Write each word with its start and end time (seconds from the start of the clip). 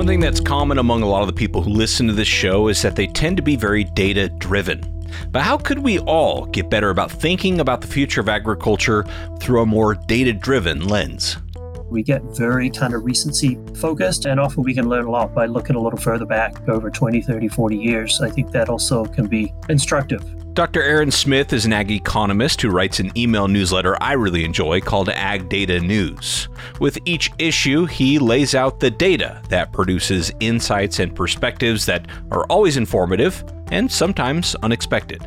One 0.00 0.06
thing 0.06 0.20
that's 0.20 0.40
common 0.40 0.78
among 0.78 1.02
a 1.02 1.06
lot 1.06 1.20
of 1.20 1.26
the 1.26 1.34
people 1.34 1.60
who 1.60 1.68
listen 1.68 2.06
to 2.06 2.14
this 2.14 2.26
show 2.26 2.68
is 2.68 2.80
that 2.80 2.96
they 2.96 3.06
tend 3.06 3.36
to 3.36 3.42
be 3.42 3.54
very 3.54 3.84
data 3.84 4.30
driven. 4.30 4.80
But 5.30 5.42
how 5.42 5.58
could 5.58 5.80
we 5.80 5.98
all 5.98 6.46
get 6.46 6.70
better 6.70 6.88
about 6.88 7.12
thinking 7.12 7.60
about 7.60 7.82
the 7.82 7.86
future 7.86 8.22
of 8.22 8.28
agriculture 8.30 9.04
through 9.40 9.60
a 9.60 9.66
more 9.66 9.94
data 9.94 10.32
driven 10.32 10.88
lens? 10.88 11.36
We 11.90 12.02
get 12.02 12.22
very 12.34 12.70
kind 12.70 12.94
of 12.94 13.04
recency 13.04 13.58
focused, 13.74 14.24
and 14.24 14.40
often 14.40 14.62
we 14.62 14.72
can 14.72 14.88
learn 14.88 15.04
a 15.04 15.10
lot 15.10 15.34
by 15.34 15.44
looking 15.44 15.76
a 15.76 15.80
little 15.80 15.98
further 15.98 16.24
back 16.24 16.66
over 16.66 16.88
20, 16.88 17.20
30, 17.20 17.48
40 17.48 17.76
years. 17.76 18.22
I 18.22 18.30
think 18.30 18.52
that 18.52 18.70
also 18.70 19.04
can 19.04 19.26
be 19.26 19.52
instructive. 19.68 20.24
Dr. 20.52 20.82
Aaron 20.82 21.12
Smith 21.12 21.52
is 21.52 21.64
an 21.64 21.72
ag 21.72 21.92
economist 21.92 22.60
who 22.60 22.70
writes 22.70 22.98
an 22.98 23.16
email 23.16 23.46
newsletter 23.46 23.96
I 24.02 24.14
really 24.14 24.44
enjoy 24.44 24.80
called 24.80 25.08
Ag 25.08 25.48
Data 25.48 25.78
News. 25.78 26.48
With 26.80 26.98
each 27.04 27.30
issue, 27.38 27.86
he 27.86 28.18
lays 28.18 28.56
out 28.56 28.80
the 28.80 28.90
data 28.90 29.40
that 29.48 29.72
produces 29.72 30.32
insights 30.40 30.98
and 30.98 31.14
perspectives 31.14 31.86
that 31.86 32.08
are 32.32 32.44
always 32.46 32.76
informative 32.76 33.44
and 33.70 33.90
sometimes 33.90 34.56
unexpected 34.56 35.24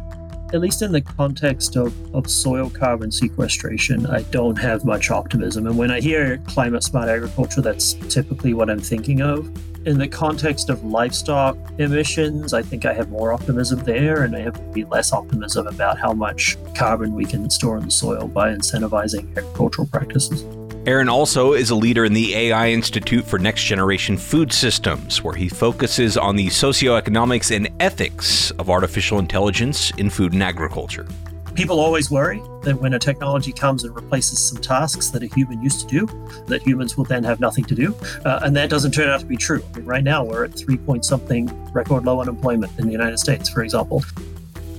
at 0.54 0.62
least 0.62 0.84
in 0.84 0.92
the 0.92 1.02
context 1.02 1.76
of, 1.76 1.94
of 2.16 2.30
soil 2.30 2.70
carbon 2.70 3.12
sequestration, 3.12 4.06
I 4.06 4.22
don't 4.24 4.56
have 4.56 4.86
much 4.86 5.10
optimism. 5.10 5.66
And 5.66 5.78
when 5.78 5.90
I 5.90 6.00
hear 6.00 6.38
climate 6.48 6.84
smart 6.84 7.10
agriculture, 7.10 7.62
that's 7.62 7.94
typically 8.08 8.54
what 8.54 8.70
I'm 8.70 8.80
thinking 8.80 9.22
of. 9.22 9.50
In 9.88 9.98
the 9.98 10.08
context 10.08 10.70
of 10.70 10.84
livestock 10.86 11.58
emissions, 11.80 12.54
I 12.54 12.62
think 12.62 12.86
I 12.86 12.94
have 12.94 13.10
more 13.10 13.34
optimism 13.34 13.80
there, 13.80 14.24
and 14.24 14.36
I 14.36 14.42
have 14.42 14.62
maybe 14.68 14.86
less 14.86 15.12
optimism 15.12 15.68
about 15.68 16.00
how 16.00 16.14
much 16.14 16.56
carbon 16.76 17.16
we 17.16 17.26
can 17.26 17.50
store 17.50 17.78
in 17.78 17.86
the 17.86 17.92
soil 17.92 18.28
by 18.28 18.54
incentivizing 18.54 19.36
agricultural 19.36 19.88
practices. 19.88 20.46
Aaron 20.86 21.08
also 21.08 21.54
is 21.54 21.70
a 21.70 21.76
leader 21.76 22.04
in 22.04 22.12
the 22.12 22.36
AI 22.36 22.70
Institute 22.72 23.24
for 23.26 23.40
Next 23.40 23.64
Generation 23.64 24.18
Food 24.18 24.52
Systems, 24.52 25.24
where 25.24 25.34
he 25.34 25.48
focuses 25.48 26.18
on 26.18 26.36
the 26.36 26.48
socioeconomics 26.48 27.56
and 27.56 27.70
ethics 27.80 28.52
of 28.52 28.70
artificial 28.70 29.18
intelligence 29.18 29.92
in 29.92 30.10
food 30.10 30.34
and 30.34 30.44
agriculture. 30.44 31.08
People 31.54 31.80
always 31.80 32.12
worry 32.12 32.42
that 32.64 32.82
when 32.82 32.96
a 32.96 33.00
technology 33.00 33.54
comes 33.54 33.86
and 33.86 33.96
replaces 33.96 34.46
some 34.46 34.58
tasks 34.58 35.10
that 35.12 35.24
a 35.24 35.28
human 35.28 35.64
used 35.64 35.88
to 35.88 36.06
do, 36.06 36.44
that 36.48 36.62
humans 36.64 36.98
will 36.98 37.06
then 37.06 37.24
have 37.24 37.40
nothing 37.40 37.64
to 37.64 37.76
do. 37.76 37.96
Uh, 38.26 38.42
and 38.44 38.54
that 38.58 38.70
doesn't 38.70 38.92
turn 38.92 39.08
out 39.08 39.22
to 39.22 39.26
be 39.26 39.38
true. 39.38 39.64
I 39.74 39.78
mean, 39.78 39.86
right 39.86 40.04
now, 40.04 40.26
we're 40.26 40.44
at 40.44 40.54
three 40.54 40.78
point 40.78 41.06
something 41.06 41.48
record 41.72 42.04
low 42.04 42.20
unemployment 42.20 42.78
in 42.78 42.88
the 42.88 42.92
United 42.92 43.20
States, 43.20 43.48
for 43.48 43.64
example. 43.64 44.04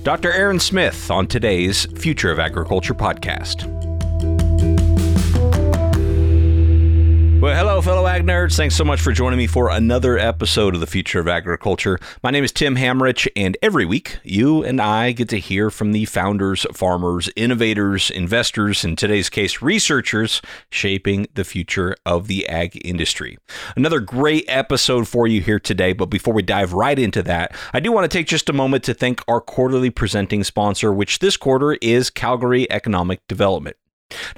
Dr. 0.03 0.31
Aaron 0.31 0.59
Smith 0.59 1.09
on 1.09 1.25
today's 1.25 1.85
Future 1.97 2.31
of 2.31 2.37
Agriculture 2.37 2.93
podcast. 2.93 3.74
Well, 7.45 7.55
hello, 7.55 7.79
fellow 7.79 8.07
ag 8.07 8.23
nerds. 8.23 8.57
Thanks 8.57 8.75
so 8.75 8.83
much 8.83 8.99
for 8.99 9.11
joining 9.11 9.37
me 9.37 9.45
for 9.45 9.69
another 9.69 10.17
episode 10.17 10.73
of 10.73 10.79
the 10.79 10.87
Future 10.87 11.19
of 11.19 11.27
Agriculture. 11.27 11.99
My 12.23 12.31
name 12.31 12.43
is 12.43 12.51
Tim 12.51 12.75
Hammerich, 12.75 13.27
and 13.35 13.55
every 13.61 13.85
week 13.85 14.17
you 14.23 14.63
and 14.63 14.81
I 14.81 15.11
get 15.11 15.29
to 15.29 15.39
hear 15.39 15.69
from 15.69 15.91
the 15.91 16.05
founders, 16.05 16.65
farmers, 16.73 17.29
innovators, 17.35 18.09
investors, 18.09 18.83
in 18.83 18.95
today's 18.95 19.29
case, 19.29 19.61
researchers 19.61 20.41
shaping 20.71 21.27
the 21.35 21.43
future 21.43 21.95
of 22.03 22.25
the 22.25 22.49
ag 22.49 22.81
industry. 22.83 23.37
Another 23.75 23.99
great 23.99 24.45
episode 24.47 25.07
for 25.07 25.27
you 25.27 25.39
here 25.39 25.59
today, 25.59 25.93
but 25.93 26.07
before 26.07 26.33
we 26.33 26.41
dive 26.41 26.73
right 26.73 26.97
into 26.97 27.21
that, 27.21 27.55
I 27.75 27.79
do 27.79 27.91
want 27.91 28.09
to 28.09 28.17
take 28.17 28.25
just 28.25 28.49
a 28.49 28.53
moment 28.53 28.83
to 28.85 28.95
thank 28.95 29.21
our 29.27 29.39
quarterly 29.39 29.91
presenting 29.91 30.43
sponsor, 30.43 30.91
which 30.91 31.19
this 31.19 31.37
quarter 31.37 31.73
is 31.73 32.09
Calgary 32.09 32.65
Economic 32.71 33.19
Development. 33.27 33.77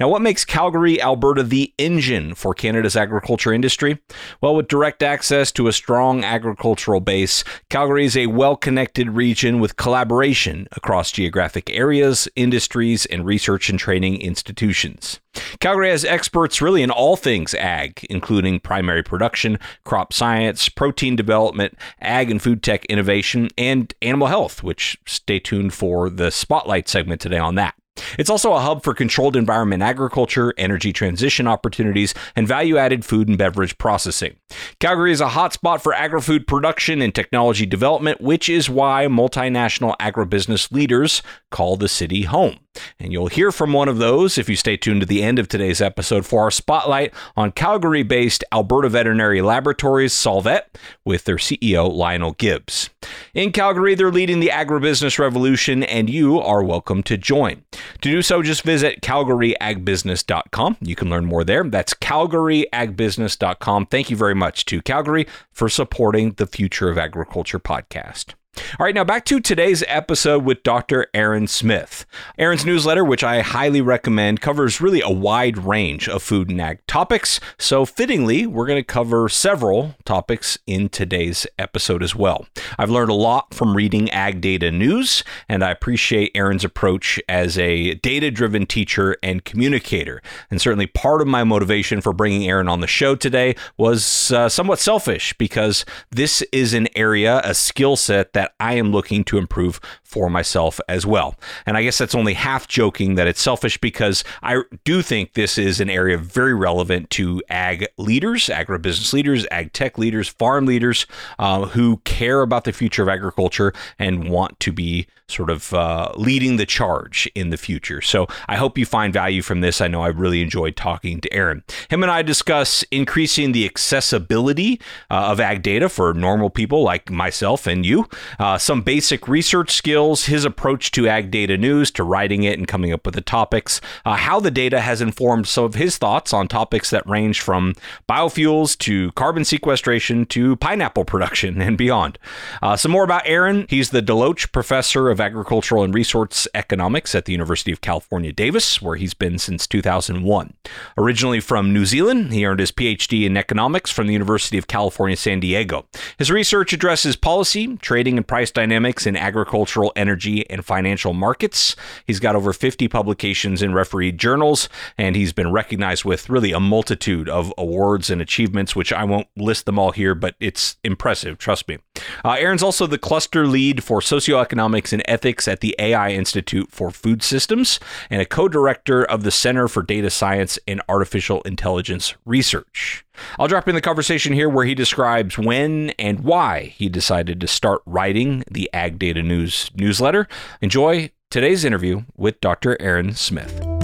Now, 0.00 0.08
what 0.08 0.22
makes 0.22 0.44
Calgary, 0.44 1.00
Alberta 1.00 1.42
the 1.42 1.74
engine 1.76 2.34
for 2.34 2.54
Canada's 2.54 2.96
agriculture 2.96 3.52
industry? 3.52 3.98
Well, 4.40 4.56
with 4.56 4.68
direct 4.68 5.02
access 5.02 5.52
to 5.52 5.68
a 5.68 5.72
strong 5.72 6.24
agricultural 6.24 7.00
base, 7.00 7.44
Calgary 7.68 8.04
is 8.04 8.16
a 8.16 8.28
well 8.28 8.56
connected 8.56 9.10
region 9.10 9.60
with 9.60 9.76
collaboration 9.76 10.68
across 10.72 11.12
geographic 11.12 11.70
areas, 11.70 12.28
industries, 12.34 13.06
and 13.06 13.26
research 13.26 13.68
and 13.68 13.78
training 13.78 14.20
institutions. 14.20 15.20
Calgary 15.60 15.90
has 15.90 16.04
experts 16.04 16.62
really 16.62 16.82
in 16.82 16.90
all 16.90 17.16
things 17.16 17.54
ag, 17.54 18.04
including 18.08 18.60
primary 18.60 19.02
production, 19.02 19.58
crop 19.84 20.12
science, 20.12 20.68
protein 20.68 21.14
development, 21.14 21.76
ag 22.00 22.30
and 22.30 22.42
food 22.42 22.62
tech 22.62 22.84
innovation, 22.86 23.48
and 23.56 23.94
animal 24.02 24.28
health, 24.28 24.62
which 24.62 24.98
stay 25.06 25.38
tuned 25.38 25.74
for 25.74 26.08
the 26.08 26.30
spotlight 26.30 26.88
segment 26.88 27.20
today 27.20 27.38
on 27.38 27.54
that. 27.54 27.74
It's 28.18 28.30
also 28.30 28.52
a 28.52 28.60
hub 28.60 28.82
for 28.82 28.94
controlled 28.94 29.36
environment 29.36 29.82
agriculture, 29.82 30.54
energy 30.56 30.92
transition 30.92 31.46
opportunities, 31.46 32.14
and 32.36 32.46
value 32.46 32.76
added 32.76 33.04
food 33.04 33.28
and 33.28 33.38
beverage 33.38 33.76
processing. 33.78 34.36
Calgary 34.80 35.12
is 35.12 35.20
a 35.20 35.28
hotspot 35.28 35.80
for 35.80 35.94
agri 35.94 36.20
food 36.20 36.46
production 36.46 37.02
and 37.02 37.14
technology 37.14 37.66
development, 37.66 38.20
which 38.20 38.48
is 38.48 38.70
why 38.70 39.06
multinational 39.06 39.96
agribusiness 39.98 40.72
leaders 40.72 41.22
call 41.50 41.76
the 41.76 41.88
city 41.88 42.22
home. 42.22 42.58
And 42.98 43.12
you'll 43.12 43.28
hear 43.28 43.50
from 43.50 43.72
one 43.72 43.88
of 43.88 43.98
those 43.98 44.38
if 44.38 44.48
you 44.48 44.56
stay 44.56 44.76
tuned 44.76 45.00
to 45.00 45.06
the 45.06 45.22
end 45.22 45.38
of 45.38 45.48
today's 45.48 45.80
episode 45.80 46.26
for 46.26 46.42
our 46.42 46.50
spotlight 46.50 47.12
on 47.36 47.52
Calgary 47.52 48.02
based 48.02 48.44
Alberta 48.52 48.88
Veterinary 48.88 49.42
Laboratories, 49.42 50.12
Solvet, 50.12 50.62
with 51.04 51.24
their 51.24 51.36
CEO, 51.36 51.92
Lionel 51.92 52.32
Gibbs. 52.32 52.90
In 53.34 53.52
Calgary, 53.52 53.94
they're 53.94 54.10
leading 54.10 54.40
the 54.40 54.48
agribusiness 54.48 55.18
revolution, 55.18 55.82
and 55.82 56.10
you 56.10 56.38
are 56.40 56.62
welcome 56.62 57.02
to 57.04 57.16
join. 57.16 57.64
To 57.72 58.10
do 58.10 58.22
so, 58.22 58.42
just 58.42 58.62
visit 58.62 59.00
calgaryagbusiness.com. 59.00 60.76
You 60.80 60.94
can 60.94 61.10
learn 61.10 61.24
more 61.24 61.44
there. 61.44 61.64
That's 61.64 61.94
calgaryagbusiness.com. 61.94 63.86
Thank 63.86 64.10
you 64.10 64.16
very 64.16 64.34
much 64.34 64.64
to 64.66 64.82
Calgary 64.82 65.26
for 65.52 65.68
supporting 65.68 66.32
the 66.32 66.46
Future 66.46 66.88
of 66.88 66.98
Agriculture 66.98 67.58
podcast. 67.58 68.34
All 68.58 68.84
right, 68.84 68.94
now 68.94 69.04
back 69.04 69.24
to 69.26 69.40
today's 69.40 69.84
episode 69.86 70.44
with 70.44 70.62
Dr. 70.62 71.06
Aaron 71.14 71.46
Smith. 71.46 72.06
Aaron's 72.38 72.64
newsletter, 72.64 73.04
which 73.04 73.22
I 73.22 73.40
highly 73.40 73.80
recommend, 73.80 74.40
covers 74.40 74.80
really 74.80 75.00
a 75.00 75.10
wide 75.10 75.58
range 75.58 76.08
of 76.08 76.22
food 76.22 76.48
and 76.48 76.60
ag 76.60 76.84
topics. 76.86 77.40
So, 77.58 77.84
fittingly, 77.84 78.46
we're 78.46 78.66
going 78.66 78.78
to 78.78 78.84
cover 78.84 79.28
several 79.28 79.94
topics 80.04 80.58
in 80.66 80.88
today's 80.88 81.46
episode 81.58 82.02
as 82.02 82.14
well. 82.14 82.46
I've 82.78 82.90
learned 82.90 83.10
a 83.10 83.14
lot 83.14 83.54
from 83.54 83.76
reading 83.76 84.10
Ag 84.10 84.40
Data 84.40 84.70
News, 84.70 85.24
and 85.48 85.62
I 85.62 85.70
appreciate 85.70 86.32
Aaron's 86.34 86.64
approach 86.64 87.20
as 87.28 87.58
a 87.58 87.94
data 87.94 88.30
driven 88.30 88.66
teacher 88.66 89.16
and 89.22 89.44
communicator. 89.44 90.20
And 90.50 90.60
certainly, 90.60 90.86
part 90.86 91.20
of 91.20 91.28
my 91.28 91.44
motivation 91.44 92.00
for 92.00 92.12
bringing 92.12 92.48
Aaron 92.48 92.68
on 92.68 92.80
the 92.80 92.86
show 92.86 93.14
today 93.14 93.56
was 93.76 94.32
uh, 94.32 94.48
somewhat 94.48 94.78
selfish 94.78 95.32
because 95.38 95.84
this 96.10 96.42
is 96.52 96.74
an 96.74 96.88
area, 96.96 97.40
a 97.44 97.54
skill 97.54 97.96
set 97.96 98.32
that 98.32 98.47
that 98.48 98.64
I 98.64 98.74
am 98.74 98.92
looking 98.92 99.24
to 99.24 99.38
improve 99.38 99.80
for 100.02 100.30
myself 100.30 100.80
as 100.88 101.06
well. 101.06 101.34
And 101.66 101.76
I 101.76 101.82
guess 101.82 101.98
that's 101.98 102.14
only 102.14 102.34
half 102.34 102.68
joking 102.68 103.14
that 103.16 103.26
it's 103.26 103.40
selfish 103.40 103.78
because 103.78 104.24
I 104.42 104.62
do 104.84 105.02
think 105.02 105.34
this 105.34 105.58
is 105.58 105.80
an 105.80 105.90
area 105.90 106.18
very 106.18 106.54
relevant 106.54 107.10
to 107.10 107.42
ag 107.50 107.86
leaders, 107.98 108.46
agribusiness 108.46 109.12
leaders, 109.12 109.46
ag 109.50 109.72
tech 109.72 109.98
leaders, 109.98 110.28
farm 110.28 110.66
leaders 110.66 111.06
uh, 111.38 111.66
who 111.66 111.98
care 112.04 112.42
about 112.42 112.64
the 112.64 112.72
future 112.72 113.02
of 113.02 113.08
agriculture 113.08 113.72
and 113.98 114.28
want 114.28 114.58
to 114.60 114.72
be 114.72 115.06
sort 115.28 115.50
of 115.50 115.72
uh, 115.74 116.10
leading 116.16 116.56
the 116.56 116.66
charge 116.66 117.30
in 117.34 117.50
the 117.50 117.56
future. 117.56 118.00
So 118.00 118.26
I 118.48 118.56
hope 118.56 118.78
you 118.78 118.86
find 118.86 119.12
value 119.12 119.42
from 119.42 119.60
this. 119.60 119.80
I 119.80 119.88
know 119.88 120.02
I 120.02 120.08
really 120.08 120.42
enjoyed 120.42 120.76
talking 120.76 121.20
to 121.20 121.32
Aaron. 121.32 121.62
Him 121.90 122.02
and 122.02 122.10
I 122.10 122.22
discuss 122.22 122.82
increasing 122.90 123.52
the 123.52 123.64
accessibility 123.64 124.80
uh, 125.10 125.28
of 125.30 125.40
ag 125.40 125.62
data 125.62 125.88
for 125.88 126.14
normal 126.14 126.50
people 126.50 126.82
like 126.82 127.10
myself 127.10 127.66
and 127.66 127.84
you, 127.84 128.08
uh, 128.38 128.58
some 128.58 128.82
basic 128.82 129.28
research 129.28 129.70
skills 129.70 130.26
his 130.26 130.44
approach 130.44 130.90
to 130.92 131.08
ag 131.08 131.30
data 131.30 131.56
news, 131.56 131.90
to 131.90 132.02
writing 132.02 132.44
it 132.44 132.58
and 132.58 132.66
coming 132.66 132.92
up 132.92 133.04
with 133.04 133.14
the 133.14 133.20
topics, 133.20 133.80
uh, 134.04 134.16
how 134.16 134.40
the 134.40 134.50
data 134.50 134.80
has 134.80 135.00
informed 135.00 135.46
some 135.46 135.64
of 135.64 135.74
his 135.74 135.98
thoughts 135.98 136.32
on 136.32 136.48
topics 136.48 136.90
that 136.90 137.06
range 137.06 137.40
from 137.40 137.74
biofuels 138.08 138.76
to 138.78 139.12
carbon 139.12 139.44
sequestration 139.44 140.24
to 140.26 140.56
pineapple 140.56 141.04
production 141.04 141.60
and 141.60 141.76
beyond. 141.76 142.18
Uh, 142.62 142.76
some 142.76 142.92
more 142.92 143.04
about 143.04 143.22
Aaron. 143.26 143.66
He's 143.68 143.90
the 143.90 144.02
DeLoach 144.02 144.52
Professor 144.52 145.10
of 145.10 145.17
Agricultural 145.20 145.84
and 145.84 145.94
Resource 145.94 146.48
Economics 146.54 147.14
at 147.14 147.24
the 147.24 147.32
University 147.32 147.72
of 147.72 147.80
California, 147.80 148.32
Davis, 148.32 148.80
where 148.82 148.96
he's 148.96 149.14
been 149.14 149.38
since 149.38 149.66
2001. 149.66 150.54
Originally 150.96 151.40
from 151.40 151.72
New 151.72 151.86
Zealand, 151.86 152.32
he 152.32 152.46
earned 152.46 152.60
his 152.60 152.72
PhD 152.72 153.24
in 153.24 153.36
economics 153.36 153.90
from 153.90 154.06
the 154.06 154.12
University 154.12 154.58
of 154.58 154.66
California, 154.66 155.16
San 155.16 155.40
Diego. 155.40 155.86
His 156.18 156.30
research 156.30 156.72
addresses 156.72 157.16
policy, 157.16 157.76
trading, 157.78 158.16
and 158.16 158.26
price 158.26 158.50
dynamics 158.50 159.06
in 159.06 159.16
agricultural 159.16 159.92
energy, 159.96 160.48
and 160.50 160.64
financial 160.64 161.12
markets. 161.12 161.76
He's 162.06 162.20
got 162.20 162.36
over 162.36 162.52
50 162.52 162.88
publications 162.88 163.62
in 163.62 163.74
refereed 163.74 164.18
journals, 164.18 164.68
and 164.96 165.16
he's 165.16 165.32
been 165.32 165.52
recognized 165.52 166.04
with 166.04 166.28
really 166.28 166.52
a 166.52 166.60
multitude 166.60 167.28
of 167.28 167.52
awards 167.58 168.10
and 168.10 168.20
achievements, 168.20 168.74
which 168.74 168.92
I 168.92 169.04
won't 169.04 169.28
list 169.36 169.66
them 169.66 169.78
all 169.78 169.92
here, 169.92 170.14
but 170.14 170.34
it's 170.40 170.76
impressive, 170.84 171.38
trust 171.38 171.68
me. 171.68 171.78
Uh, 172.24 172.32
Aaron's 172.32 172.62
also 172.62 172.86
the 172.86 172.98
cluster 172.98 173.46
lead 173.46 173.82
for 173.84 174.00
socioeconomics 174.00 174.92
and 174.92 175.02
ethics 175.06 175.48
at 175.48 175.60
the 175.60 175.74
AI 175.78 176.10
Institute 176.10 176.70
for 176.70 176.90
Food 176.90 177.22
Systems 177.22 177.80
and 178.10 178.20
a 178.20 178.26
co 178.26 178.48
director 178.48 179.04
of 179.04 179.22
the 179.22 179.30
Center 179.30 179.68
for 179.68 179.82
Data 179.82 180.10
Science 180.10 180.58
and 180.66 180.82
Artificial 180.88 181.42
Intelligence 181.42 182.14
Research. 182.24 183.04
I'll 183.38 183.48
drop 183.48 183.68
in 183.68 183.74
the 183.74 183.80
conversation 183.80 184.32
here 184.32 184.48
where 184.48 184.64
he 184.64 184.74
describes 184.74 185.38
when 185.38 185.90
and 185.98 186.20
why 186.20 186.74
he 186.76 186.88
decided 186.88 187.40
to 187.40 187.46
start 187.46 187.82
writing 187.86 188.44
the 188.50 188.70
Ag 188.72 188.98
Data 188.98 189.22
News 189.22 189.70
newsletter. 189.74 190.28
Enjoy 190.60 191.10
today's 191.30 191.64
interview 191.64 192.02
with 192.16 192.40
Dr. 192.40 192.80
Aaron 192.80 193.14
Smith. 193.14 193.77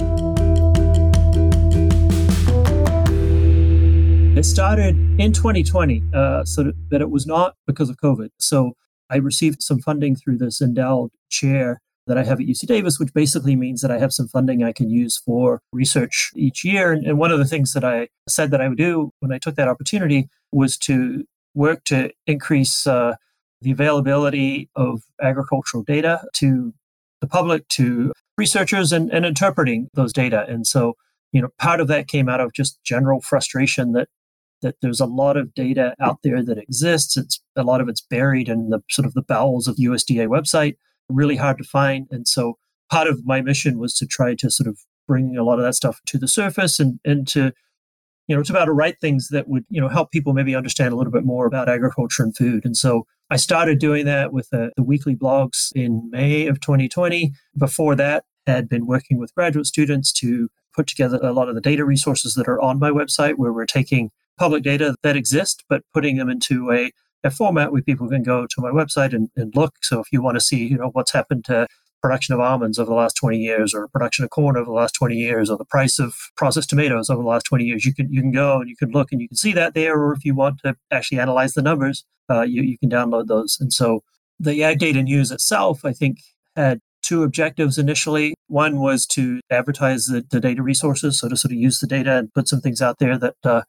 It 4.35 4.43
started 4.43 4.97
in 5.17 5.31
2020, 5.31 6.03
uh, 6.13 6.43
so 6.43 6.73
that, 6.91 6.99
it 6.99 7.09
was 7.09 7.25
not 7.25 7.55
because 7.65 7.89
of 7.89 7.95
COVID. 8.03 8.31
So 8.37 8.73
I 9.09 9.15
received 9.15 9.63
some 9.63 9.79
funding 9.79 10.17
through 10.17 10.39
this 10.39 10.61
endowed 10.61 11.11
chair 11.29 11.79
that 12.05 12.17
I 12.17 12.25
have 12.25 12.41
at 12.41 12.45
UC 12.45 12.67
Davis, 12.67 12.99
which 12.99 13.13
basically 13.13 13.55
means 13.55 13.79
that 13.79 13.91
I 13.91 13.97
have 13.97 14.11
some 14.11 14.27
funding 14.27 14.61
I 14.61 14.73
can 14.73 14.89
use 14.89 15.17
for 15.17 15.61
research 15.71 16.31
each 16.35 16.65
year. 16.65 16.91
And, 16.91 17.17
one 17.17 17.31
of 17.31 17.39
the 17.39 17.45
things 17.45 17.71
that 17.71 17.85
I 17.85 18.09
said 18.27 18.51
that 18.51 18.59
I 18.59 18.67
would 18.67 18.77
do 18.77 19.13
when 19.21 19.31
I 19.31 19.37
took 19.37 19.55
that 19.55 19.69
opportunity 19.69 20.27
was 20.51 20.77
to 20.79 21.23
work 21.53 21.85
to 21.85 22.11
increase 22.27 22.85
uh, 22.85 23.13
the 23.61 23.71
availability 23.71 24.69
of 24.75 25.03
agricultural 25.21 25.81
data 25.81 26.21
to 26.33 26.73
the 27.21 27.27
public, 27.27 27.69
to 27.69 28.11
researchers, 28.37 28.91
and, 28.91 29.09
and 29.13 29.25
interpreting 29.25 29.87
those 29.93 30.11
data. 30.11 30.45
And 30.49 30.67
so, 30.67 30.95
you 31.31 31.41
know, 31.41 31.47
part 31.57 31.79
of 31.79 31.87
that 31.87 32.09
came 32.09 32.27
out 32.27 32.41
of 32.41 32.51
just 32.51 32.83
general 32.83 33.21
frustration 33.21 33.93
that 33.93 34.09
that 34.61 34.75
there's 34.81 34.99
a 34.99 35.05
lot 35.05 35.37
of 35.37 35.53
data 35.53 35.95
out 36.01 36.19
there 36.23 36.43
that 36.43 36.57
exists. 36.57 37.17
It's 37.17 37.41
a 37.55 37.63
lot 37.63 37.81
of 37.81 37.89
it's 37.89 38.01
buried 38.01 38.49
in 38.49 38.69
the 38.69 38.81
sort 38.89 39.05
of 39.05 39.13
the 39.13 39.21
bowels 39.21 39.67
of 39.67 39.75
USDA 39.77 40.27
website, 40.27 40.75
really 41.09 41.35
hard 41.35 41.57
to 41.57 41.63
find. 41.63 42.07
And 42.11 42.27
so 42.27 42.57
part 42.89 43.07
of 43.07 43.25
my 43.25 43.41
mission 43.41 43.79
was 43.79 43.93
to 43.95 44.05
try 44.05 44.35
to 44.35 44.49
sort 44.49 44.67
of 44.67 44.79
bring 45.07 45.37
a 45.37 45.43
lot 45.43 45.59
of 45.59 45.65
that 45.65 45.75
stuff 45.75 45.99
to 46.07 46.17
the 46.17 46.27
surface 46.27 46.79
and, 46.79 46.99
and 47.05 47.27
to, 47.27 47.51
you 48.27 48.35
know, 48.35 48.41
to 48.41 48.51
about 48.51 48.65
to 48.65 48.73
write 48.73 48.99
things 48.99 49.27
that 49.29 49.47
would, 49.47 49.65
you 49.69 49.79
know, 49.79 49.89
help 49.89 50.11
people 50.11 50.33
maybe 50.33 50.55
understand 50.55 50.93
a 50.93 50.95
little 50.95 51.13
bit 51.13 51.25
more 51.25 51.45
about 51.45 51.69
agriculture 51.69 52.23
and 52.23 52.35
food. 52.35 52.65
And 52.65 52.75
so 52.75 53.05
I 53.29 53.37
started 53.37 53.79
doing 53.79 54.05
that 54.05 54.33
with 54.33 54.49
the, 54.49 54.71
the 54.75 54.83
weekly 54.83 55.15
blogs 55.15 55.71
in 55.75 56.09
May 56.11 56.47
of 56.47 56.59
2020. 56.59 57.33
Before 57.57 57.95
that, 57.95 58.23
had 58.47 58.69
been 58.69 58.85
working 58.85 59.19
with 59.19 59.33
graduate 59.33 59.65
students 59.65 60.11
to 60.13 60.49
put 60.75 60.87
together 60.87 61.19
a 61.21 61.33
lot 61.33 61.49
of 61.49 61.55
the 61.55 61.61
data 61.61 61.85
resources 61.85 62.35
that 62.35 62.47
are 62.47 62.61
on 62.61 62.79
my 62.79 62.89
website 62.89 63.35
where 63.37 63.53
we're 63.53 63.65
taking 63.65 64.11
public 64.37 64.63
data 64.63 64.95
that 65.03 65.15
exist, 65.15 65.63
but 65.69 65.83
putting 65.93 66.17
them 66.17 66.29
into 66.29 66.71
a, 66.71 66.91
a 67.23 67.31
format 67.31 67.71
where 67.71 67.81
people 67.81 68.07
can 68.09 68.23
go 68.23 68.45
to 68.45 68.61
my 68.61 68.69
website 68.69 69.13
and, 69.13 69.29
and 69.35 69.55
look. 69.55 69.75
So 69.81 69.99
if 69.99 70.07
you 70.11 70.21
want 70.21 70.35
to 70.35 70.41
see, 70.41 70.65
you 70.65 70.77
know, 70.77 70.89
what's 70.89 71.11
happened 71.11 71.45
to 71.45 71.67
production 72.05 72.35
of 72.35 72.39
almonds 72.39 72.77
over 72.77 72.89
the 72.89 72.95
last 72.95 73.15
20 73.15 73.39
years 73.39 73.73
or 73.73 73.87
production 73.87 74.23
of 74.23 74.29
corn 74.29 74.55
over 74.55 74.65
the 74.65 74.71
last 74.71 74.91
20 74.91 75.15
years 75.15 75.49
or 75.49 75.57
the 75.57 75.65
price 75.65 75.97
of 75.97 76.13
processed 76.37 76.69
tomatoes 76.69 77.09
over 77.09 77.23
the 77.23 77.27
last 77.27 77.45
20 77.45 77.63
years 77.63 77.83
you 77.83 77.95
can 77.95 78.13
you 78.13 78.21
can 78.21 78.31
go 78.31 78.59
and 78.59 78.69
you 78.69 78.75
can 78.75 78.91
look 78.91 79.11
and 79.11 79.21
you 79.21 79.27
can 79.27 79.35
see 79.35 79.51
that 79.53 79.73
there 79.73 79.99
or 79.99 80.13
if 80.13 80.23
you 80.23 80.35
want 80.35 80.59
to 80.63 80.75
actually 80.91 81.19
analyze 81.19 81.53
the 81.53 81.63
numbers 81.63 82.05
uh, 82.29 82.43
you, 82.43 82.61
you 82.61 82.77
can 82.77 82.91
download 82.91 83.25
those 83.25 83.57
and 83.59 83.73
so 83.73 84.03
the 84.39 84.63
ag 84.63 84.77
data 84.77 85.01
news 85.01 85.31
itself 85.31 85.83
i 85.83 85.91
think 85.91 86.19
had 86.55 86.79
two 87.05 87.23
objectives 87.23 87.77
initially. 87.77 88.33
One 88.47 88.79
was 88.79 89.05
to 89.07 89.39
advertise 89.51 90.07
the, 90.07 90.25
the, 90.29 90.39
data 90.39 90.61
resources, 90.61 91.19
so 91.19 91.29
to 91.29 91.37
sort 91.37 91.51
of 91.51 91.57
use 91.57 91.79
the 91.79 91.87
data 91.87 92.17
and 92.17 92.33
put 92.33 92.47
some 92.47 92.61
things 92.61 92.81
out 92.81 92.99
there 92.99 93.17
that 93.17 93.35
uh, 93.43 93.61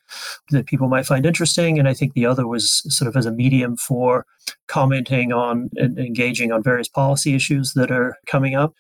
that 0.51 0.67
people 0.67 0.89
might 0.89 1.07
find 1.07 1.27
interesting. 1.27 1.79
And 1.79 1.89
I 1.89 1.95
think 1.95 2.15
the 2.15 2.27
other 2.27 2.47
was 2.47 2.83
sort 2.95 3.09
of 3.09 3.17
as 3.17 3.27
a 3.27 3.33
medium 3.33 3.77
for 3.77 4.27
commenting 4.69 5.33
on 5.33 5.71
and 5.77 5.99
engaging 5.99 6.53
on 6.53 6.63
various 6.63 6.89
policy 6.89 7.35
issues 7.35 7.73
that 7.75 7.91
are 7.91 8.17
coming 8.27 8.55
up. 8.55 8.75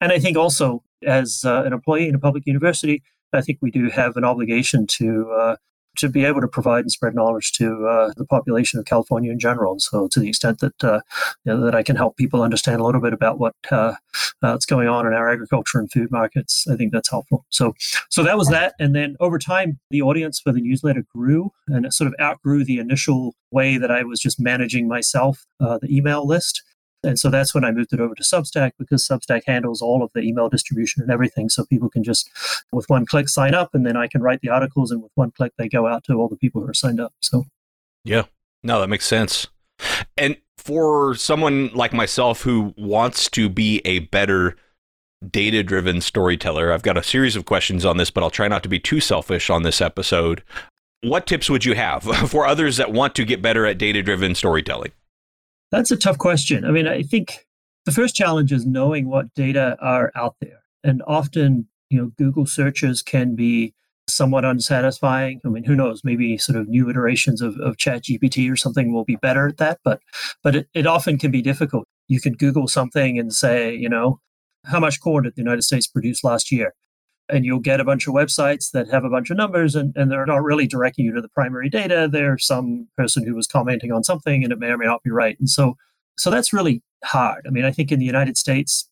And 0.00 0.12
I 0.12 0.18
think 0.18 0.36
also 0.36 0.82
as 1.06 1.44
uh, 1.44 1.62
an 1.64 1.72
employee 1.72 2.08
in 2.08 2.14
a 2.14 2.18
public 2.18 2.46
university, 2.46 3.02
I 3.32 3.40
think 3.40 3.58
we 3.62 3.70
do 3.70 3.90
have 3.90 4.16
an 4.16 4.24
obligation 4.24 4.86
to 4.98 5.30
uh, 5.30 5.56
to 6.00 6.08
be 6.08 6.24
able 6.24 6.40
to 6.40 6.48
provide 6.48 6.80
and 6.80 6.92
spread 6.92 7.14
knowledge 7.14 7.52
to 7.52 7.86
uh, 7.86 8.12
the 8.16 8.26
population 8.26 8.78
of 8.78 8.86
California 8.86 9.30
in 9.30 9.38
general. 9.38 9.72
And 9.72 9.82
so, 9.82 10.08
to 10.08 10.20
the 10.20 10.28
extent 10.28 10.60
that 10.60 10.84
uh, 10.84 11.00
you 11.44 11.52
know, 11.52 11.60
that 11.64 11.74
I 11.74 11.82
can 11.82 11.96
help 11.96 12.16
people 12.16 12.42
understand 12.42 12.80
a 12.80 12.84
little 12.84 13.00
bit 13.00 13.12
about 13.12 13.38
what 13.38 13.54
uh, 13.70 13.94
what's 14.40 14.66
going 14.66 14.88
on 14.88 15.06
in 15.06 15.12
our 15.12 15.30
agriculture 15.30 15.78
and 15.78 15.90
food 15.90 16.10
markets, 16.10 16.66
I 16.70 16.76
think 16.76 16.92
that's 16.92 17.10
helpful. 17.10 17.44
So, 17.50 17.74
so 18.08 18.22
that 18.22 18.36
was 18.36 18.48
that. 18.48 18.74
And 18.78 18.94
then 18.94 19.16
over 19.20 19.38
time, 19.38 19.78
the 19.90 20.02
audience 20.02 20.40
for 20.40 20.52
the 20.52 20.60
newsletter 20.60 21.04
grew, 21.14 21.52
and 21.68 21.86
it 21.86 21.92
sort 21.92 22.08
of 22.08 22.14
outgrew 22.20 22.64
the 22.64 22.78
initial 22.78 23.34
way 23.50 23.76
that 23.76 23.90
I 23.90 24.02
was 24.02 24.20
just 24.20 24.40
managing 24.40 24.88
myself, 24.88 25.46
uh, 25.60 25.78
the 25.78 25.94
email 25.94 26.26
list. 26.26 26.62
And 27.02 27.18
so 27.18 27.30
that's 27.30 27.54
when 27.54 27.64
I 27.64 27.70
moved 27.70 27.92
it 27.92 28.00
over 28.00 28.14
to 28.14 28.22
Substack 28.22 28.72
because 28.78 29.06
Substack 29.06 29.42
handles 29.46 29.80
all 29.80 30.02
of 30.02 30.10
the 30.12 30.20
email 30.20 30.48
distribution 30.48 31.02
and 31.02 31.10
everything. 31.10 31.48
So 31.48 31.64
people 31.64 31.88
can 31.88 32.04
just, 32.04 32.28
with 32.72 32.88
one 32.88 33.06
click, 33.06 33.28
sign 33.28 33.54
up, 33.54 33.74
and 33.74 33.86
then 33.86 33.96
I 33.96 34.06
can 34.06 34.22
write 34.22 34.40
the 34.42 34.50
articles, 34.50 34.90
and 34.90 35.02
with 35.02 35.12
one 35.14 35.30
click, 35.30 35.52
they 35.56 35.68
go 35.68 35.86
out 35.86 36.04
to 36.04 36.14
all 36.14 36.28
the 36.28 36.36
people 36.36 36.60
who 36.60 36.68
are 36.68 36.74
signed 36.74 37.00
up. 37.00 37.14
So, 37.20 37.44
yeah, 38.04 38.24
no, 38.62 38.80
that 38.80 38.88
makes 38.88 39.06
sense. 39.06 39.46
And 40.16 40.36
for 40.58 41.14
someone 41.14 41.70
like 41.74 41.92
myself 41.92 42.42
who 42.42 42.74
wants 42.76 43.30
to 43.30 43.48
be 43.48 43.80
a 43.84 44.00
better 44.00 44.56
data 45.28 45.62
driven 45.62 46.00
storyteller, 46.00 46.72
I've 46.72 46.82
got 46.82 46.98
a 46.98 47.02
series 47.02 47.34
of 47.34 47.46
questions 47.46 47.84
on 47.84 47.96
this, 47.96 48.10
but 48.10 48.22
I'll 48.22 48.30
try 48.30 48.48
not 48.48 48.62
to 48.64 48.68
be 48.68 48.78
too 48.78 49.00
selfish 49.00 49.48
on 49.48 49.62
this 49.62 49.80
episode. 49.80 50.42
What 51.02 51.26
tips 51.26 51.48
would 51.48 51.64
you 51.64 51.74
have 51.74 52.02
for 52.30 52.46
others 52.46 52.76
that 52.76 52.92
want 52.92 53.14
to 53.14 53.24
get 53.24 53.40
better 53.40 53.64
at 53.64 53.78
data 53.78 54.02
driven 54.02 54.34
storytelling? 54.34 54.92
That's 55.70 55.90
a 55.90 55.96
tough 55.96 56.18
question. 56.18 56.64
I 56.64 56.70
mean, 56.70 56.88
I 56.88 57.02
think 57.02 57.46
the 57.84 57.92
first 57.92 58.14
challenge 58.14 58.52
is 58.52 58.66
knowing 58.66 59.08
what 59.08 59.32
data 59.34 59.76
are 59.80 60.10
out 60.14 60.36
there. 60.40 60.62
And 60.82 61.02
often, 61.06 61.68
you 61.90 61.98
know, 61.98 62.12
Google 62.18 62.46
searches 62.46 63.02
can 63.02 63.34
be 63.34 63.74
somewhat 64.08 64.44
unsatisfying. 64.44 65.40
I 65.44 65.48
mean, 65.48 65.64
who 65.64 65.76
knows? 65.76 66.02
Maybe 66.04 66.36
sort 66.38 66.58
of 66.58 66.68
new 66.68 66.90
iterations 66.90 67.40
of, 67.40 67.56
of 67.60 67.76
Chat 67.76 68.02
GPT 68.04 68.50
or 68.50 68.56
something 68.56 68.92
will 68.92 69.04
be 69.04 69.16
better 69.16 69.46
at 69.46 69.58
that, 69.58 69.78
but 69.84 70.00
but 70.42 70.56
it, 70.56 70.68
it 70.74 70.86
often 70.86 71.18
can 71.18 71.30
be 71.30 71.42
difficult. 71.42 71.86
You 72.08 72.20
can 72.20 72.34
Google 72.34 72.66
something 72.66 73.18
and 73.18 73.32
say, 73.32 73.74
you 73.74 73.88
know, 73.88 74.20
how 74.64 74.80
much 74.80 75.00
corn 75.00 75.24
did 75.24 75.36
the 75.36 75.42
United 75.42 75.62
States 75.62 75.86
produce 75.86 76.24
last 76.24 76.50
year? 76.50 76.74
And 77.32 77.44
you'll 77.44 77.60
get 77.60 77.80
a 77.80 77.84
bunch 77.84 78.06
of 78.06 78.14
websites 78.14 78.70
that 78.72 78.88
have 78.88 79.04
a 79.04 79.10
bunch 79.10 79.30
of 79.30 79.36
numbers 79.36 79.74
and, 79.74 79.94
and 79.96 80.10
they're 80.10 80.26
not 80.26 80.42
really 80.42 80.66
directing 80.66 81.04
you 81.04 81.12
to 81.12 81.20
the 81.20 81.28
primary 81.28 81.68
data. 81.68 82.08
They're 82.10 82.38
some 82.38 82.88
person 82.96 83.26
who 83.26 83.34
was 83.34 83.46
commenting 83.46 83.92
on 83.92 84.04
something 84.04 84.42
and 84.44 84.52
it 84.52 84.58
may 84.58 84.68
or 84.68 84.78
may 84.78 84.86
not 84.86 85.02
be 85.02 85.10
right. 85.10 85.38
And 85.38 85.48
so 85.48 85.76
so 86.18 86.30
that's 86.30 86.52
really 86.52 86.82
hard. 87.04 87.46
I 87.46 87.50
mean, 87.50 87.64
I 87.64 87.70
think 87.72 87.90
in 87.90 87.98
the 87.98 88.04
United 88.04 88.36
States, 88.36 88.88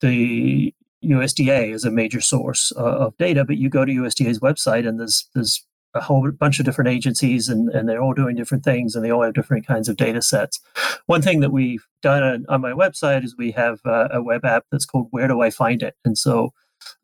the 0.00 0.74
USDA 1.02 1.72
is 1.72 1.84
a 1.84 1.90
major 1.90 2.20
source 2.20 2.72
uh, 2.76 2.82
of 2.82 3.16
data, 3.16 3.44
but 3.44 3.56
you 3.56 3.70
go 3.70 3.84
to 3.84 3.92
USDA's 3.92 4.40
website 4.40 4.86
and 4.86 5.00
there's 5.00 5.28
there's 5.34 5.64
a 5.94 6.00
whole 6.00 6.30
bunch 6.30 6.58
of 6.58 6.66
different 6.66 6.90
agencies 6.90 7.48
and, 7.48 7.70
and 7.70 7.88
they're 7.88 8.02
all 8.02 8.12
doing 8.12 8.36
different 8.36 8.62
things 8.62 8.94
and 8.94 9.04
they 9.04 9.10
all 9.10 9.22
have 9.22 9.32
different 9.32 9.66
kinds 9.66 9.88
of 9.88 9.96
data 9.96 10.20
sets. 10.20 10.60
One 11.06 11.22
thing 11.22 11.40
that 11.40 11.52
we've 11.52 11.86
done 12.02 12.22
on, 12.22 12.46
on 12.48 12.60
my 12.60 12.72
website 12.72 13.24
is 13.24 13.34
we 13.36 13.52
have 13.52 13.80
uh, 13.86 14.08
a 14.12 14.22
web 14.22 14.44
app 14.44 14.64
that's 14.70 14.84
called 14.84 15.08
Where 15.10 15.28
Do 15.28 15.40
I 15.40 15.48
Find 15.48 15.82
It? 15.82 15.94
And 16.04 16.18
so 16.18 16.52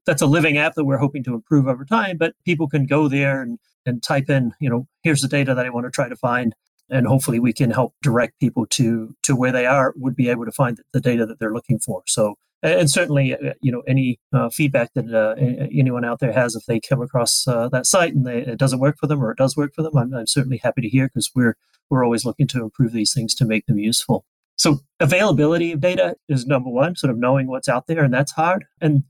that's 0.07 0.23
a 0.23 0.27
living 0.27 0.59
app 0.59 0.75
that 0.75 0.85
we're 0.85 0.99
hoping 0.99 1.25
to 1.25 1.35
improve 1.35 1.67
over 1.67 1.85
time, 1.85 2.17
but 2.19 2.35
people 2.45 2.69
can 2.69 2.87
go 2.87 3.09
there 3.09 3.41
and, 3.43 3.59
and 3.87 4.03
type 4.03 4.31
in, 4.31 4.53
you 4.61 4.69
know, 4.69 4.87
here's 5.03 5.21
the 5.21 5.29
data 5.29 5.55
that 5.55 5.67
I 5.67 5.71
want 5.71 5.87
to 5.87 5.91
try 5.91 6.09
to 6.09 6.17
find. 6.17 6.55
And 6.91 7.07
hopefully 7.07 7.39
we 7.39 7.53
can 7.53 7.71
help 7.71 7.95
direct 8.03 8.39
people 8.39 8.67
to 8.67 9.15
to 9.23 9.35
where 9.35 9.53
they 9.53 9.65
are, 9.65 9.95
would 9.97 10.15
be 10.15 10.29
able 10.29 10.45
to 10.45 10.53
find 10.53 10.79
the 10.93 11.01
data 11.01 11.25
that 11.25 11.39
they're 11.39 11.55
looking 11.55 11.79
for. 11.79 12.03
So, 12.07 12.35
and 12.63 12.91
certainly, 12.91 13.35
uh, 13.35 13.55
you 13.63 13.73
know, 13.73 13.83
any 13.89 14.21
uh, 14.33 14.51
feedback 14.51 14.93
that 14.95 15.13
uh, 15.13 15.35
anyone 15.73 16.05
out 16.05 16.21
there 16.21 16.33
has, 16.33 16.55
if 16.55 16.67
they 16.67 16.81
come 16.81 17.01
across 17.01 17.49
uh, 17.49 17.69
that 17.71 17.87
site 17.87 18.15
and 18.15 18.27
they, 18.27 18.41
it 18.41 18.59
doesn't 18.59 18.81
work 18.81 18.97
for 19.01 19.07
them 19.07 19.23
or 19.23 19.31
it 19.31 19.39
does 19.39 19.57
work 19.57 19.73
for 19.75 19.83
them, 19.83 19.97
I'm, 19.97 20.13
I'm 20.13 20.27
certainly 20.27 20.59
happy 20.59 20.83
to 20.83 20.89
hear 20.89 21.07
because 21.07 21.31
we're 21.35 21.57
we're 21.89 22.05
always 22.05 22.25
looking 22.25 22.47
to 22.49 22.63
improve 22.63 22.93
these 22.93 23.15
things 23.15 23.35
to 23.37 23.45
make 23.45 23.67
them 23.67 23.79
useful. 23.79 24.25
So 24.57 24.81
availability 25.01 25.73
of 25.73 25.81
data 25.81 26.17
is 26.29 26.47
number 26.47 26.71
one, 26.71 26.95
sort 26.97 27.11
of 27.11 27.19
knowing 27.19 27.49
what's 27.49 27.69
out 27.69 27.87
there, 27.87 28.05
and 28.05 28.13
that's 28.13 28.33
hard. 28.33 28.65
And 28.81 29.05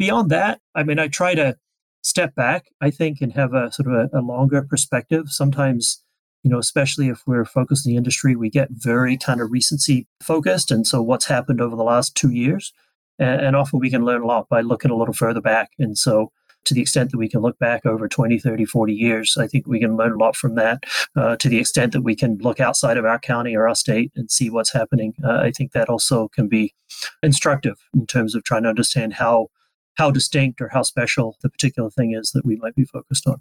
beyond 0.00 0.30
that, 0.30 0.60
I 0.74 0.82
mean, 0.82 0.98
I 0.98 1.08
try 1.08 1.34
to 1.34 1.56
step 2.02 2.34
back, 2.34 2.70
I 2.80 2.90
think, 2.90 3.20
and 3.20 3.34
have 3.34 3.52
a 3.52 3.70
sort 3.70 3.86
of 3.86 3.92
a, 3.92 4.18
a 4.18 4.22
longer 4.22 4.62
perspective. 4.62 5.26
Sometimes, 5.28 6.02
you 6.42 6.50
know, 6.50 6.58
especially 6.58 7.08
if 7.08 7.22
we're 7.26 7.44
focused 7.44 7.86
in 7.86 7.92
the 7.92 7.98
industry, 7.98 8.34
we 8.34 8.48
get 8.48 8.70
very 8.70 9.18
kind 9.18 9.42
of 9.42 9.52
recency 9.52 10.08
focused. 10.22 10.70
And 10.70 10.86
so 10.86 11.02
what's 11.02 11.26
happened 11.26 11.60
over 11.60 11.76
the 11.76 11.84
last 11.84 12.16
two 12.16 12.30
years. 12.30 12.72
And, 13.18 13.42
and 13.42 13.56
often 13.56 13.78
we 13.78 13.90
can 13.90 14.06
learn 14.06 14.22
a 14.22 14.26
lot 14.26 14.48
by 14.48 14.62
looking 14.62 14.90
a 14.90 14.96
little 14.96 15.12
further 15.12 15.42
back. 15.42 15.72
And 15.78 15.98
so 15.98 16.32
to 16.64 16.72
the 16.72 16.80
extent 16.80 17.10
that 17.10 17.18
we 17.18 17.28
can 17.28 17.42
look 17.42 17.58
back 17.58 17.84
over 17.84 18.08
20, 18.08 18.38
30, 18.38 18.64
40 18.64 18.94
years, 18.94 19.36
I 19.38 19.46
think 19.46 19.66
we 19.66 19.80
can 19.80 19.98
learn 19.98 20.12
a 20.12 20.18
lot 20.18 20.34
from 20.34 20.54
that. 20.54 20.84
Uh, 21.14 21.36
to 21.36 21.48
the 21.50 21.58
extent 21.58 21.92
that 21.92 22.02
we 22.02 22.16
can 22.16 22.38
look 22.38 22.58
outside 22.58 22.96
of 22.96 23.04
our 23.04 23.18
county 23.18 23.54
or 23.54 23.68
our 23.68 23.74
state 23.74 24.12
and 24.16 24.30
see 24.30 24.48
what's 24.48 24.72
happening, 24.72 25.12
uh, 25.22 25.40
I 25.40 25.50
think 25.50 25.72
that 25.72 25.90
also 25.90 26.28
can 26.28 26.48
be 26.48 26.74
instructive 27.22 27.76
in 27.92 28.06
terms 28.06 28.34
of 28.34 28.44
trying 28.44 28.62
to 28.62 28.70
understand 28.70 29.14
how 29.14 29.48
how 29.94 30.10
distinct 30.10 30.60
or 30.60 30.68
how 30.68 30.82
special 30.82 31.36
the 31.42 31.48
particular 31.48 31.90
thing 31.90 32.14
is 32.14 32.32
that 32.32 32.44
we 32.44 32.56
might 32.56 32.74
be 32.74 32.84
focused 32.84 33.26
on. 33.26 33.40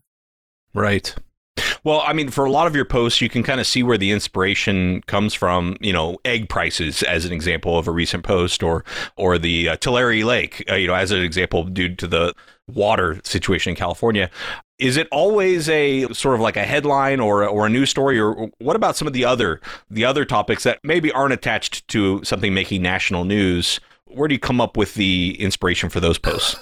Right. 0.73 1.15
Well, 1.83 2.03
I 2.05 2.13
mean, 2.13 2.29
for 2.29 2.45
a 2.45 2.51
lot 2.51 2.67
of 2.67 2.75
your 2.75 2.85
posts, 2.85 3.21
you 3.21 3.29
can 3.29 3.43
kind 3.43 3.59
of 3.59 3.67
see 3.67 3.83
where 3.83 3.97
the 3.97 4.11
inspiration 4.11 5.01
comes 5.07 5.33
from. 5.33 5.77
You 5.79 5.93
know, 5.93 6.17
egg 6.25 6.49
prices 6.49 7.03
as 7.03 7.25
an 7.25 7.31
example 7.31 7.77
of 7.77 7.87
a 7.87 7.91
recent 7.91 8.23
post, 8.23 8.63
or 8.63 8.83
or 9.15 9.37
the 9.37 9.69
uh, 9.69 9.75
Tulare 9.77 10.23
Lake, 10.23 10.63
uh, 10.69 10.75
you 10.75 10.87
know, 10.87 10.93
as 10.93 11.11
an 11.11 11.21
example 11.21 11.63
due 11.63 11.95
to 11.95 12.07
the 12.07 12.33
water 12.67 13.19
situation 13.23 13.71
in 13.71 13.75
California. 13.75 14.29
Is 14.77 14.95
it 14.95 15.07
always 15.11 15.67
a 15.67 16.07
sort 16.13 16.35
of 16.35 16.41
like 16.41 16.55
a 16.55 16.63
headline 16.63 17.19
or 17.19 17.45
or 17.47 17.65
a 17.65 17.69
news 17.69 17.89
story, 17.89 18.19
or 18.19 18.49
what 18.59 18.75
about 18.75 18.95
some 18.95 19.07
of 19.07 19.13
the 19.13 19.25
other 19.25 19.59
the 19.89 20.05
other 20.05 20.25
topics 20.25 20.63
that 20.63 20.79
maybe 20.83 21.11
aren't 21.11 21.33
attached 21.33 21.87
to 21.89 22.23
something 22.23 22.53
making 22.53 22.81
national 22.81 23.25
news? 23.25 23.79
Where 24.09 24.27
do 24.27 24.33
you 24.33 24.39
come 24.39 24.59
up 24.59 24.77
with 24.77 24.95
the 24.95 25.35
inspiration 25.39 25.89
for 25.89 25.99
those 25.99 26.17
posts? 26.17 26.55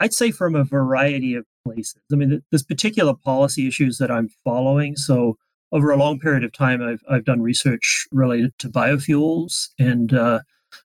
I'd 0.00 0.14
say 0.14 0.30
from 0.30 0.54
a 0.54 0.64
variety 0.64 1.34
of 1.34 1.44
places. 1.64 2.00
I 2.12 2.16
mean, 2.16 2.42
there's 2.50 2.62
particular 2.62 3.14
policy 3.14 3.66
issues 3.66 3.98
that 3.98 4.10
I'm 4.10 4.28
following. 4.44 4.96
So 4.96 5.36
over 5.72 5.90
a 5.90 5.96
long 5.96 6.18
period 6.18 6.44
of 6.44 6.52
time, 6.52 6.82
I've 6.82 7.02
I've 7.08 7.24
done 7.24 7.42
research 7.42 8.06
related 8.12 8.52
to 8.58 8.68
biofuels 8.68 9.68
and 9.78 10.14
uh, 10.14 10.40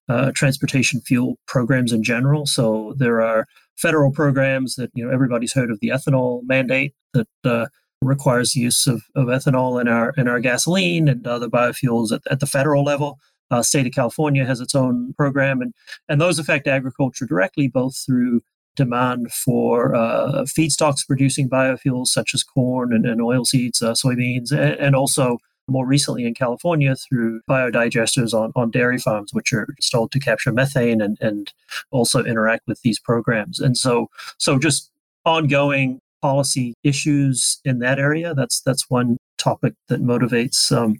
uh, 0.09 0.31
transportation 0.33 1.01
fuel 1.01 1.37
programs 1.47 1.91
in 1.91 2.03
general. 2.03 2.45
So 2.45 2.93
there 2.97 3.21
are 3.21 3.47
federal 3.77 4.11
programs 4.11 4.75
that 4.75 4.91
you 4.93 5.05
know 5.05 5.13
everybody's 5.13 5.53
heard 5.53 5.71
of 5.71 5.79
the 5.79 5.89
ethanol 5.89 6.41
mandate 6.45 6.93
that 7.13 7.27
uh, 7.43 7.67
requires 8.01 8.55
use 8.55 8.87
of, 8.87 9.03
of 9.15 9.27
ethanol 9.27 9.79
in 9.79 9.87
our 9.87 10.13
in 10.17 10.27
our 10.27 10.39
gasoline 10.39 11.07
and 11.07 11.25
other 11.25 11.47
biofuels 11.47 12.11
at, 12.11 12.21
at 12.29 12.39
the 12.39 12.47
federal 12.47 12.83
level. 12.83 13.19
Uh, 13.51 13.61
state 13.61 13.85
of 13.85 13.93
California 13.93 14.45
has 14.45 14.59
its 14.59 14.75
own 14.75 15.13
program, 15.13 15.61
and 15.61 15.73
and 16.09 16.19
those 16.19 16.39
affect 16.39 16.67
agriculture 16.67 17.25
directly, 17.25 17.67
both 17.67 17.95
through 17.95 18.41
demand 18.75 19.31
for 19.31 19.95
uh, 19.95 20.43
feedstocks 20.43 21.05
producing 21.05 21.49
biofuels 21.49 22.07
such 22.07 22.33
as 22.33 22.43
corn 22.43 22.91
and, 22.91 23.05
and 23.05 23.21
oilseeds, 23.21 23.83
uh, 23.83 23.93
soybeans, 23.93 24.51
and, 24.51 24.79
and, 24.79 24.95
also 24.95 25.37
more 25.67 25.85
recently 25.85 26.25
in 26.25 26.33
California 26.33 26.95
through 26.95 27.39
biodigesters 27.47 28.33
on, 28.33 28.51
on 28.55 28.71
dairy 28.71 28.97
farms, 28.97 29.31
which 29.31 29.53
are 29.53 29.67
installed 29.77 30.11
to 30.11 30.19
capture 30.19 30.51
methane 30.51 31.01
and, 31.01 31.17
and 31.21 31.53
also 31.91 32.23
interact 32.23 32.63
with 32.67 32.81
these 32.81 32.99
programs. 32.99 33.59
And 33.59 33.77
so, 33.77 34.09
so 34.39 34.57
just 34.57 34.89
ongoing 35.25 35.99
policy 36.21 36.73
issues 36.83 37.59
in 37.65 37.79
that 37.79 37.99
area. 37.99 38.33
That's 38.33 38.61
that's 38.61 38.89
one 38.89 39.17
topic 39.37 39.73
that 39.89 40.01
motivates 40.01 40.71
um, 40.71 40.95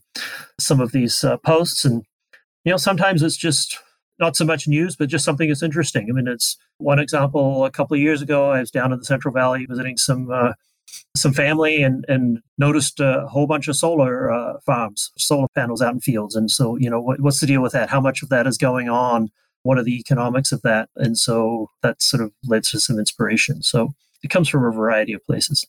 some 0.60 0.82
of 0.82 0.92
these 0.92 1.24
uh, 1.24 1.38
posts. 1.38 1.86
And 1.86 2.04
you 2.64 2.72
know, 2.72 2.78
sometimes 2.78 3.22
it's 3.22 3.38
just 3.38 3.78
not 4.20 4.36
so 4.36 4.46
much 4.46 4.68
news, 4.68 4.96
but 4.96 5.10
just 5.10 5.26
something 5.26 5.48
that's 5.48 5.64
interesting. 5.64 6.08
I 6.10 6.14
mean, 6.14 6.28
it's 6.28 6.58
one 6.78 7.00
example. 7.00 7.66
A 7.66 7.72
couple 7.72 7.96
of 7.96 8.02
years 8.02 8.22
ago, 8.22 8.52
I 8.52 8.60
was 8.60 8.72
down 8.72 8.94
in 8.94 9.00
the 9.00 9.06
Central 9.06 9.34
Valley 9.34 9.66
visiting 9.66 9.98
some 9.98 10.32
uh, 10.32 10.54
some 11.16 11.34
family 11.34 11.82
and 11.82 12.06
and 12.08 12.40
noticed 12.58 13.00
a 13.00 13.28
whole 13.28 13.48
bunch 13.48 13.68
of 13.68 13.76
solar 13.76 14.32
uh, 14.32 14.60
farms, 14.66 15.12
solar 15.18 15.48
panels 15.56 15.82
out 15.82 15.94
in 15.94 16.00
fields. 16.00 16.36
And 16.36 16.50
so, 16.50 16.78
you 16.78 16.90
know, 16.90 17.02
what, 17.02 17.20
what's 17.20 17.40
the 17.40 17.48
deal 17.48 17.62
with 17.62 17.74
that? 17.74 17.90
How 17.90 18.02
much 18.02 18.22
of 18.24 18.30
that 18.30 18.48
is 18.48 18.58
going 18.58 18.90
on? 18.90 19.30
What 19.64 19.78
are 19.78 19.84
the 19.84 19.98
economics 19.98 20.52
of 20.52 20.62
that? 20.62 20.90
And 20.96 21.18
so 21.18 21.70
that 21.82 22.02
sort 22.02 22.22
of 22.22 22.32
led 22.46 22.64
to 22.66 22.80
some 22.80 23.00
inspiration. 23.00 23.64
So 23.64 23.94
it 24.22 24.30
comes 24.30 24.50
from 24.50 24.66
a 24.66 24.72
variety 24.72 25.14
of 25.14 25.24
places. 25.26 25.66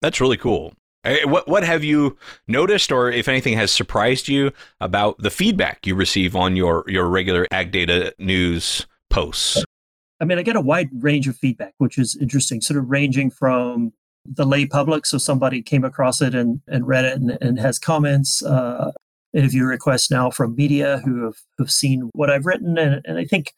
That's 0.00 0.20
really 0.20 0.36
cool. 0.36 0.74
What 1.24 1.48
what 1.48 1.64
have 1.64 1.84
you 1.84 2.16
noticed, 2.46 2.92
or 2.92 3.10
if 3.10 3.28
anything 3.28 3.54
has 3.54 3.70
surprised 3.70 4.28
you 4.28 4.52
about 4.80 5.18
the 5.18 5.30
feedback 5.30 5.86
you 5.86 5.94
receive 5.94 6.36
on 6.36 6.56
your 6.56 6.84
your 6.86 7.08
regular 7.08 7.46
ag 7.50 7.70
data 7.70 8.14
news 8.18 8.86
posts? 9.10 9.64
I 10.20 10.24
mean, 10.24 10.38
I 10.38 10.42
get 10.42 10.56
a 10.56 10.60
wide 10.60 10.90
range 11.02 11.28
of 11.28 11.36
feedback, 11.36 11.74
which 11.78 11.98
is 11.98 12.16
interesting. 12.16 12.60
Sort 12.60 12.78
of 12.78 12.90
ranging 12.90 13.30
from 13.30 13.92
the 14.24 14.44
lay 14.44 14.66
public, 14.66 15.06
so 15.06 15.18
somebody 15.18 15.62
came 15.62 15.84
across 15.84 16.20
it 16.20 16.34
and, 16.34 16.60
and 16.66 16.86
read 16.86 17.04
it 17.04 17.14
and, 17.20 17.38
and 17.40 17.58
has 17.58 17.78
comments. 17.78 18.42
Uh, 18.42 18.92
interview 19.34 19.64
requests 19.64 20.10
now 20.10 20.30
from 20.30 20.56
media 20.56 21.02
who 21.04 21.24
have, 21.24 21.36
have 21.58 21.70
seen 21.70 22.08
what 22.14 22.30
I've 22.30 22.46
written, 22.46 22.78
and, 22.78 23.02
and 23.04 23.18
I 23.18 23.24
think 23.24 23.52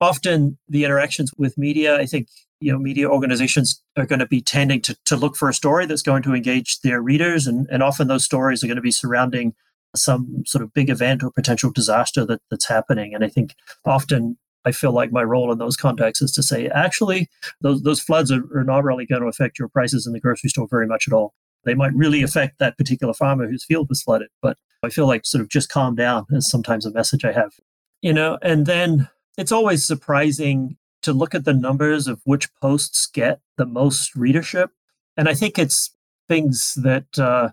often 0.00 0.58
the 0.68 0.84
interactions 0.84 1.30
with 1.36 1.58
media, 1.58 1.96
I 1.96 2.06
think 2.06 2.28
you 2.60 2.72
know 2.72 2.78
media 2.78 3.08
organizations 3.08 3.82
are 3.96 4.06
going 4.06 4.18
to 4.18 4.26
be 4.26 4.40
tending 4.40 4.80
to, 4.82 4.96
to 5.04 5.16
look 5.16 5.36
for 5.36 5.48
a 5.48 5.54
story 5.54 5.86
that's 5.86 6.02
going 6.02 6.22
to 6.22 6.34
engage 6.34 6.80
their 6.80 7.00
readers 7.00 7.46
and, 7.46 7.66
and 7.70 7.82
often 7.82 8.08
those 8.08 8.24
stories 8.24 8.62
are 8.62 8.66
going 8.66 8.76
to 8.76 8.82
be 8.82 8.90
surrounding 8.90 9.54
some 9.94 10.42
sort 10.46 10.62
of 10.62 10.74
big 10.74 10.90
event 10.90 11.22
or 11.22 11.30
potential 11.30 11.70
disaster 11.70 12.24
that, 12.26 12.40
that's 12.50 12.68
happening. 12.68 13.14
And 13.14 13.24
i 13.24 13.28
think 13.28 13.54
often 13.84 14.38
i 14.64 14.72
feel 14.72 14.92
like 14.92 15.12
my 15.12 15.22
role 15.22 15.52
in 15.52 15.58
those 15.58 15.76
contexts 15.76 16.22
is 16.22 16.32
to 16.32 16.42
say 16.42 16.68
actually 16.68 17.28
those, 17.60 17.82
those 17.82 18.00
floods 18.00 18.32
are, 18.32 18.44
are 18.54 18.64
not 18.64 18.84
really 18.84 19.06
going 19.06 19.22
to 19.22 19.28
affect 19.28 19.58
your 19.58 19.68
prices 19.68 20.06
in 20.06 20.12
the 20.12 20.20
grocery 20.20 20.50
store 20.50 20.68
very 20.68 20.86
much 20.86 21.06
at 21.06 21.14
all. 21.14 21.34
They 21.64 21.74
might 21.74 21.94
really 21.94 22.22
affect 22.22 22.58
that 22.58 22.78
particular 22.78 23.12
farmer 23.12 23.48
whose 23.48 23.64
field 23.64 23.88
was 23.88 24.02
flooded 24.02 24.28
but 24.40 24.56
i 24.82 24.88
feel 24.88 25.06
like 25.06 25.26
sort 25.26 25.42
of 25.42 25.48
just 25.48 25.68
calm 25.68 25.94
down 25.94 26.26
is 26.30 26.48
sometimes 26.48 26.86
a 26.86 26.92
message 26.92 27.24
i 27.24 27.32
have. 27.32 27.52
You 28.02 28.12
know 28.12 28.38
and 28.42 28.66
then 28.66 29.08
it's 29.36 29.52
always 29.52 29.84
surprising 29.84 30.76
to 31.06 31.12
look 31.12 31.34
at 31.34 31.44
the 31.44 31.54
numbers 31.54 32.08
of 32.08 32.20
which 32.24 32.52
posts 32.56 33.06
get 33.06 33.40
the 33.56 33.64
most 33.64 34.14
readership. 34.16 34.70
And 35.16 35.28
I 35.28 35.34
think 35.34 35.56
it's 35.56 35.92
things 36.28 36.74
that 36.74 37.18
uh, 37.18 37.50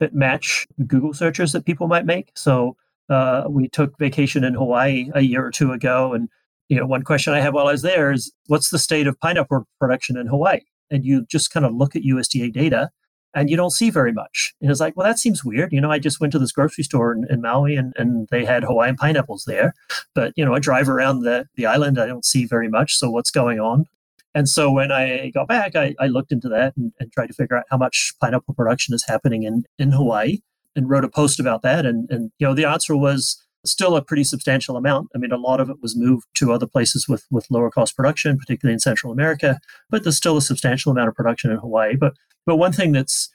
that 0.00 0.14
match 0.14 0.66
Google 0.86 1.14
searches 1.14 1.52
that 1.52 1.64
people 1.64 1.86
might 1.86 2.04
make. 2.04 2.32
So 2.34 2.76
uh, 3.08 3.44
we 3.48 3.68
took 3.68 3.96
vacation 3.98 4.42
in 4.42 4.54
Hawaii 4.54 5.10
a 5.14 5.20
year 5.20 5.46
or 5.46 5.52
two 5.52 5.72
ago, 5.72 6.12
and 6.12 6.28
you 6.68 6.76
know 6.76 6.86
one 6.86 7.02
question 7.02 7.32
I 7.32 7.40
had 7.40 7.54
while 7.54 7.68
I 7.68 7.72
was 7.72 7.82
there 7.82 8.10
is, 8.10 8.32
what's 8.48 8.70
the 8.70 8.80
state 8.80 9.06
of 9.06 9.18
pineapple 9.20 9.66
production 9.78 10.16
in 10.16 10.26
Hawaii? 10.26 10.60
And 10.90 11.04
you 11.04 11.24
just 11.26 11.52
kind 11.52 11.64
of 11.64 11.72
look 11.72 11.94
at 11.94 12.02
USDA 12.02 12.52
data, 12.52 12.90
and 13.34 13.50
you 13.50 13.56
don't 13.56 13.70
see 13.70 13.90
very 13.90 14.12
much. 14.12 14.54
And 14.60 14.70
it's 14.70 14.80
like, 14.80 14.96
well, 14.96 15.06
that 15.06 15.18
seems 15.18 15.44
weird. 15.44 15.72
You 15.72 15.80
know, 15.80 15.90
I 15.90 15.98
just 15.98 16.20
went 16.20 16.32
to 16.32 16.38
this 16.38 16.52
grocery 16.52 16.84
store 16.84 17.12
in, 17.12 17.26
in, 17.30 17.40
Maui 17.42 17.76
and, 17.76 17.92
and 17.96 18.26
they 18.30 18.44
had 18.44 18.64
Hawaiian 18.64 18.96
pineapples 18.96 19.44
there. 19.46 19.74
But, 20.14 20.32
you 20.36 20.44
know, 20.44 20.54
I 20.54 20.58
drive 20.58 20.88
around 20.88 21.20
the, 21.20 21.46
the 21.54 21.66
island, 21.66 21.98
I 21.98 22.06
don't 22.06 22.24
see 22.24 22.46
very 22.46 22.68
much. 22.68 22.96
So 22.96 23.10
what's 23.10 23.30
going 23.30 23.60
on? 23.60 23.86
And 24.34 24.48
so 24.48 24.70
when 24.70 24.92
I 24.92 25.30
got 25.30 25.48
back, 25.48 25.74
I, 25.74 25.94
I 25.98 26.06
looked 26.06 26.32
into 26.32 26.48
that 26.48 26.76
and, 26.76 26.92
and, 27.00 27.10
tried 27.12 27.28
to 27.28 27.34
figure 27.34 27.56
out 27.56 27.64
how 27.70 27.78
much 27.78 28.12
pineapple 28.20 28.54
production 28.54 28.94
is 28.94 29.04
happening 29.06 29.42
in, 29.42 29.64
in 29.78 29.90
Hawaii 29.90 30.38
and 30.76 30.88
wrote 30.88 31.04
a 31.04 31.08
post 31.08 31.40
about 31.40 31.62
that. 31.62 31.86
And, 31.86 32.08
and, 32.10 32.30
you 32.38 32.46
know, 32.46 32.54
the 32.54 32.66
answer 32.66 32.96
was 32.96 33.42
still 33.64 33.96
a 33.96 34.02
pretty 34.02 34.24
substantial 34.24 34.76
amount. 34.76 35.08
I 35.14 35.18
mean, 35.18 35.32
a 35.32 35.36
lot 35.36 35.60
of 35.60 35.70
it 35.70 35.76
was 35.82 35.96
moved 35.96 36.26
to 36.34 36.52
other 36.52 36.66
places 36.66 37.08
with, 37.08 37.24
with 37.30 37.50
lower 37.50 37.70
cost 37.70 37.96
production, 37.96 38.38
particularly 38.38 38.74
in 38.74 38.80
Central 38.80 39.12
America, 39.12 39.58
but 39.90 40.02
there's 40.02 40.16
still 40.16 40.36
a 40.36 40.42
substantial 40.42 40.92
amount 40.92 41.08
of 41.08 41.14
production 41.14 41.50
in 41.50 41.58
Hawaii. 41.58 41.96
But 41.96 42.14
but 42.48 42.56
one 42.56 42.72
thing 42.72 42.92
that's 42.92 43.28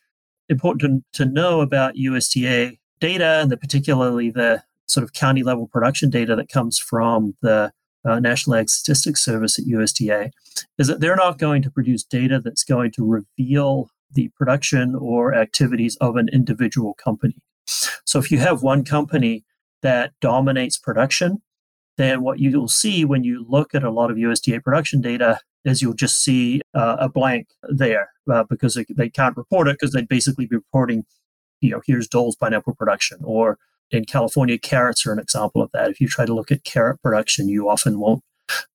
important 0.50 1.06
to, 1.14 1.24
know 1.24 1.62
about 1.62 1.94
USDA 1.94 2.80
data, 3.00 3.42
and 3.44 3.52
the, 3.52 3.58
particularly 3.58 4.32
the 4.32 4.64
sort 4.88 5.04
of 5.04 5.14
county 5.14 5.44
level 5.44 5.68
production 5.68 6.10
data 6.10 6.36
that 6.36 6.50
comes 6.50 6.80
from 6.80 7.36
the 7.44 7.72
uh, 8.04 8.20
National 8.20 8.56
Ag 8.56 8.72
Statistics 8.72 9.24
Service 9.24 9.60
at 9.60 9.66
USDA, 9.66 10.32
is 10.80 10.88
that 10.88 11.00
they're 11.00 11.16
not 11.16 11.38
going 11.38 11.62
to 11.62 11.70
produce 11.70 12.04
data 12.04 12.42
that's 12.44 12.64
going 12.64 12.90
to 12.94 13.06
reveal 13.06 13.92
the 14.12 14.32
production 14.36 14.96
or 14.96 15.36
activities 15.36 15.96
of 15.98 16.16
an 16.16 16.28
individual 16.30 16.96
company. 16.96 17.38
So 18.06 18.18
if 18.18 18.32
you 18.32 18.40
have 18.40 18.64
one 18.64 18.84
company 18.84 19.46
that 19.84 20.14
dominates 20.22 20.80
production, 20.80 21.44
then 21.98 22.24
what 22.24 22.40
you'll 22.40 22.68
see 22.68 23.06
when 23.06 23.24
you 23.24 23.46
look 23.48 23.76
at 23.76 23.84
a 23.84 23.92
lot 23.92 24.10
of 24.10 24.18
USDA 24.18 24.64
production 24.64 25.02
data 25.02 25.40
is 25.66 25.82
you'll 25.82 25.94
just 25.94 26.24
see 26.24 26.62
uh, 26.74 26.98
a 27.00 27.10
blank 27.10 27.48
there 27.64 28.12
uh, 28.32 28.44
because 28.44 28.76
they, 28.76 28.86
they 28.90 29.10
can't 29.10 29.38
report 29.38 29.68
it 29.68 29.78
because 29.80 29.94
they'd 29.94 30.08
basically 30.08 30.46
be 30.46 30.56
reporting, 30.56 31.06
you 31.62 31.72
know, 31.72 31.82
here's 31.86 32.08
Dole's 32.08 32.36
pineapple 32.36 32.76
production. 32.76 33.20
Or 33.24 33.58
in 33.92 34.06
California, 34.06 34.58
carrots 34.58 35.06
are 35.06 35.14
an 35.14 35.20
example 35.20 35.62
of 35.62 35.72
that. 35.72 35.90
If 35.90 36.02
you 36.02 36.08
try 36.08 36.26
to 36.26 36.34
look 36.34 36.52
at 36.52 36.64
carrot 36.64 37.02
production, 37.02 37.48
you 37.48 37.70
often 37.70 38.00
won't 38.00 38.24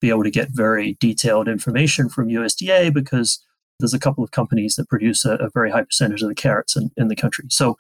be 0.00 0.08
able 0.08 0.24
to 0.24 0.30
get 0.30 0.48
very 0.50 0.96
detailed 0.98 1.48
information 1.48 2.08
from 2.08 2.28
USDA 2.28 2.92
because 2.92 3.44
there's 3.78 3.94
a 3.94 3.98
couple 3.98 4.24
of 4.24 4.30
companies 4.30 4.76
that 4.76 4.88
produce 4.88 5.24
a, 5.24 5.34
a 5.34 5.50
very 5.50 5.70
high 5.70 5.84
percentage 5.84 6.22
of 6.22 6.28
the 6.28 6.34
carrots 6.34 6.76
in, 6.76 6.90
in 6.96 7.08
the 7.08 7.16
country. 7.16 7.44
So, 7.50 7.76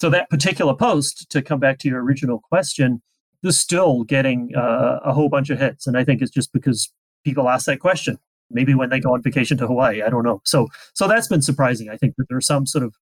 so 0.00 0.10
that 0.10 0.30
particular 0.30 0.74
post, 0.74 1.28
to 1.30 1.42
come 1.42 1.60
back 1.60 1.78
to 1.80 1.88
your 1.88 2.02
original 2.02 2.40
question, 2.40 3.02
is 3.42 3.58
still 3.58 4.04
getting 4.04 4.54
uh, 4.56 5.00
a 5.04 5.12
whole 5.12 5.28
bunch 5.28 5.50
of 5.50 5.58
hits, 5.58 5.86
and 5.86 5.96
I 5.96 6.02
think 6.02 6.22
it's 6.22 6.30
just 6.30 6.52
because 6.52 6.92
people 7.24 7.48
ask 7.48 7.66
that 7.66 7.78
question 7.78 8.18
maybe 8.50 8.74
when 8.74 8.90
they 8.90 9.00
go 9.00 9.14
on 9.14 9.22
vacation 9.22 9.56
to 9.58 9.66
Hawaii. 9.66 10.02
I 10.02 10.10
don't 10.10 10.24
know. 10.24 10.40
So 10.44 10.68
so 10.94 11.08
that's 11.08 11.28
been 11.28 11.42
surprising. 11.42 11.88
I 11.88 11.96
think 11.96 12.14
that 12.16 12.26
there 12.28 12.38
are 12.38 12.42
some 12.42 12.66
sort 12.66 12.84
of 12.84 12.94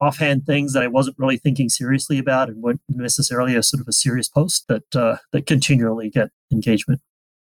offhand 0.00 0.46
things 0.46 0.72
that 0.72 0.82
I 0.82 0.86
wasn't 0.86 1.18
really 1.18 1.36
thinking 1.36 1.68
seriously 1.68 2.18
about 2.18 2.48
and 2.48 2.62
weren't 2.62 2.80
necessarily 2.88 3.54
a 3.54 3.62
sort 3.62 3.82
of 3.82 3.88
a 3.88 3.92
serious 3.92 4.28
post 4.28 4.66
that 4.68 4.96
uh, 4.96 5.16
that 5.32 5.46
continually 5.46 6.10
get 6.10 6.30
engagement. 6.52 7.00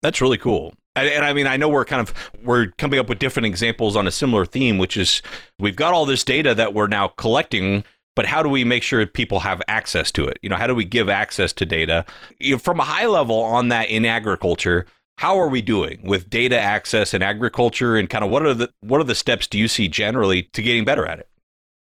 That's 0.01 0.21
really 0.21 0.37
cool. 0.37 0.73
And, 0.95 1.07
and 1.09 1.25
I 1.25 1.33
mean, 1.33 1.47
I 1.47 1.57
know 1.57 1.69
we're 1.69 1.85
kind 1.85 2.01
of 2.01 2.13
we're 2.43 2.67
coming 2.77 2.99
up 2.99 3.09
with 3.09 3.19
different 3.19 3.45
examples 3.45 3.95
on 3.95 4.07
a 4.07 4.11
similar 4.11 4.45
theme, 4.45 4.77
which 4.77 4.97
is 4.97 5.21
we've 5.59 5.75
got 5.75 5.93
all 5.93 6.05
this 6.05 6.23
data 6.23 6.55
that 6.55 6.73
we're 6.73 6.87
now 6.87 7.09
collecting 7.09 7.83
but 8.17 8.25
how 8.25 8.41
do 8.41 8.49
we 8.49 8.63
make 8.63 8.81
sure 8.81 9.05
people 9.05 9.41
have 9.41 9.61
access 9.67 10.11
to 10.13 10.25
it? 10.25 10.39
You 10.41 10.49
know, 10.49 10.55
how 10.55 10.65
do 10.65 10.73
we 10.73 10.85
give 10.85 11.07
access 11.07 11.53
to 11.53 11.67
data? 11.67 12.03
You 12.39 12.53
know, 12.53 12.57
from 12.57 12.79
a 12.79 12.83
high 12.83 13.05
level 13.05 13.39
on 13.39 13.67
that 13.67 13.91
in 13.91 14.05
agriculture, 14.05 14.87
how 15.17 15.39
are 15.39 15.49
we 15.49 15.61
doing 15.61 15.99
with 16.03 16.29
data 16.29 16.59
access 16.59 17.13
in 17.13 17.21
agriculture 17.21 17.97
and 17.97 18.09
kind 18.09 18.23
of 18.23 18.29
what 18.29 18.45
are 18.45 18.53
the 18.53 18.69
what 18.81 19.01
are 19.01 19.05
the 19.05 19.15
steps 19.15 19.47
do 19.47 19.57
you 19.57 19.67
see 19.67 19.87
generally 19.87 20.43
to 20.53 20.61
getting 20.61 20.85
better 20.85 21.05
at 21.05 21.19
it 21.19 21.29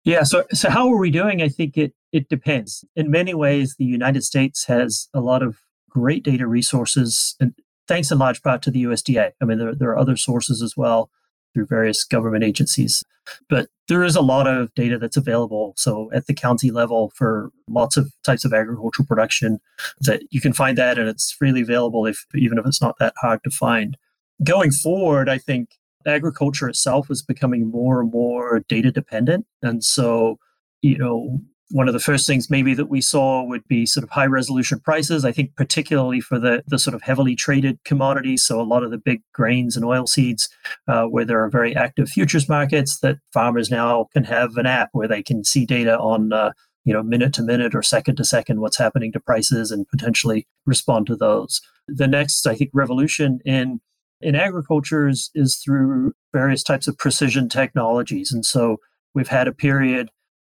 Yeah. 0.05 0.23
So, 0.23 0.45
so 0.53 0.71
how 0.71 0.91
are 0.91 0.99
we 0.99 1.11
doing? 1.11 1.43
I 1.43 1.49
think 1.49 1.77
it 1.77 1.95
it 2.13 2.29
depends. 2.29 2.85
In 2.97 3.11
many 3.11 3.35
ways, 3.35 3.77
the 3.79 3.85
United 3.85 4.25
States 4.25 4.65
has 4.65 5.09
a 5.15 5.21
lot 5.21 5.43
of 5.43 5.59
great 5.89 6.25
data 6.25 6.47
resources, 6.47 7.37
and 7.39 7.55
thanks 7.87 8.11
in 8.11 8.19
large 8.19 8.43
part 8.43 8.63
to 8.63 8.71
the 8.71 8.85
USDA. 8.85 9.33
I 9.41 9.45
mean, 9.45 9.59
there, 9.59 9.75
there 9.75 9.91
are 9.91 9.99
other 9.99 10.17
sources 10.17 10.63
as 10.63 10.77
well 10.77 11.11
through 11.53 11.67
various 11.67 12.05
government 12.05 12.45
agencies, 12.45 13.03
but 13.49 13.69
there 13.89 14.05
is 14.05 14.17
a 14.17 14.21
lot 14.21 14.47
of 14.47 14.73
data 14.75 14.99
that's 14.99 15.17
available. 15.17 15.75
So 15.77 16.11
at 16.13 16.27
the 16.27 16.35
county 16.35 16.71
level 16.71 17.13
for 17.17 17.51
lots 17.69 17.97
of 17.97 18.13
types 18.25 18.45
of 18.45 18.53
agricultural 18.53 19.07
production, 19.07 19.59
that 20.01 20.23
you 20.31 20.41
can 20.41 20.53
find 20.53 20.79
that, 20.79 20.99
and 20.99 21.09
it's 21.09 21.33
freely 21.33 21.63
available 21.63 22.07
if 22.07 22.25
even 22.35 22.59
if 22.59 22.67
it's 22.67 22.81
not 22.81 22.97
that 22.99 23.15
hard 23.21 23.43
to 23.45 23.51
find. 23.51 23.97
Going 24.45 24.71
forward, 24.71 25.29
I 25.29 25.39
think 25.39 25.71
agriculture 26.07 26.69
itself 26.69 27.11
is 27.11 27.23
becoming 27.23 27.71
more 27.71 28.01
and 28.01 28.11
more 28.11 28.65
data 28.69 28.91
dependent. 28.91 29.47
And 29.63 29.85
so, 29.85 30.39
you 30.83 30.97
know, 30.97 31.41
one 31.71 31.89
of 31.89 31.95
the 31.95 32.01
first 32.01 32.27
things 32.27 32.51
maybe 32.51 32.75
that 32.75 32.89
we 32.89 33.01
saw 33.01 33.43
would 33.45 33.67
be 33.69 33.87
sort 33.87 34.05
of 34.05 34.11
high 34.11 34.27
resolution 34.27 34.81
prices. 34.81 35.25
I 35.25 35.33
think 35.33 35.55
particularly 35.57 36.21
for 36.21 36.39
the 36.39 36.63
the 36.67 36.79
sort 36.79 36.95
of 36.95 37.03
heavily 37.03 37.37
traded 37.37 37.79
commodities, 37.85 38.45
so 38.45 38.61
a 38.61 38.63
lot 38.63 38.83
of 38.83 38.91
the 38.91 38.99
big 38.99 39.23
grains 39.33 39.77
and 39.77 39.85
oil 39.85 40.07
seeds, 40.07 40.49
uh, 40.89 41.05
where 41.05 41.25
there 41.25 41.43
are 41.43 41.51
very 41.51 41.75
active 41.77 42.09
futures 42.09 42.49
markets, 42.49 42.99
that 43.01 43.19
farmers 43.33 43.71
now 43.71 44.09
can 44.13 44.25
have 44.25 44.57
an 44.57 44.67
app 44.67 44.91
where 44.93 45.09
they 45.09 45.23
can 45.23 45.45
see 45.45 45.65
data 45.65 45.99
on. 45.99 46.33
Uh, 46.33 46.53
you 46.87 46.95
know, 46.95 47.03
minute 47.03 47.35
to 47.35 47.43
minute 47.43 47.75
or 47.75 47.83
second 47.83 48.17
to 48.17 48.25
second, 48.25 48.61
what's 48.61 48.79
happening 48.79 49.13
to 49.13 49.21
prices 49.21 49.71
and 49.71 49.87
potentially 49.91 50.49
respond 50.65 51.07
to 51.07 51.15
those. 51.15 51.61
The 51.87 52.07
next, 52.07 52.47
I 52.47 52.55
think, 52.55 52.71
revolution 52.73 53.41
in 53.45 53.81
in 54.21 54.35
agriculture 54.35 55.09
is, 55.09 55.31
is 55.35 55.57
through 55.57 56.13
various 56.33 56.63
types 56.63 56.87
of 56.87 56.97
precision 56.99 57.49
technologies. 57.49 58.33
And 58.33 58.45
so 58.45 58.79
we've 59.15 59.29
had 59.29 59.49
a 59.49 59.53
period, 59.53 60.11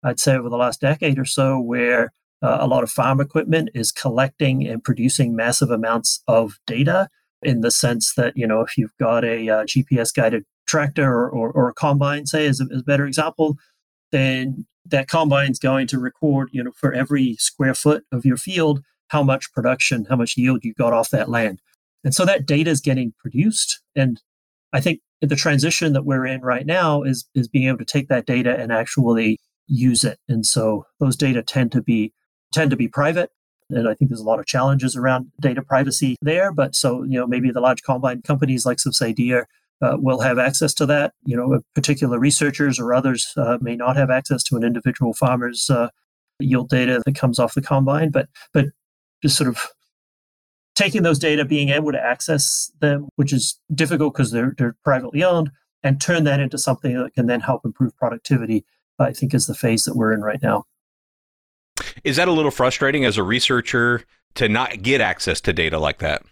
I'd 0.03 0.19
say, 0.19 0.36
over 0.36 0.50
the 0.50 0.57
last 0.57 0.81
decade 0.81 1.19
or 1.19 1.25
so, 1.25 1.60
where 1.60 2.12
uh, 2.41 2.57
a 2.60 2.67
lot 2.67 2.83
of 2.83 2.91
farm 2.91 3.22
equipment 3.22 3.69
is 3.74 3.91
collecting 3.91 4.67
and 4.67 4.83
producing 4.83 5.36
massive 5.36 5.72
amounts 5.72 6.22
of 6.27 6.60
data 6.67 7.07
in 7.41 7.62
the 7.62 7.72
sense 7.72 8.13
that, 8.15 8.33
you 8.36 8.48
know, 8.48 8.62
if 8.62 8.77
you've 8.77 8.95
got 9.00 9.24
a 9.24 9.50
uh, 9.50 9.63
GPS 9.63 10.13
guided 10.13 10.43
tractor 10.67 11.10
or, 11.10 11.29
or, 11.29 11.51
or, 11.51 11.69
a 11.69 11.74
combine, 11.74 12.25
say, 12.25 12.45
as 12.48 12.60
a, 12.60 12.65
as 12.74 12.81
a 12.81 12.86
better 12.86 13.05
example, 13.05 13.57
then 14.12 14.65
that 14.86 15.07
combine 15.07 15.51
is 15.51 15.60
going 15.60 15.88
to 15.88 16.00
record, 16.00 16.50
you 16.51 16.63
know, 16.63 16.72
for 16.75 16.93
every 16.93 17.36
square 17.36 17.74
foot 17.74 18.03
of 18.12 18.25
your 18.25 18.38
field, 18.38 18.81
how 19.07 19.24
much 19.24 19.51
production, 19.53 20.05
how 20.10 20.15
much 20.15 20.38
yield 20.38 20.63
you 20.63 20.74
got 20.74 20.93
off 20.93 21.10
that 21.10 21.29
land. 21.29 21.62
And 22.03 22.13
so 22.13 22.25
that 22.25 22.45
data 22.45 22.69
is 22.69 22.81
getting 22.81 23.13
produced. 23.19 23.81
And 23.95 24.22
I 24.74 24.81
think 24.81 25.00
the 25.22 25.36
transition 25.36 25.93
that 25.93 26.05
we're 26.05 26.25
in 26.25 26.41
right 26.41 26.65
now 26.65 27.03
is, 27.03 27.25
is 27.33 27.48
being 27.48 27.67
able 27.67 27.77
to 27.77 27.86
take 27.86 28.10
that 28.10 28.25
data 28.25 28.57
and 28.57 28.72
actually 28.72 29.39
use 29.67 30.03
it. 30.03 30.20
And 30.27 30.46
so 30.46 30.86
those 31.00 31.15
data 31.15 31.41
tend 31.41 31.72
to 31.74 31.82
be 31.82 32.13
tend 32.53 32.72
to 32.72 32.77
be 32.77 32.88
private. 32.88 33.32
And 33.70 33.88
I 33.88 33.96
think 33.96 34.10
there's 34.10 34.22
a 34.22 34.25
lot 34.25 34.39
of 34.39 34.46
challenges 34.46 34.96
around 34.96 35.32
data 35.39 35.62
privacy 35.62 36.15
there. 36.22 36.51
But 36.51 36.75
so, 36.75 37.03
you 37.03 37.17
know, 37.20 37.25
maybe 37.25 37.50
the 37.51 37.62
large 37.62 37.82
combine 37.82 38.22
companies 38.22 38.65
like 38.65 38.77
Subsidier 38.77 39.46
uh, 39.82 39.98
will 40.00 40.20
have 40.20 40.38
access 40.38 40.74
to 40.75 40.86
that. 40.86 41.13
You 41.25 41.36
know, 41.36 41.62
particular 41.74 42.20
researchers 42.20 42.79
or 42.79 42.93
others 42.93 43.34
uh, 43.38 43.58
may 43.62 43.75
not 43.75 43.96
have 43.96 44.10
access 44.10 44.43
to 44.43 44.55
an 44.55 44.63
individual 44.63 45.13
farmer's 45.13 45.70
uh, 45.70 45.89
yield 46.39 46.70
data 46.70 47.01
that 47.05 47.15
comes 47.15 47.39
off 47.39 47.55
the 47.55 47.62
combine. 47.62 48.12
But 48.12 48.29
but 48.53 48.65
just 49.22 49.38
sort 49.38 49.50
of 49.50 49.58
taking 50.75 51.03
those 51.03 51.20
data, 51.20 51.46
being 51.46 51.70
able 51.70 51.91
to 51.91 52.03
access 52.03 52.72
them, 52.82 53.08
which 53.15 53.32
is 53.32 53.60
difficult 53.74 54.13
because 54.13 54.32
they're, 54.32 54.53
they're 54.58 54.75
privately 54.84 55.24
owned, 55.24 55.51
and 55.84 56.01
turn 56.01 56.24
that 56.24 56.39
into 56.39 56.58
something 56.58 56.96
that 56.98 57.13
can 57.13 57.27
then 57.27 57.41
help 57.41 57.65
improve 57.65 57.96
productivity, 57.98 58.65
I 59.03 59.13
think 59.13 59.33
is 59.33 59.48
the 59.48 59.55
phase 59.55 59.83
that 59.83 59.95
we're 59.95 60.13
in 60.13 60.22
right 60.22 60.41
now. 60.41 60.63
Is 62.03 62.15
that 62.17 62.27
a 62.27 62.31
little 62.31 62.51
frustrating 62.51 63.05
as 63.05 63.17
a 63.17 63.24
researcher 63.24 64.03
to 64.36 64.50
not 64.50 64.81
get 64.81 65.01
access 65.01 65.41
to 65.41 65.53
data 65.53 65.79
like 65.79 66.00
that? 66.00 66.24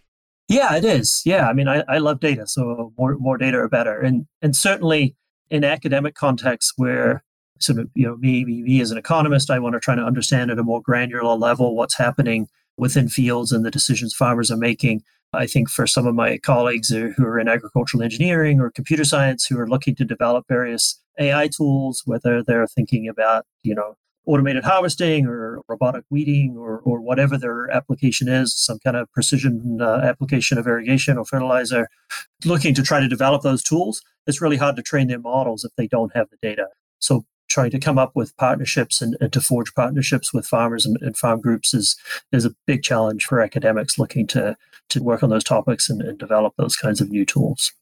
Yeah, 0.48 0.76
it 0.76 0.84
is. 0.84 1.22
Yeah, 1.26 1.48
I 1.48 1.54
mean, 1.54 1.68
I, 1.68 1.84
I 1.88 2.00
love 2.00 2.20
data, 2.20 2.46
so 2.46 2.94
more 2.98 3.16
more 3.18 3.38
data 3.38 3.58
are 3.58 3.70
better, 3.70 4.00
and 4.00 4.26
and 4.42 4.56
certainly 4.56 5.16
in 5.50 5.64
academic 5.64 6.16
contexts 6.16 6.74
where 6.78 7.24
sort 7.60 7.80
of 7.80 7.90
you 7.94 8.06
know 8.06 8.18
me, 8.18 8.44
me, 8.44 8.64
me 8.64 8.82
as 8.82 8.92
an 8.92 8.98
economist, 8.98 9.50
I 9.50 9.60
want 9.60 9.74
to 9.74 9.80
try 9.80 9.96
to 9.96 10.02
understand 10.02 10.52
at 10.52 10.60
a 10.60 10.64
more 10.64 10.82
granular 10.82 11.36
level 11.36 11.76
what's 11.76 11.98
happening 11.98 12.48
within 12.78 13.10
fields 13.10 13.52
and 13.52 13.66
the 13.66 13.72
decisions 13.72 14.14
farmers 14.14 14.52
are 14.52 14.58
making. 14.58 15.04
I 15.34 15.48
think 15.48 15.70
for 15.70 15.88
some 15.88 16.06
of 16.06 16.16
my 16.16 16.38
colleagues 16.38 16.90
who 16.90 17.14
are 17.20 17.40
in 17.40 17.48
agricultural 17.48 18.04
engineering 18.04 18.60
or 18.60 18.70
computer 18.70 19.06
science 19.06 19.46
who 19.46 19.58
are 19.58 19.68
looking 19.68 19.96
to 19.96 20.06
develop 20.06 20.46
various 20.50 21.01
AI 21.20 21.48
tools, 21.48 22.04
whether 22.06 22.44
they're 22.44 22.68
thinking 22.68 23.08
about, 23.08 23.46
you 23.64 23.76
know, 23.76 23.96
automated 24.26 24.64
harvesting 24.64 25.26
or 25.26 25.62
robotic 25.68 26.04
weeding 26.10 26.56
or, 26.58 26.80
or 26.80 27.02
whatever 27.02 27.38
their 27.38 27.70
application 27.72 28.28
is, 28.28 28.54
some 28.54 28.78
kind 28.80 28.96
of 28.96 29.12
precision 29.12 29.80
uh, 29.82 30.02
application 30.04 30.58
of 30.58 30.68
irrigation 30.68 31.18
or 31.18 31.26
fertilizer, 31.26 31.88
looking 32.46 32.74
to 32.76 32.84
try 32.84 33.00
to 33.00 33.08
develop 33.08 33.42
those 33.42 33.64
tools, 33.64 34.02
it's 34.28 34.42
really 34.42 34.58
hard 34.58 34.76
to 34.76 34.82
train 34.82 35.08
their 35.08 35.20
models 35.20 35.64
if 35.64 35.72
they 35.76 35.88
don't 35.88 36.16
have 36.16 36.30
the 36.30 36.38
data. 36.42 36.68
So 37.00 37.26
trying 37.50 37.72
to 37.72 37.80
come 37.80 37.98
up 37.98 38.12
with 38.16 38.36
partnerships 38.38 39.02
and, 39.02 39.18
and 39.20 39.34
to 39.34 39.42
forge 39.42 39.74
partnerships 39.74 40.34
with 40.34 40.46
farmers 40.46 40.86
and, 40.86 40.98
and, 41.02 41.18
farm 41.18 41.42
groups 41.42 41.74
is 41.74 41.98
is 42.32 42.46
a 42.46 42.56
big 42.66 42.82
challenge 42.82 43.26
for 43.26 43.42
academics 43.42 44.00
looking 44.00 44.26
to 44.26 44.56
to 44.88 45.04
work 45.04 45.22
on 45.22 45.30
those 45.30 45.44
topics 45.44 45.90
and, 45.90 46.02
and 46.02 46.18
develop 46.18 46.54
those 46.58 46.78
kinds 46.78 47.02
of 47.02 47.10
new 47.10 47.26
tools. 47.26 47.74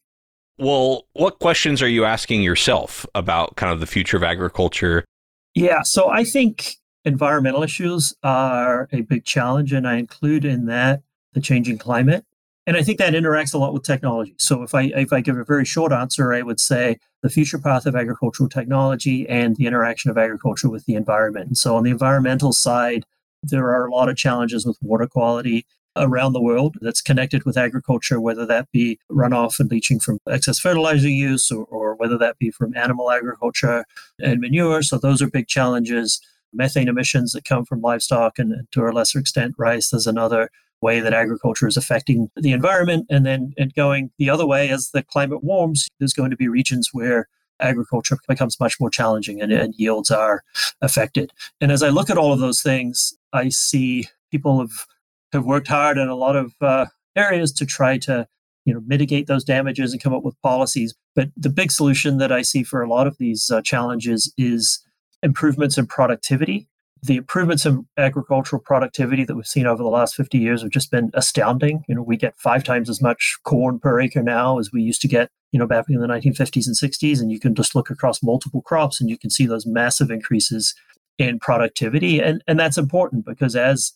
Well, 0.60 1.06
what 1.14 1.38
questions 1.38 1.80
are 1.80 1.88
you 1.88 2.04
asking 2.04 2.42
yourself 2.42 3.06
about 3.14 3.56
kind 3.56 3.72
of 3.72 3.80
the 3.80 3.86
future 3.86 4.18
of 4.18 4.22
agriculture? 4.22 5.06
Yeah, 5.54 5.80
so 5.82 6.10
I 6.10 6.22
think 6.22 6.74
environmental 7.06 7.62
issues 7.62 8.14
are 8.22 8.86
a 8.92 9.00
big 9.00 9.24
challenge, 9.24 9.72
and 9.72 9.88
I 9.88 9.96
include 9.96 10.44
in 10.44 10.66
that 10.66 11.00
the 11.32 11.40
changing 11.40 11.78
climate. 11.78 12.26
And 12.66 12.76
I 12.76 12.82
think 12.82 12.98
that 12.98 13.14
interacts 13.14 13.54
a 13.54 13.58
lot 13.58 13.72
with 13.72 13.84
technology. 13.84 14.34
So 14.38 14.62
if 14.62 14.74
I 14.74 14.92
if 14.94 15.14
I 15.14 15.22
give 15.22 15.38
a 15.38 15.44
very 15.44 15.64
short 15.64 15.92
answer, 15.92 16.34
I 16.34 16.42
would 16.42 16.60
say 16.60 16.98
the 17.22 17.30
future 17.30 17.58
path 17.58 17.86
of 17.86 17.96
agricultural 17.96 18.50
technology 18.50 19.26
and 19.30 19.56
the 19.56 19.66
interaction 19.66 20.10
of 20.10 20.18
agriculture 20.18 20.68
with 20.68 20.84
the 20.84 20.94
environment. 20.94 21.46
And 21.46 21.56
so 21.56 21.74
on 21.74 21.84
the 21.84 21.90
environmental 21.90 22.52
side, 22.52 23.04
there 23.42 23.70
are 23.70 23.86
a 23.86 23.90
lot 23.90 24.10
of 24.10 24.16
challenges 24.16 24.66
with 24.66 24.76
water 24.82 25.06
quality 25.06 25.64
around 25.96 26.32
the 26.32 26.42
world 26.42 26.76
that's 26.80 27.02
connected 27.02 27.44
with 27.44 27.56
agriculture, 27.56 28.20
whether 28.20 28.46
that 28.46 28.70
be 28.72 28.98
runoff 29.10 29.58
and 29.58 29.70
leaching 29.70 29.98
from 29.98 30.18
excess 30.28 30.58
fertilizer 30.58 31.08
use 31.08 31.50
or, 31.50 31.64
or 31.64 31.94
whether 31.96 32.16
that 32.16 32.38
be 32.38 32.50
from 32.50 32.76
animal 32.76 33.10
agriculture 33.10 33.84
and 34.20 34.40
manure. 34.40 34.82
So 34.82 34.98
those 34.98 35.20
are 35.20 35.28
big 35.28 35.48
challenges. 35.48 36.20
Methane 36.52 36.88
emissions 36.88 37.32
that 37.32 37.44
come 37.44 37.64
from 37.64 37.80
livestock 37.80 38.38
and, 38.38 38.66
to 38.72 38.82
a 38.82 38.90
lesser 38.90 39.18
extent 39.18 39.54
rice 39.58 39.92
is 39.92 40.06
another 40.06 40.50
way 40.80 41.00
that 41.00 41.12
agriculture 41.12 41.66
is 41.66 41.76
affecting 41.76 42.30
the 42.36 42.52
environment. 42.52 43.06
And 43.10 43.26
then 43.26 43.52
and 43.58 43.74
going 43.74 44.10
the 44.18 44.30
other 44.30 44.46
way, 44.46 44.70
as 44.70 44.90
the 44.90 45.02
climate 45.02 45.44
warms, 45.44 45.88
there's 45.98 46.14
going 46.14 46.30
to 46.30 46.36
be 46.36 46.48
regions 46.48 46.90
where 46.92 47.28
agriculture 47.60 48.16
becomes 48.26 48.58
much 48.58 48.80
more 48.80 48.90
challenging 48.90 49.40
and, 49.42 49.52
and 49.52 49.74
yields 49.76 50.10
are 50.10 50.42
affected. 50.80 51.32
And 51.60 51.70
as 51.70 51.82
I 51.82 51.90
look 51.90 52.10
at 52.10 52.16
all 52.18 52.32
of 52.32 52.40
those 52.40 52.62
things, 52.62 53.14
I 53.32 53.50
see 53.50 54.08
people 54.30 54.60
have, 54.60 54.86
have 55.32 55.44
worked 55.44 55.68
hard 55.68 55.98
in 55.98 56.08
a 56.08 56.14
lot 56.14 56.36
of 56.36 56.54
uh, 56.60 56.86
areas 57.16 57.52
to 57.52 57.66
try 57.66 57.98
to 57.98 58.26
you 58.64 58.74
know 58.74 58.80
mitigate 58.86 59.26
those 59.26 59.44
damages 59.44 59.92
and 59.92 60.02
come 60.02 60.14
up 60.14 60.22
with 60.22 60.40
policies. 60.42 60.94
But 61.14 61.30
the 61.36 61.50
big 61.50 61.70
solution 61.70 62.18
that 62.18 62.32
I 62.32 62.42
see 62.42 62.62
for 62.62 62.82
a 62.82 62.88
lot 62.88 63.06
of 63.06 63.16
these 63.18 63.50
uh, 63.50 63.62
challenges 63.62 64.32
is 64.36 64.82
improvements 65.22 65.76
in 65.76 65.86
productivity 65.86 66.68
the 67.02 67.16
improvements 67.16 67.64
in 67.64 67.86
agricultural 67.96 68.60
productivity 68.60 69.24
that 69.24 69.34
we've 69.34 69.46
seen 69.46 69.66
over 69.66 69.82
the 69.82 69.88
last 69.88 70.14
50 70.14 70.38
years 70.38 70.62
have 70.62 70.70
just 70.70 70.90
been 70.90 71.10
astounding. 71.14 71.84
You 71.88 71.94
know, 71.94 72.02
we 72.02 72.16
get 72.16 72.36
five 72.36 72.62
times 72.62 72.90
as 72.90 73.00
much 73.00 73.38
corn 73.44 73.78
per 73.78 74.00
acre 74.00 74.22
now 74.22 74.58
as 74.58 74.70
we 74.72 74.82
used 74.82 75.00
to 75.02 75.08
get, 75.08 75.30
you 75.52 75.58
know, 75.58 75.66
back 75.66 75.86
in 75.88 76.00
the 76.00 76.06
1950s 76.06 76.66
and 76.66 76.76
60s. 76.76 77.20
And 77.20 77.32
you 77.32 77.40
can 77.40 77.54
just 77.54 77.74
look 77.74 77.88
across 77.90 78.22
multiple 78.22 78.60
crops 78.60 79.00
and 79.00 79.08
you 79.08 79.16
can 79.16 79.30
see 79.30 79.46
those 79.46 79.66
massive 79.66 80.10
increases 80.10 80.74
in 81.16 81.38
productivity. 81.38 82.20
And, 82.20 82.42
and 82.46 82.60
that's 82.60 82.78
important 82.78 83.24
because 83.24 83.56
as 83.56 83.92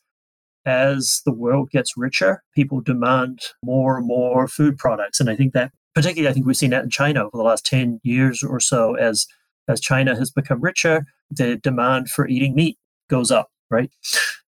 as 0.67 1.23
the 1.25 1.33
world 1.33 1.71
gets 1.71 1.97
richer, 1.97 2.43
people 2.55 2.81
demand 2.81 3.41
more 3.63 3.99
and 3.99 4.07
more 4.07 4.49
food 4.49 4.79
products. 4.79 5.21
And 5.21 5.29
I 5.29 5.37
think 5.37 5.53
that 5.53 5.73
particularly 5.95 6.29
I 6.29 6.33
think 6.33 6.47
we've 6.47 6.57
seen 6.57 6.71
that 6.71 6.85
in 6.85 6.91
China 6.91 7.21
over 7.21 7.37
the 7.37 7.43
last 7.43 7.65
10 7.67 8.01
years 8.03 8.43
or 8.43 8.61
so 8.61 8.95
as 8.95 9.27
as 9.67 9.81
China 9.81 10.15
has 10.15 10.31
become 10.31 10.61
richer, 10.61 11.07
the 11.31 11.57
demand 11.57 12.11
for 12.11 12.29
eating 12.29 12.55
meat 12.55 12.77
goes 13.09 13.31
up, 13.31 13.51
right? 13.71 13.91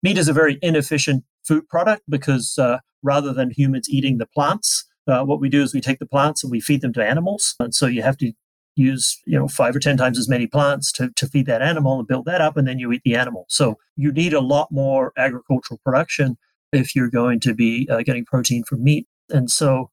Meat 0.02 0.16
is 0.16 0.28
a 0.28 0.32
very 0.32 0.58
inefficient 0.62 1.24
food 1.46 1.68
product 1.68 2.02
because 2.08 2.58
uh, 2.58 2.78
rather 3.02 3.32
than 3.32 3.50
humans 3.50 3.90
eating 3.90 4.16
the 4.16 4.26
plants, 4.26 4.86
uh, 5.06 5.22
what 5.22 5.40
we 5.40 5.48
do 5.48 5.62
is 5.62 5.74
we 5.74 5.80
take 5.80 5.98
the 5.98 6.06
plants 6.06 6.42
and 6.42 6.50
we 6.50 6.60
feed 6.60 6.80
them 6.80 6.92
to 6.94 7.04
animals. 7.04 7.54
And 7.60 7.74
so 7.74 7.86
you 7.86 8.02
have 8.02 8.16
to 8.18 8.32
use 8.74 9.20
you 9.26 9.38
know 9.38 9.48
five 9.48 9.76
or 9.76 9.80
ten 9.80 9.96
times 9.96 10.18
as 10.18 10.28
many 10.28 10.46
plants 10.46 10.92
to, 10.92 11.10
to 11.10 11.26
feed 11.26 11.46
that 11.46 11.62
animal 11.62 11.98
and 11.98 12.08
build 12.08 12.24
that 12.26 12.40
up 12.40 12.56
and 12.56 12.66
then 12.66 12.78
you 12.78 12.92
eat 12.92 13.02
the 13.04 13.14
animal. 13.14 13.46
So 13.48 13.78
you 13.96 14.12
need 14.12 14.32
a 14.32 14.40
lot 14.40 14.68
more 14.70 15.12
agricultural 15.16 15.80
production 15.84 16.36
if 16.72 16.96
you're 16.96 17.10
going 17.10 17.40
to 17.40 17.54
be 17.54 17.88
uh, 17.90 18.02
getting 18.02 18.24
protein 18.24 18.64
from 18.64 18.82
meat. 18.82 19.06
And 19.30 19.50
so 19.50 19.90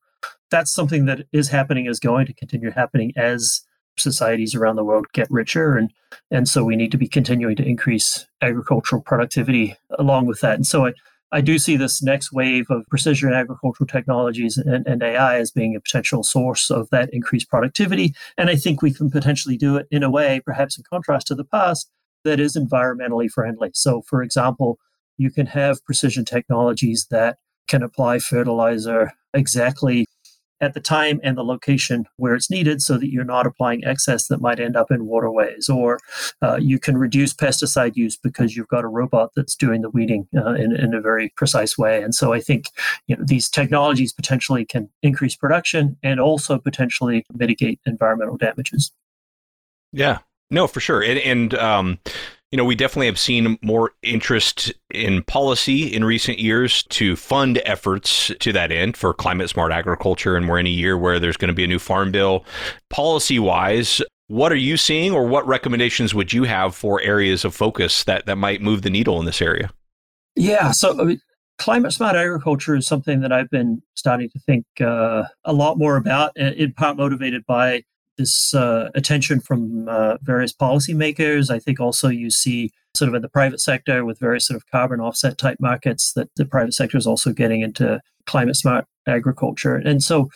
that's 0.50 0.72
something 0.72 1.06
that 1.06 1.26
is 1.32 1.50
happening 1.50 1.86
is 1.86 2.00
going 2.00 2.26
to 2.26 2.34
continue 2.34 2.72
happening 2.72 3.14
as 3.16 3.62
societies 3.98 4.56
around 4.56 4.78
the 4.78 4.84
world 4.84 5.06
get 5.14 5.30
richer. 5.30 5.76
And 5.78 5.92
and 6.32 6.48
so 6.48 6.64
we 6.64 6.76
need 6.76 6.92
to 6.92 6.98
be 6.98 7.08
continuing 7.08 7.56
to 7.58 7.66
increase 7.66 8.26
agricultural 8.42 9.02
productivity 9.02 9.76
along 9.98 10.26
with 10.26 10.42
that. 10.42 10.56
And 10.56 10.66
so 10.66 10.88
i 10.88 10.94
I 11.32 11.42
do 11.42 11.60
see 11.60 11.78
this 11.78 12.02
next 12.02 12.32
wave 12.32 12.70
of 12.70 12.88
precision 12.90 13.34
agricultural 13.34 13.88
technologies 13.88 14.58
and, 14.58 14.86
and, 14.88 15.04
AI 15.04 15.38
as 15.38 15.52
being 15.52 15.76
a 15.76 15.80
potential 15.80 16.24
source 16.24 16.72
of 16.72 16.90
that 16.90 17.14
increased 17.14 17.50
productivity. 17.50 18.16
And 18.38 18.50
I 18.50 18.56
think 18.56 18.82
we 18.82 18.94
can 18.94 19.12
potentially 19.12 19.58
do 19.58 19.78
it 19.78 19.88
in 19.92 20.02
a 20.02 20.10
way, 20.10 20.42
perhaps 20.44 20.78
in 20.78 20.84
contrast 20.90 21.28
to 21.28 21.36
the 21.36 21.44
past, 21.44 21.92
that 22.24 22.40
is 22.40 22.56
environmentally 22.56 23.30
friendly. 23.30 23.70
So, 23.74 24.02
for 24.02 24.24
example, 24.24 24.80
you 25.18 25.30
can 25.30 25.46
have 25.48 25.84
precision 25.86 26.26
technologies 26.26 27.08
that 27.12 27.38
can 27.68 27.84
apply 27.84 28.20
fertilizer 28.20 29.14
exactly 29.34 30.08
at 30.62 30.74
the 30.74 30.80
time 30.80 31.20
and 31.24 31.38
the 31.38 31.44
location 31.44 32.06
where 32.18 32.36
it's 32.36 32.50
needed 32.50 32.82
so 32.82 32.98
that 32.98 33.12
you're 33.12 33.24
not 33.24 33.46
applying 33.46 33.84
excess 33.84 34.28
that 34.28 34.42
might 34.42 34.60
end 34.60 34.76
up 34.76 34.92
in 34.92 35.06
waterways. 35.06 35.70
Or 35.70 36.00
uh, 36.42 36.58
you 36.58 36.80
can 36.80 36.98
reduce 36.98 37.34
pesticide 37.34 37.96
use 37.96 38.18
because 38.18 38.56
you've 38.56 38.68
got 38.68 38.84
a 38.84 38.88
robot 38.88 39.32
that's 39.36 39.56
doing 39.56 39.82
the 39.82 39.90
weeding 39.90 40.28
uh, 40.36 40.54
in, 40.54 40.76
in 40.76 40.94
a 40.94 41.02
very 41.02 41.30
precise 41.36 41.78
way. 41.78 42.02
And 42.02 42.14
so 42.14 42.34
I 42.34 42.40
think 42.40 42.66
you 43.08 43.16
know, 43.16 43.24
these 43.24 43.50
technologies 43.50 44.14
potentially 44.14 44.66
can 44.66 44.90
increase 45.02 45.36
production 45.36 45.98
and 46.04 46.20
also 46.20 46.58
potentially 46.58 47.26
mitigate 47.34 47.80
environmental 47.86 48.38
damages. 48.38 48.92
Yeah, 49.92 50.20
no, 50.52 50.68
for 50.68 50.80
sure. 50.80 51.02
And, 51.02 51.20
and 51.20 51.54
um, 51.56 52.00
you 52.52 52.58
know, 52.58 52.66
we 52.66 52.76
definitely 52.76 53.06
have 53.06 53.20
seen 53.20 53.60
more 53.62 53.92
interest 54.02 54.74
in 54.90 55.24
policy 55.24 55.84
in 55.84 56.04
recent 56.04 56.40
years 56.40 56.84
to 56.84 57.16
fund 57.16 57.62
efforts 57.64 58.32
to 58.40 58.52
that 58.54 58.72
end 58.72 58.98
for 58.98 59.14
climate 59.14 59.50
smart 59.50 59.72
agriculture. 59.72 60.36
And 60.36 60.50
we're 60.50 60.60
in 60.60 60.66
a 60.66 60.72
year 60.72 60.98
where 60.98 61.20
there's 61.20 61.38
going 61.38 61.50
to 61.50 61.54
be 61.54 61.64
a 61.64 61.68
new 61.68 61.78
farm 61.78 62.12
bill. 62.12 62.44
Policy 62.90 63.38
wise, 63.38 64.02
what 64.28 64.52
are 64.52 64.56
you 64.56 64.78
seeing, 64.78 65.12
or 65.12 65.28
what 65.28 65.48
recommendations 65.48 66.16
would 66.16 66.34
you 66.34 66.44
have 66.44 66.76
for 66.76 67.02
areas 67.02 67.46
of 67.46 67.56
focus 67.56 68.04
that, 68.06 68.26
that 68.26 68.38
might 68.38 68.62
move 68.62 68.82
the 68.82 68.90
needle 68.90 69.20
in 69.20 69.26
this 69.26 69.42
area? 69.42 69.70
Yeah, 70.36 70.72
so 70.72 71.00
I 71.00 71.04
mean, 71.04 71.22
climate 71.60 71.94
smart 71.94 72.16
agriculture 72.16 72.76
is 72.76 72.88
something 72.88 73.20
that 73.22 73.32
I've 73.32 73.50
been 73.50 73.82
starting 73.96 74.30
to 74.30 74.40
think 74.40 74.66
uh, 74.82 75.24
a 75.44 75.54
lot 75.54 75.78
more 75.78 75.98
about, 75.98 76.36
in 76.38 76.74
part 76.74 76.98
motivated 76.98 77.46
by 77.46 77.84
this 78.20 78.54
uh, 78.54 78.90
attention 78.94 79.40
from 79.40 79.88
uh, 79.90 80.18
various 80.22 80.54
policymakers. 80.54 81.50
I 81.50 81.58
think 81.58 81.80
also 81.80 82.10
you 82.10 82.30
see 82.30 82.72
sort 82.96 83.10
of 83.10 83.16
in 83.16 83.22
the 83.22 83.30
private 83.30 83.60
sector 83.60 84.06
with 84.06 84.20
various 84.20 84.46
sort 84.46 84.58
of 84.58 84.70
carbon 84.70 85.00
offset 85.00 85.38
type 85.38 85.58
markets 85.60 86.14
that 86.14 86.30
the 86.36 86.46
private 86.46 86.74
sector 86.74 86.98
is 86.98 87.08
also 87.08 87.32
getting 87.32 87.62
into 87.62 88.00
climate 88.26 88.56
smart 88.56 88.86
agriculture. 89.08 89.76
And 89.76 90.04
so 90.04 90.30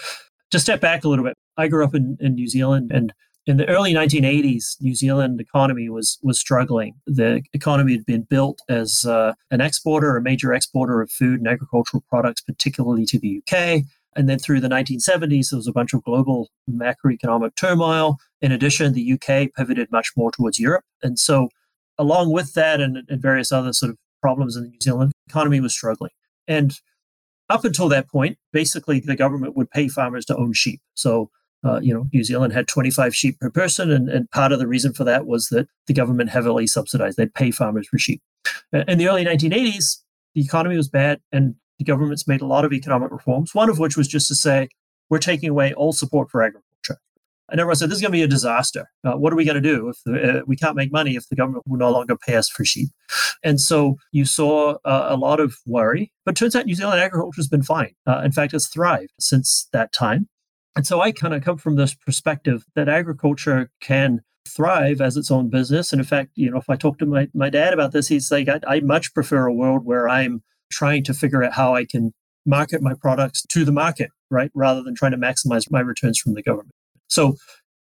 to 0.52 0.60
step 0.60 0.82
back 0.82 1.04
a 1.04 1.10
little 1.10 1.26
bit, 1.26 1.36
I 1.58 1.68
grew 1.68 1.84
up 1.84 1.94
in, 1.94 2.18
in 2.20 2.36
New 2.36 2.48
Zealand 2.48 2.92
and 2.92 3.14
in 3.46 3.58
the 3.58 3.68
early 3.68 3.94
1980s, 3.94 4.78
New 4.80 4.96
Zealand 4.96 5.42
economy 5.42 5.90
was 5.90 6.18
was 6.24 6.40
struggling. 6.40 6.94
The 7.06 7.42
economy 7.52 7.92
had 7.92 8.06
been 8.06 8.22
built 8.22 8.62
as 8.70 9.04
uh, 9.06 9.34
an 9.52 9.60
exporter, 9.60 10.16
a 10.16 10.22
major 10.22 10.54
exporter 10.54 11.02
of 11.02 11.12
food 11.12 11.40
and 11.40 11.48
agricultural 11.48 12.06
products, 12.10 12.40
particularly 12.40 13.06
to 13.08 13.20
the 13.20 13.42
UK. 13.42 13.84
And 14.16 14.30
then 14.30 14.40
through 14.40 14.62
the 14.62 14.68
1970s, 14.68 15.50
there 15.50 15.58
was 15.58 15.68
a 15.68 15.74
bunch 15.74 15.94
of 15.94 16.04
global 16.04 16.50
macroeconomic 16.70 17.56
turmoil. 17.56 18.18
In 18.42 18.52
addition, 18.52 18.94
the 18.94 19.14
UK 19.14 19.50
pivoted 19.56 19.92
much 19.92 20.12
more 20.16 20.32
towards 20.32 20.60
Europe. 20.60 20.84
And 21.02 21.20
so, 21.20 21.50
along 21.98 22.32
with 22.32 22.54
that 22.54 22.82
and, 22.82 22.98
and 23.08 23.22
various 23.22 23.52
other 23.52 23.74
sort 23.74 23.92
of 23.92 23.98
problems 24.22 24.56
in 24.56 24.64
the 24.64 24.70
New 24.70 24.80
Zealand 24.82 25.12
economy 25.28 25.60
was 25.60 25.74
struggling. 25.74 26.12
And 26.48 26.80
up 27.50 27.66
until 27.66 27.90
that 27.90 28.10
point, 28.10 28.38
basically 28.52 29.00
the 29.00 29.16
government 29.16 29.56
would 29.56 29.70
pay 29.70 29.88
farmers 29.88 30.26
to 30.26 30.38
own 30.38 30.54
sheep. 30.54 30.82
So, 30.96 31.30
uh, 31.64 31.80
you 31.82 31.94
know, 31.94 32.08
New 32.12 32.24
Zealand 32.24 32.54
had 32.54 32.68
25 32.68 33.16
sheep 33.16 33.40
per 33.40 33.50
person, 33.50 33.92
and, 33.92 34.10
and 34.10 34.30
part 34.32 34.52
of 34.52 34.60
the 34.60 34.68
reason 34.68 34.94
for 34.94 35.04
that 35.04 35.26
was 35.26 35.48
that 35.50 35.68
the 35.88 35.94
government 35.94 36.30
heavily 36.30 36.68
subsidized. 36.68 37.18
They'd 37.18 37.34
pay 37.34 37.52
farmers 37.52 37.88
for 37.88 37.98
sheep. 37.98 38.22
In 38.74 38.98
the 38.98 39.08
early 39.08 39.24
1980s, 39.24 40.00
the 40.36 40.42
economy 40.42 40.76
was 40.76 40.90
bad, 40.90 41.22
and 41.32 41.56
the 41.84 41.92
government's 41.92 42.28
made 42.28 42.42
a 42.42 42.46
lot 42.46 42.66
of 42.66 42.74
economic 42.74 43.12
reforms, 43.12 43.54
one 43.54 43.70
of 43.70 43.80
which 43.80 43.98
was 43.98 44.08
just 44.08 44.28
to 44.30 44.36
say, 44.36 44.70
we're 45.10 45.20
taking 45.20 45.50
away 45.50 45.74
all 45.74 45.92
support 45.92 46.30
for 46.30 46.42
agriculture. 46.42 47.00
And 47.50 47.60
everyone 47.60 47.76
said, 47.76 47.90
this 47.90 47.98
is 47.98 48.02
going 48.02 48.12
to 48.12 48.18
be 48.18 48.24
a 48.24 48.28
disaster. 48.28 48.90
Uh, 49.04 49.14
what 49.14 49.34
are 49.34 49.36
we 49.36 49.46
going 49.46 49.62
to 49.62 49.62
do 49.62 49.90
if 49.90 49.98
the, 50.06 50.40
uh, 50.40 50.42
we 50.48 50.56
can't 50.56 50.78
make 50.78 50.92
money 50.92 51.16
if 51.16 51.28
the 51.28 51.36
government 51.36 51.68
will 51.68 51.78
no 51.78 51.92
longer 51.92 52.16
pay 52.16 52.36
us 52.36 52.50
for 52.50 52.64
sheep? 52.64 52.90
And 53.44 53.60
so 53.60 53.98
you 54.12 54.26
saw 54.26 54.76
uh, 54.86 55.08
a 55.10 55.18
lot 55.18 55.40
of 55.40 55.58
worry. 55.66 56.12
But 56.26 56.36
turns 56.36 56.56
out 56.56 56.66
New 56.66 56.76
Zealand 56.76 57.02
agriculture 57.02 57.38
has 57.38 57.50
been 57.50 57.64
fine. 57.64 57.94
Uh, 58.08 58.22
in 58.24 58.32
fact, 58.32 58.54
it's 58.54 58.70
thrived 58.70 59.12
since 59.20 59.68
that 59.74 59.92
time. 59.92 60.30
And 60.76 60.88
so 60.88 61.02
I 61.02 61.12
kind 61.12 61.34
of 61.34 61.44
come 61.44 61.58
from 61.58 61.76
this 61.76 61.94
perspective 61.94 62.64
that 62.76 62.90
agriculture 62.90 63.70
can 63.82 64.22
thrive 64.48 65.02
as 65.02 65.18
its 65.18 65.30
own 65.30 65.50
business. 65.50 65.92
And 65.92 66.00
in 66.00 66.06
fact, 66.06 66.32
you 66.36 66.50
know, 66.50 66.58
if 66.58 66.70
I 66.70 66.76
talk 66.76 66.98
to 67.00 67.06
my, 67.06 67.28
my 67.34 67.50
dad 67.50 67.74
about 67.74 67.92
this, 67.92 68.08
he's 68.08 68.32
like, 68.32 68.48
I, 68.48 68.60
I 68.68 68.80
much 68.80 69.14
prefer 69.14 69.46
a 69.46 69.54
world 69.54 69.86
where 69.86 70.08
I'm 70.10 70.44
trying 70.72 71.04
to 71.04 71.14
figure 71.14 71.44
out 71.44 71.54
how 71.54 71.76
I 71.76 71.86
can 71.86 72.14
market 72.46 72.82
my 72.82 72.94
products 72.94 73.46
to 73.48 73.64
the 73.64 73.72
market, 73.72 74.10
right? 74.30 74.52
Rather 74.54 74.84
than 74.84 74.96
trying 74.96 75.12
to 75.12 75.18
maximize 75.18 75.72
my 75.72 75.80
returns 75.80 76.20
from 76.20 76.34
the 76.34 76.44
government. 76.44 76.74
So 77.08 77.36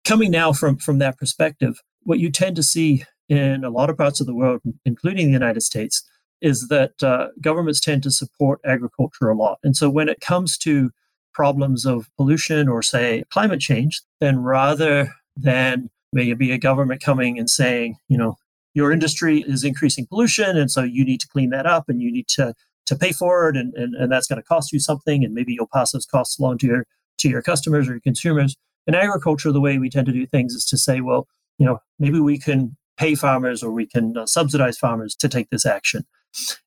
coming 0.05 0.31
now 0.31 0.53
from, 0.53 0.77
from 0.77 0.99
that 0.99 1.17
perspective, 1.17 1.81
what 2.03 2.19
you 2.19 2.29
tend 2.29 2.55
to 2.57 2.63
see 2.63 3.03
in 3.29 3.63
a 3.63 3.69
lot 3.69 3.89
of 3.89 3.97
parts 3.97 4.19
of 4.19 4.27
the 4.27 4.35
world, 4.35 4.61
including 4.85 5.27
the 5.27 5.33
United 5.33 5.61
States, 5.61 6.03
is 6.41 6.67
that 6.67 7.01
uh, 7.01 7.27
governments 7.39 7.79
tend 7.79 8.03
to 8.03 8.11
support 8.11 8.59
agriculture 8.65 9.29
a 9.29 9.35
lot. 9.35 9.59
And 9.63 9.75
so 9.77 9.89
when 9.89 10.09
it 10.09 10.19
comes 10.19 10.57
to 10.59 10.91
problems 11.33 11.85
of 11.85 12.09
pollution 12.17 12.67
or, 12.67 12.81
say, 12.81 13.23
climate 13.31 13.61
change, 13.61 14.01
then 14.19 14.39
rather 14.39 15.13
than 15.37 15.89
maybe 16.11 16.51
a 16.51 16.57
government 16.57 17.01
coming 17.01 17.39
and 17.39 17.49
saying, 17.49 17.95
you 18.09 18.17
know, 18.17 18.35
your 18.73 18.91
industry 18.91 19.43
is 19.47 19.63
increasing 19.63 20.07
pollution, 20.07 20.57
and 20.57 20.69
so 20.71 20.81
you 20.83 21.05
need 21.05 21.19
to 21.21 21.27
clean 21.27 21.51
that 21.51 21.65
up 21.65 21.89
and 21.89 22.01
you 22.01 22.11
need 22.11 22.27
to 22.29 22.53
to 22.85 22.95
pay 22.95 23.11
for 23.11 23.49
it 23.49 23.57
and, 23.57 23.73
and, 23.75 23.95
and 23.95 24.11
that's 24.11 24.27
going 24.27 24.41
to 24.41 24.47
cost 24.47 24.71
you 24.71 24.79
something 24.79 25.23
and 25.23 25.33
maybe 25.33 25.53
you'll 25.53 25.69
pass 25.73 25.91
those 25.91 26.05
costs 26.05 26.39
along 26.39 26.57
to 26.59 26.67
your 26.67 26.85
to 27.19 27.29
your 27.29 27.41
customers 27.41 27.87
or 27.87 27.91
your 27.91 28.01
consumers. 28.01 28.55
In 28.87 28.95
agriculture 28.95 29.51
the 29.51 29.61
way 29.61 29.77
we 29.77 29.89
tend 29.89 30.07
to 30.07 30.11
do 30.11 30.25
things 30.25 30.53
is 30.53 30.65
to 30.65 30.77
say 30.77 31.01
well 31.01 31.27
you 31.57 31.65
know 31.65 31.79
maybe 31.99 32.19
we 32.19 32.37
can 32.37 32.75
pay 32.97 33.15
farmers 33.15 33.63
or 33.63 33.71
we 33.71 33.85
can 33.85 34.17
uh, 34.17 34.25
subsidize 34.25 34.77
farmers 34.77 35.15
to 35.15 35.27
take 35.27 35.49
this 35.49 35.65
action. 35.65 36.05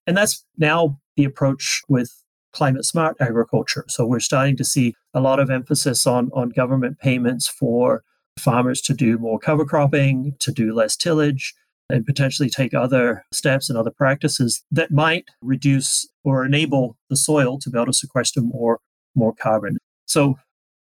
And 0.06 0.16
that's 0.16 0.44
now 0.58 1.00
the 1.16 1.24
approach 1.24 1.82
with 1.88 2.12
climate 2.52 2.84
smart 2.84 3.16
agriculture. 3.20 3.84
So 3.88 4.06
we're 4.06 4.20
starting 4.20 4.56
to 4.56 4.64
see 4.64 4.94
a 5.12 5.20
lot 5.20 5.40
of 5.40 5.50
emphasis 5.50 6.06
on 6.06 6.30
on 6.34 6.50
government 6.50 6.98
payments 6.98 7.48
for 7.48 8.02
farmers 8.38 8.80
to 8.82 8.94
do 8.94 9.18
more 9.18 9.38
cover 9.38 9.64
cropping 9.64 10.34
to 10.40 10.52
do 10.52 10.74
less 10.74 10.96
tillage 10.96 11.54
and 11.90 12.06
potentially 12.06 12.48
take 12.48 12.74
other 12.74 13.24
steps 13.32 13.68
and 13.68 13.78
other 13.78 13.90
practices 13.90 14.62
that 14.70 14.90
might 14.90 15.26
reduce 15.42 16.08
or 16.24 16.44
enable 16.44 16.96
the 17.10 17.16
soil 17.16 17.58
to 17.58 17.70
be 17.70 17.78
able 17.78 17.86
to 17.86 17.92
sequester 17.92 18.40
more 18.40 18.80
more 19.14 19.34
carbon. 19.34 19.76
So 20.06 20.36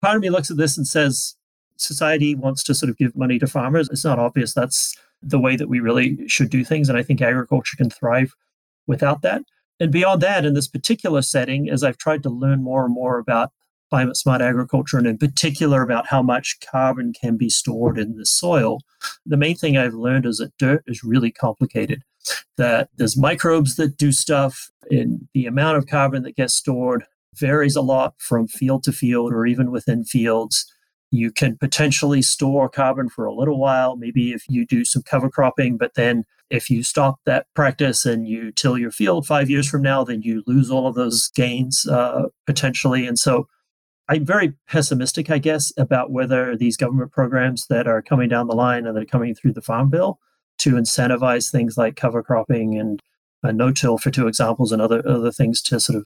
part 0.02 0.16
of 0.16 0.22
me 0.22 0.30
looks 0.30 0.52
at 0.52 0.58
this 0.58 0.78
and 0.78 0.86
says 0.86 1.36
society 1.78 2.36
wants 2.36 2.64
to 2.64 2.76
sort 2.76 2.90
of 2.90 2.98
give 2.98 3.16
money 3.16 3.40
to 3.40 3.48
farmers. 3.48 3.90
It's 3.90 4.06
not 4.06 4.20
obvious 4.20 4.54
that's 4.54 4.96
the 5.22 5.40
way 5.40 5.56
that 5.56 5.70
we 5.70 5.80
really 5.80 6.28
should 6.28 6.50
do 6.50 6.64
things. 6.64 6.90
And 6.90 6.98
I 6.98 7.04
think 7.04 7.22
agriculture 7.22 7.78
can 7.78 7.90
thrive 7.90 8.36
without 8.88 9.22
that. 9.24 9.44
And 9.80 9.92
beyond 9.92 10.22
that, 10.22 10.46
in 10.46 10.54
this 10.54 10.68
particular 10.68 11.22
setting, 11.22 11.70
as 11.70 11.84
I've 11.84 11.98
tried 11.98 12.24
to 12.24 12.30
learn 12.30 12.64
more 12.64 12.86
and 12.86 12.94
more 12.94 13.18
about 13.18 13.52
climate 13.90 14.18
smart 14.18 14.42
agriculture 14.42 14.98
and 14.98 15.08
in 15.08 15.18
particular 15.18 15.82
about 15.82 16.08
how 16.08 16.22
much 16.22 16.58
carbon 16.60 17.14
can 17.14 17.38
be 17.38 17.50
stored 17.50 17.98
in 17.98 18.16
the 18.16 18.26
soil, 18.26 18.80
the 19.26 19.38
main 19.38 19.56
thing 19.56 19.78
I've 19.78 19.94
learned 19.94 20.26
is 20.26 20.38
that 20.38 20.58
dirt 20.58 20.84
is 20.88 21.04
really 21.04 21.32
complicated. 21.32 22.04
That 22.58 22.90
there's 22.98 23.18
microbes 23.18 23.76
that 23.78 23.98
do 23.98 24.12
stuff, 24.12 24.70
and 24.92 25.28
the 25.34 25.46
amount 25.46 25.78
of 25.78 25.88
carbon 25.88 26.24
that 26.24 26.36
gets 26.36 26.54
stored 26.54 27.06
varies 27.36 27.76
a 27.76 27.82
lot 27.82 28.16
from 28.18 28.48
field 28.48 28.84
to 28.84 28.92
field 28.92 29.34
or 29.34 29.46
even 29.46 29.72
within 29.72 30.04
fields. 30.04 30.72
You 31.12 31.32
can 31.32 31.58
potentially 31.58 32.22
store 32.22 32.70
carbon 32.70 33.10
for 33.10 33.26
a 33.26 33.34
little 33.34 33.58
while, 33.58 33.96
maybe 33.96 34.32
if 34.32 34.44
you 34.50 34.66
do 34.66 34.86
some 34.86 35.02
cover 35.02 35.30
cropping, 35.30 35.78
but 35.78 35.96
then 35.96 36.26
if 36.50 36.70
you 36.70 36.84
stop 36.84 37.20
that 37.26 37.48
practice 37.56 38.06
and 38.06 38.28
you 38.28 38.52
till 38.52 38.78
your 38.78 38.92
field 38.92 39.26
five 39.26 39.50
years 39.50 39.68
from 39.68 39.82
now, 39.82 40.04
then 40.04 40.22
you 40.22 40.44
lose 40.46 40.70
all 40.70 40.88
of 40.88 40.96
those 40.96 41.30
gains 41.30 41.88
uh, 41.88 42.24
potentially. 42.46 43.08
And 43.08 43.18
so 43.18 43.48
I'm 44.10 44.26
very 44.26 44.54
pessimistic, 44.68 45.30
I 45.30 45.38
guess, 45.38 45.72
about 45.78 46.12
whether 46.12 46.58
these 46.58 46.76
government 46.76 47.12
programs 47.12 47.68
that 47.68 47.88
are 47.88 48.02
coming 48.02 48.28
down 48.28 48.48
the 48.48 48.56
line 48.56 48.88
and 48.88 48.98
that 48.98 49.04
are 49.04 49.06
coming 49.06 49.36
through 49.36 49.54
the 49.54 49.62
Farm 49.62 49.90
Bill 49.90 50.20
to 50.60 50.74
incentivize 50.74 51.52
things 51.52 51.78
like 51.78 51.96
cover 51.96 52.24
cropping 52.24 52.78
and 52.78 53.02
uh, 53.44 53.52
no-till 53.52 53.98
for 53.98 54.12
two 54.12 54.28
examples 54.28 54.72
and 54.72 54.82
other 54.82 55.08
other 55.08 55.32
things 55.32 55.62
to 55.62 55.80
sort 55.80 55.96
of 55.96 56.06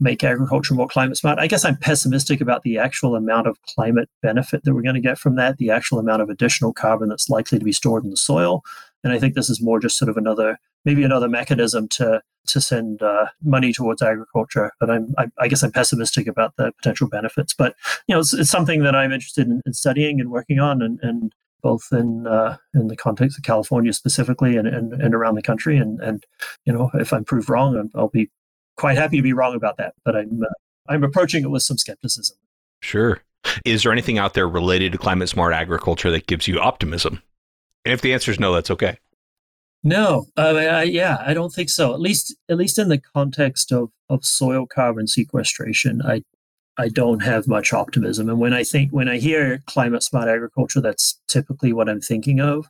make 0.00 0.22
agriculture 0.22 0.74
more 0.74 0.88
climate 0.88 1.16
smart. 1.16 1.38
I 1.38 1.46
guess 1.46 1.64
I'm 1.64 1.78
pessimistic 1.78 2.40
about 2.40 2.62
the 2.62 2.76
actual 2.76 3.14
amount 3.14 3.46
of 3.46 3.56
climate 3.62 4.10
benefit 4.20 4.64
that 4.64 4.74
we're 4.74 4.82
going 4.82 4.96
to 4.96 5.00
get 5.00 5.16
from 5.16 5.36
that, 5.36 5.56
the 5.56 5.70
actual 5.70 5.98
amount 5.98 6.22
of 6.22 6.28
additional 6.28 6.74
carbon 6.74 7.08
that's 7.08 7.30
likely 7.30 7.58
to 7.58 7.64
be 7.64 7.72
stored 7.72 8.04
in 8.04 8.10
the 8.10 8.16
soil. 8.16 8.62
And 9.02 9.12
I 9.12 9.18
think 9.18 9.34
this 9.34 9.48
is 9.48 9.62
more 9.62 9.80
just 9.80 9.96
sort 9.96 10.08
of 10.08 10.16
another 10.16 10.58
maybe 10.84 11.02
another 11.02 11.28
mechanism 11.28 11.88
to 11.88 12.22
to 12.46 12.60
send 12.60 13.02
uh, 13.02 13.26
money 13.42 13.72
towards 13.72 14.02
agriculture. 14.02 14.70
But 14.78 14.90
I'm, 14.90 15.14
I, 15.16 15.26
I, 15.40 15.48
guess 15.48 15.62
I'm 15.62 15.72
pessimistic 15.72 16.26
about 16.26 16.54
the 16.56 16.72
potential 16.72 17.08
benefits. 17.08 17.54
But 17.54 17.74
you 18.06 18.14
know, 18.14 18.20
it's, 18.20 18.34
it's 18.34 18.50
something 18.50 18.82
that 18.82 18.94
I'm 18.94 19.12
interested 19.12 19.46
in, 19.46 19.62
in 19.64 19.72
studying 19.72 20.20
and 20.20 20.30
working 20.30 20.58
on, 20.58 20.82
and, 20.82 20.98
and 21.02 21.34
both 21.62 21.88
in 21.92 22.26
uh, 22.26 22.58
in 22.74 22.88
the 22.88 22.96
context 22.96 23.38
of 23.38 23.44
California 23.44 23.92
specifically 23.92 24.56
and, 24.56 24.68
and, 24.68 24.92
and 24.92 25.14
around 25.14 25.34
the 25.34 25.42
country. 25.42 25.76
And 25.78 26.00
and 26.00 26.24
you 26.64 26.72
know, 26.72 26.90
if 26.94 27.12
I'm 27.12 27.24
proved 27.24 27.48
wrong, 27.48 27.90
I'll 27.94 28.08
be 28.08 28.30
quite 28.76 28.98
happy 28.98 29.16
to 29.16 29.22
be 29.22 29.32
wrong 29.32 29.54
about 29.54 29.78
that. 29.78 29.94
But 30.04 30.16
I'm 30.16 30.42
uh, 30.42 30.52
I'm 30.88 31.02
approaching 31.02 31.44
it 31.44 31.50
with 31.50 31.62
some 31.62 31.78
skepticism. 31.78 32.36
Sure. 32.82 33.20
Is 33.64 33.82
there 33.82 33.92
anything 33.92 34.18
out 34.18 34.34
there 34.34 34.48
related 34.48 34.92
to 34.92 34.98
climate 34.98 35.28
smart 35.28 35.52
agriculture 35.52 36.10
that 36.10 36.26
gives 36.26 36.48
you 36.48 36.58
optimism? 36.60 37.22
And 37.84 37.92
if 37.92 38.00
the 38.00 38.12
answer 38.12 38.30
is 38.30 38.40
no, 38.40 38.54
that's 38.54 38.70
okay. 38.70 38.98
No, 39.84 40.26
I, 40.38 40.84
yeah, 40.84 41.18
I 41.20 41.34
don't 41.34 41.52
think 41.52 41.68
so. 41.68 41.92
At 41.92 42.00
least, 42.00 42.34
at 42.48 42.56
least 42.56 42.78
in 42.78 42.88
the 42.88 42.98
context 42.98 43.70
of 43.70 43.90
of 44.08 44.24
soil 44.24 44.66
carbon 44.66 45.06
sequestration, 45.06 46.00
I 46.02 46.22
I 46.78 46.88
don't 46.88 47.22
have 47.22 47.46
much 47.46 47.72
optimism. 47.72 48.28
And 48.30 48.40
when 48.40 48.54
I 48.54 48.64
think, 48.64 48.92
when 48.92 49.08
I 49.08 49.18
hear 49.18 49.62
climate 49.66 50.02
smart 50.02 50.28
agriculture, 50.28 50.80
that's 50.80 51.20
typically 51.28 51.72
what 51.72 51.88
I'm 51.88 52.00
thinking 52.00 52.40
of. 52.40 52.68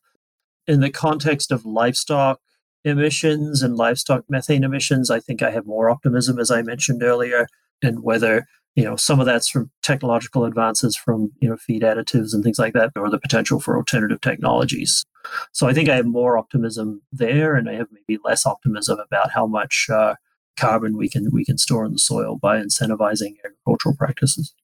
In 0.66 0.80
the 0.80 0.90
context 0.90 1.52
of 1.52 1.64
livestock 1.64 2.40
emissions 2.84 3.62
and 3.62 3.76
livestock 3.76 4.24
methane 4.28 4.64
emissions, 4.64 5.10
I 5.10 5.20
think 5.20 5.42
I 5.42 5.50
have 5.52 5.66
more 5.66 5.90
optimism, 5.90 6.38
as 6.38 6.50
I 6.50 6.62
mentioned 6.62 7.02
earlier, 7.02 7.46
and 7.82 8.02
whether 8.02 8.46
you 8.74 8.84
know 8.84 8.96
some 8.96 9.20
of 9.20 9.26
that's 9.26 9.48
from 9.48 9.70
technological 9.82 10.44
advances 10.44 10.96
from 10.96 11.32
you 11.40 11.48
know 11.48 11.56
feed 11.56 11.82
additives 11.82 12.34
and 12.34 12.42
things 12.42 12.58
like 12.58 12.74
that 12.74 12.90
or 12.96 13.08
the 13.10 13.20
potential 13.20 13.60
for 13.60 13.76
alternative 13.76 14.20
technologies 14.20 15.04
so 15.52 15.66
i 15.66 15.72
think 15.72 15.88
i 15.88 15.96
have 15.96 16.06
more 16.06 16.36
optimism 16.38 17.02
there 17.12 17.54
and 17.54 17.68
i 17.68 17.74
have 17.74 17.88
maybe 17.90 18.20
less 18.24 18.46
optimism 18.46 18.98
about 18.98 19.30
how 19.30 19.46
much 19.46 19.88
uh, 19.90 20.14
carbon 20.56 20.96
we 20.96 21.08
can 21.08 21.30
we 21.32 21.44
can 21.44 21.58
store 21.58 21.84
in 21.84 21.92
the 21.92 21.98
soil 21.98 22.36
by 22.36 22.60
incentivizing 22.60 23.36
agricultural 23.44 23.96
practices. 23.96 24.54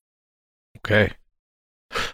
Okay. 0.79 1.13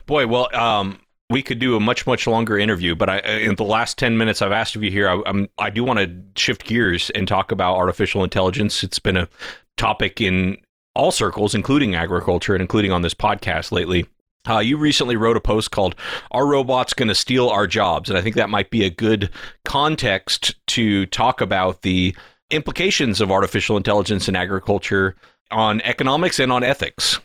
Boy, 0.06 0.26
well, 0.26 0.54
um, 0.56 1.00
we 1.28 1.42
could 1.42 1.58
do 1.58 1.76
a 1.76 1.80
much 1.80 2.06
much 2.06 2.26
longer 2.26 2.58
interview, 2.58 2.94
but 2.94 3.08
I, 3.08 3.18
in 3.18 3.56
the 3.56 3.64
last 3.64 3.98
ten 3.98 4.16
minutes 4.16 4.42
I've 4.42 4.52
asked 4.52 4.76
of 4.76 4.82
you 4.82 4.90
here, 4.90 5.08
I, 5.08 5.20
I'm 5.26 5.48
I 5.58 5.70
do 5.70 5.84
want 5.84 5.98
to 5.98 6.40
shift 6.40 6.64
gears 6.64 7.10
and 7.10 7.28
talk 7.28 7.52
about 7.52 7.76
artificial 7.76 8.24
intelligence. 8.24 8.82
It's 8.82 8.98
been 8.98 9.16
a 9.16 9.28
topic 9.76 10.20
in 10.20 10.58
all 10.94 11.10
circles, 11.10 11.54
including 11.54 11.94
agriculture 11.94 12.54
and 12.54 12.62
including 12.62 12.92
on 12.92 13.02
this 13.02 13.14
podcast 13.14 13.70
lately. 13.72 14.06
Uh, 14.48 14.58
you 14.58 14.76
recently 14.76 15.16
wrote 15.16 15.36
a 15.36 15.40
post 15.40 15.70
called 15.70 15.94
"Are 16.30 16.46
Robots 16.46 16.94
Going 16.94 17.08
to 17.08 17.14
Steal 17.14 17.48
Our 17.48 17.66
Jobs?" 17.66 18.08
and 18.08 18.18
I 18.18 18.22
think 18.22 18.36
that 18.36 18.50
might 18.50 18.70
be 18.70 18.84
a 18.84 18.90
good 18.90 19.30
context 19.64 20.54
to 20.68 21.06
talk 21.06 21.40
about 21.40 21.82
the 21.82 22.14
implications 22.50 23.20
of 23.20 23.30
artificial 23.30 23.76
intelligence 23.76 24.28
in 24.28 24.36
agriculture 24.36 25.16
on 25.50 25.80
economics 25.82 26.38
and 26.38 26.52
on 26.52 26.62
ethics. 26.62 27.20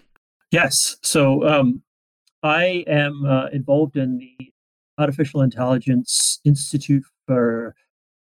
Yes. 0.51 0.97
So 1.03 1.47
um, 1.47 1.81
I 2.43 2.83
am 2.87 3.25
uh, 3.25 3.47
involved 3.47 3.95
in 3.95 4.17
the 4.17 4.51
Artificial 4.97 5.41
Intelligence 5.41 6.39
Institute 6.43 7.03
for 7.27 7.75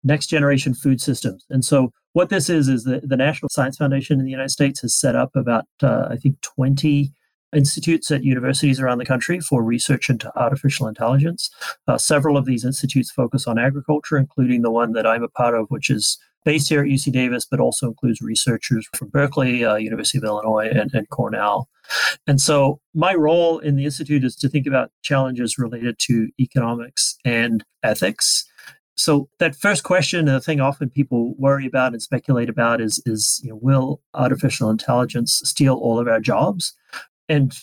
Next 0.04 0.28
Generation 0.28 0.74
Food 0.74 1.02
Systems. 1.02 1.46
And 1.50 1.64
so 1.64 1.92
what 2.14 2.30
this 2.30 2.50
is, 2.50 2.68
is 2.68 2.84
that 2.86 3.08
the 3.10 3.18
National 3.18 3.50
Science 3.50 3.78
Foundation 3.78 4.20
in 4.20 4.26
the 4.26 4.32
United 4.32 4.50
States 4.50 4.82
has 4.82 4.96
set 4.96 5.16
up 5.16 5.36
about, 5.36 5.66
uh, 5.84 6.08
I 6.10 6.16
think, 6.16 6.40
20 6.42 7.12
institutes 7.56 8.12
at 8.12 8.24
universities 8.24 8.80
around 8.80 8.98
the 8.98 9.06
country 9.06 9.40
for 9.40 9.64
research 9.64 10.10
into 10.10 10.32
artificial 10.38 10.88
intelligence. 10.88 11.50
Uh, 11.88 11.98
several 11.98 12.38
of 12.38 12.46
these 12.46 12.66
institutes 12.66 13.12
focus 13.12 13.48
on 13.48 13.58
agriculture, 13.58 14.18
including 14.18 14.62
the 14.62 14.72
one 14.72 14.92
that 14.94 15.08
I'm 15.08 15.24
a 15.24 15.30
part 15.30 15.56
of, 15.56 15.68
which 15.70 15.90
is 15.90 16.18
based 16.44 16.70
here 16.70 16.82
at 16.82 16.88
UC 16.88 17.12
Davis, 17.12 17.46
but 17.46 17.60
also 17.60 17.88
includes 17.88 18.22
researchers 18.22 18.88
from 18.96 19.10
Berkeley, 19.10 19.66
uh, 19.66 19.76
University 19.76 20.20
of 20.20 20.24
Illinois, 20.24 20.70
and, 20.70 20.94
and 20.94 21.10
Cornell. 21.10 21.68
And 22.28 22.40
so 22.40 22.80
my 22.94 23.14
role 23.14 23.60
in 23.60 23.76
the 23.76 23.86
Institute 23.86 24.24
is 24.24 24.36
to 24.38 24.48
think 24.48 24.68
about 24.68 24.92
challenges 25.02 25.58
related 25.58 25.98
to 26.00 26.30
economics 26.40 27.18
and 27.26 27.64
ethics. 27.84 28.46
So 28.96 29.28
that 29.40 29.56
first 29.56 29.84
question, 29.84 30.26
the 30.26 30.40
thing 30.40 30.62
often 30.62 30.90
people 30.90 31.36
worry 31.38 31.66
about 31.66 31.92
and 31.92 32.02
speculate 32.02 32.48
about 32.48 32.80
is, 32.80 33.02
is 33.06 33.42
you 33.44 33.50
know, 33.50 33.60
will 33.62 34.02
artificial 34.14 34.70
intelligence 34.70 35.42
steal 35.44 35.76
all 35.76 36.00
of 36.00 36.08
our 36.08 36.22
jobs? 36.22 36.74
And 37.28 37.54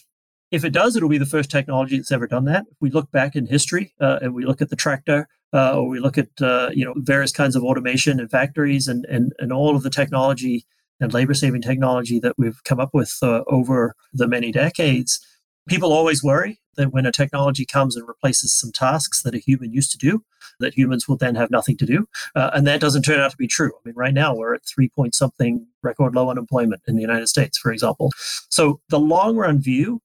if 0.50 0.64
it 0.64 0.72
does, 0.72 0.96
it'll 0.96 1.08
be 1.08 1.18
the 1.18 1.26
first 1.26 1.50
technology 1.50 1.96
that's 1.96 2.12
ever 2.12 2.26
done 2.26 2.44
that. 2.44 2.66
If 2.70 2.76
we 2.80 2.90
look 2.90 3.10
back 3.10 3.34
in 3.34 3.46
history 3.46 3.94
uh, 4.00 4.18
and 4.20 4.34
we 4.34 4.44
look 4.44 4.60
at 4.60 4.70
the 4.70 4.76
tractor, 4.76 5.28
uh, 5.54 5.78
or 5.78 5.88
we 5.88 6.00
look 6.00 6.18
at 6.18 6.28
uh, 6.40 6.70
you 6.72 6.84
know 6.84 6.94
various 6.96 7.32
kinds 7.32 7.56
of 7.56 7.62
automation 7.62 8.20
and 8.20 8.30
factories 8.30 8.88
and 8.88 9.04
and 9.06 9.32
and 9.38 9.52
all 9.52 9.74
of 9.76 9.82
the 9.82 9.90
technology 9.90 10.64
and 11.00 11.12
labor 11.12 11.34
saving 11.34 11.62
technology 11.62 12.20
that 12.20 12.34
we've 12.38 12.62
come 12.64 12.80
up 12.80 12.90
with 12.92 13.16
uh, 13.22 13.42
over 13.48 13.94
the 14.12 14.28
many 14.28 14.52
decades. 14.52 15.20
People 15.68 15.92
always 15.92 16.22
worry 16.22 16.60
that 16.76 16.92
when 16.92 17.06
a 17.06 17.12
technology 17.12 17.64
comes 17.64 17.96
and 17.96 18.08
replaces 18.08 18.52
some 18.52 18.72
tasks 18.72 19.22
that 19.22 19.34
a 19.34 19.38
human 19.38 19.72
used 19.72 19.92
to 19.92 19.98
do, 19.98 20.24
that 20.58 20.74
humans 20.74 21.06
will 21.06 21.16
then 21.16 21.34
have 21.34 21.50
nothing 21.50 21.76
to 21.76 21.86
do, 21.86 22.06
uh, 22.34 22.50
and 22.54 22.66
that 22.66 22.80
doesn't 22.80 23.02
turn 23.02 23.20
out 23.20 23.30
to 23.30 23.36
be 23.36 23.46
true. 23.46 23.72
I 23.74 23.80
mean, 23.84 23.94
right 23.94 24.14
now 24.14 24.34
we're 24.34 24.54
at 24.54 24.64
three 24.64 24.88
point 24.88 25.14
something 25.14 25.66
record 25.82 26.14
low 26.14 26.30
unemployment 26.30 26.82
in 26.86 26.96
the 26.96 27.02
United 27.02 27.28
States, 27.28 27.58
for 27.58 27.72
example. 27.72 28.10
So 28.48 28.80
the 28.88 29.00
long 29.00 29.36
run 29.36 29.60
view 29.60 30.00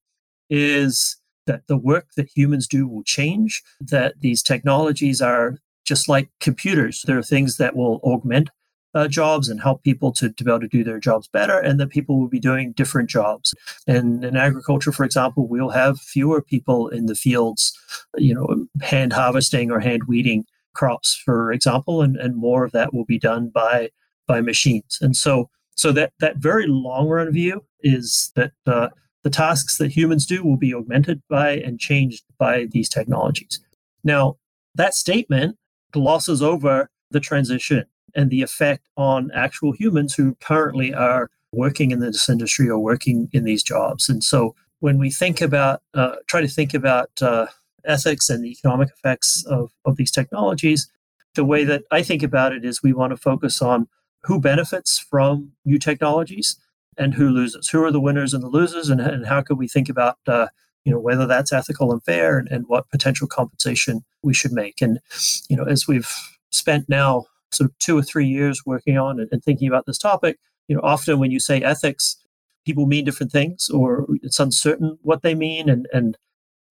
is 0.49 1.17
that 1.45 1.67
the 1.67 1.77
work 1.77 2.07
that 2.17 2.29
humans 2.35 2.67
do 2.67 2.87
will 2.87 3.03
change, 3.03 3.63
that 3.79 4.19
these 4.19 4.43
technologies 4.43 5.21
are 5.21 5.57
just 5.85 6.09
like 6.09 6.29
computers. 6.39 7.03
There 7.03 7.17
are 7.17 7.23
things 7.23 7.57
that 7.57 7.75
will 7.75 7.99
augment 8.03 8.49
uh, 8.93 9.07
jobs 9.07 9.49
and 9.49 9.61
help 9.61 9.83
people 9.83 10.11
to, 10.13 10.31
to 10.31 10.43
be 10.43 10.51
able 10.51 10.59
to 10.59 10.67
do 10.67 10.83
their 10.83 10.99
jobs 10.99 11.27
better, 11.27 11.59
and 11.59 11.79
that 11.79 11.89
people 11.89 12.19
will 12.19 12.29
be 12.29 12.39
doing 12.39 12.71
different 12.73 13.09
jobs. 13.09 13.53
And 13.85 14.23
in 14.23 14.35
agriculture, 14.35 14.91
for 14.91 15.03
example, 15.03 15.47
we'll 15.47 15.69
have 15.69 15.99
fewer 15.99 16.41
people 16.41 16.87
in 16.87 17.05
the 17.05 17.15
fields, 17.15 17.77
you 18.17 18.33
know, 18.33 18.67
hand 18.81 19.13
harvesting 19.13 19.71
or 19.71 19.79
hand 19.79 20.03
weeding 20.07 20.45
crops, 20.73 21.21
for 21.25 21.51
example, 21.51 22.01
and, 22.01 22.17
and 22.17 22.35
more 22.35 22.63
of 22.63 22.71
that 22.71 22.93
will 22.93 23.05
be 23.05 23.19
done 23.19 23.49
by 23.49 23.89
by 24.27 24.41
machines. 24.41 24.97
And 25.01 25.15
so, 25.15 25.49
so 25.75 25.91
that 25.93 26.13
that 26.19 26.37
very 26.37 26.67
long 26.67 27.07
run 27.07 27.31
view 27.31 27.63
is 27.81 28.31
that 28.35 28.51
uh, 28.65 28.89
the 29.23 29.29
tasks 29.29 29.77
that 29.77 29.91
humans 29.91 30.25
do 30.25 30.43
will 30.43 30.57
be 30.57 30.73
augmented 30.73 31.21
by 31.29 31.51
and 31.57 31.79
changed 31.79 32.23
by 32.37 32.67
these 32.71 32.89
technologies. 32.89 33.59
Now, 34.03 34.37
that 34.75 34.93
statement 34.93 35.57
glosses 35.91 36.41
over 36.41 36.89
the 37.11 37.19
transition 37.19 37.85
and 38.17 38.29
the 38.29 38.41
effect 38.41 38.89
on 38.97 39.31
actual 39.33 39.71
humans 39.71 40.15
who 40.15 40.35
currently 40.41 40.93
are 40.93 41.29
working 41.53 41.91
in 41.91 41.99
this 42.01 42.27
industry 42.27 42.67
or 42.67 42.79
working 42.79 43.29
in 43.31 43.45
these 43.45 43.63
jobs. 43.63 44.09
And 44.09 44.21
so 44.23 44.55
when 44.79 44.97
we 44.97 45.09
think 45.09 45.39
about, 45.39 45.81
uh, 45.93 46.15
try 46.27 46.41
to 46.41 46.47
think 46.47 46.73
about 46.73 47.09
uh, 47.21 47.45
ethics 47.85 48.29
and 48.29 48.43
the 48.43 48.51
economic 48.51 48.89
effects 48.89 49.45
of, 49.45 49.71
of 49.85 49.95
these 49.95 50.11
technologies, 50.11 50.89
the 51.35 51.45
way 51.45 51.63
that 51.63 51.83
I 51.91 52.01
think 52.01 52.23
about 52.23 52.51
it 52.51 52.65
is 52.65 52.83
we 52.83 52.91
want 52.91 53.11
to 53.11 53.17
focus 53.17 53.61
on 53.61 53.87
who 54.23 54.41
benefits 54.41 54.99
from 54.99 55.51
new 55.63 55.79
technologies 55.79 56.59
and 56.97 57.13
who 57.13 57.29
loses. 57.29 57.69
Who 57.69 57.83
are 57.83 57.91
the 57.91 58.01
winners 58.01 58.33
and 58.33 58.43
the 58.43 58.49
losers, 58.49 58.89
and, 58.89 58.99
and 58.99 59.27
how 59.27 59.41
can 59.41 59.57
we 59.57 59.67
think 59.67 59.87
about 59.87 60.17
uh, 60.27 60.47
you 60.83 60.91
know 60.91 60.99
whether 60.99 61.27
that's 61.27 61.53
ethical 61.53 61.91
and 61.91 62.03
fair, 62.03 62.39
and, 62.39 62.47
and 62.49 62.65
what 62.67 62.89
potential 62.89 63.27
compensation 63.27 64.03
we 64.23 64.33
should 64.33 64.51
make. 64.51 64.81
And 64.81 64.99
you 65.47 65.55
know, 65.55 65.63
as 65.63 65.87
we've 65.87 66.11
spent 66.49 66.89
now 66.89 67.25
sort 67.51 67.69
of 67.69 67.77
two 67.79 67.97
or 67.97 68.03
three 68.03 68.27
years 68.27 68.61
working 68.65 68.97
on 68.97 69.19
and, 69.19 69.29
and 69.31 69.43
thinking 69.43 69.67
about 69.67 69.85
this 69.85 69.97
topic, 69.97 70.37
you 70.67 70.75
know, 70.75 70.81
often 70.83 71.19
when 71.19 71.31
you 71.31 71.39
say 71.39 71.61
ethics, 71.61 72.17
people 72.65 72.85
mean 72.85 73.05
different 73.05 73.31
things, 73.31 73.69
or 73.69 74.05
it's 74.21 74.39
uncertain 74.39 74.97
what 75.01 75.21
they 75.21 75.35
mean, 75.35 75.69
and 75.69 75.87
and 75.93 76.17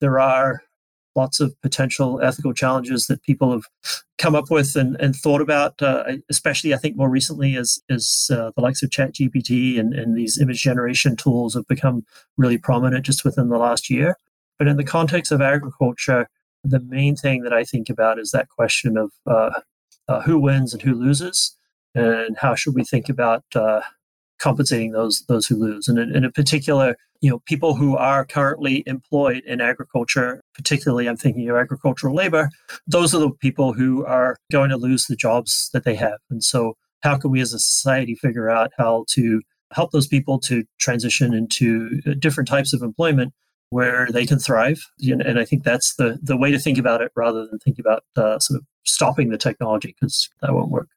there 0.00 0.20
are 0.20 0.62
lots 1.16 1.40
of 1.40 1.58
potential 1.62 2.20
ethical 2.22 2.52
challenges 2.52 3.06
that 3.06 3.22
people 3.22 3.50
have 3.50 3.64
come 4.18 4.34
up 4.34 4.50
with 4.50 4.76
and, 4.76 4.96
and 5.00 5.16
thought 5.16 5.40
about, 5.40 5.80
uh, 5.80 6.04
especially 6.30 6.74
I 6.74 6.76
think 6.76 6.96
more 6.96 7.08
recently 7.08 7.56
as, 7.56 7.80
as 7.88 8.28
uh, 8.30 8.50
the 8.54 8.60
likes 8.60 8.82
of 8.82 8.90
ChatGPT 8.90 9.80
and, 9.80 9.94
and 9.94 10.16
these 10.16 10.38
image 10.38 10.62
generation 10.62 11.16
tools 11.16 11.54
have 11.54 11.66
become 11.66 12.04
really 12.36 12.58
prominent 12.58 13.06
just 13.06 13.24
within 13.24 13.48
the 13.48 13.56
last 13.56 13.88
year. 13.88 14.18
But 14.58 14.68
in 14.68 14.76
the 14.76 14.84
context 14.84 15.32
of 15.32 15.40
agriculture, 15.40 16.28
the 16.62 16.80
main 16.80 17.16
thing 17.16 17.42
that 17.42 17.52
I 17.52 17.64
think 17.64 17.88
about 17.88 18.18
is 18.18 18.30
that 18.30 18.48
question 18.50 18.98
of 18.98 19.12
uh, 19.26 19.60
uh 20.08 20.22
who 20.22 20.38
wins 20.38 20.72
and 20.72 20.82
who 20.82 20.94
loses, 20.94 21.56
and 21.94 22.36
how 22.38 22.54
should 22.54 22.74
we 22.74 22.84
think 22.84 23.08
about 23.08 23.44
uh, 23.54 23.80
compensating 24.38 24.92
those 24.92 25.24
those 25.28 25.46
who 25.46 25.56
lose. 25.56 25.88
And 25.88 25.98
in, 25.98 26.24
in, 26.24 26.32
particular, 26.32 26.96
you 27.20 27.30
know, 27.30 27.40
people 27.46 27.74
who 27.74 27.96
are 27.96 28.24
currently 28.24 28.82
employed 28.86 29.42
in 29.46 29.60
agriculture, 29.60 30.42
particularly 30.54 31.08
I'm 31.08 31.16
thinking 31.16 31.48
of 31.48 31.56
agricultural 31.56 32.14
labor, 32.14 32.50
those 32.86 33.14
are 33.14 33.18
the 33.18 33.30
people 33.30 33.72
who 33.72 34.04
are 34.04 34.36
going 34.52 34.70
to 34.70 34.76
lose 34.76 35.06
the 35.06 35.16
jobs 35.16 35.70
that 35.72 35.84
they 35.84 35.94
have. 35.94 36.18
And 36.30 36.42
so 36.44 36.76
how 37.00 37.16
can 37.16 37.30
we 37.30 37.40
as 37.40 37.52
a 37.52 37.58
society 37.58 38.14
figure 38.14 38.50
out 38.50 38.72
how 38.76 39.04
to 39.10 39.40
help 39.72 39.90
those 39.92 40.06
people 40.06 40.38
to 40.40 40.64
transition 40.78 41.34
into 41.34 42.00
uh, 42.06 42.14
different 42.18 42.48
types 42.48 42.72
of 42.72 42.82
employment 42.82 43.32
where 43.70 44.08
they 44.10 44.26
can 44.26 44.38
thrive? 44.38 44.80
And 45.00 45.38
I 45.38 45.44
think 45.44 45.64
that's 45.64 45.94
the, 45.96 46.18
the 46.22 46.36
way 46.36 46.50
to 46.50 46.58
think 46.58 46.78
about 46.78 47.02
it 47.02 47.10
rather 47.16 47.46
than 47.46 47.58
think 47.58 47.78
about 47.78 48.04
uh, 48.16 48.38
sort 48.38 48.60
of 48.60 48.66
stopping 48.86 49.28
the 49.28 49.38
technology 49.38 49.94
because 49.98 50.30
that 50.42 50.52
won't 50.52 50.70
work. 50.70 50.88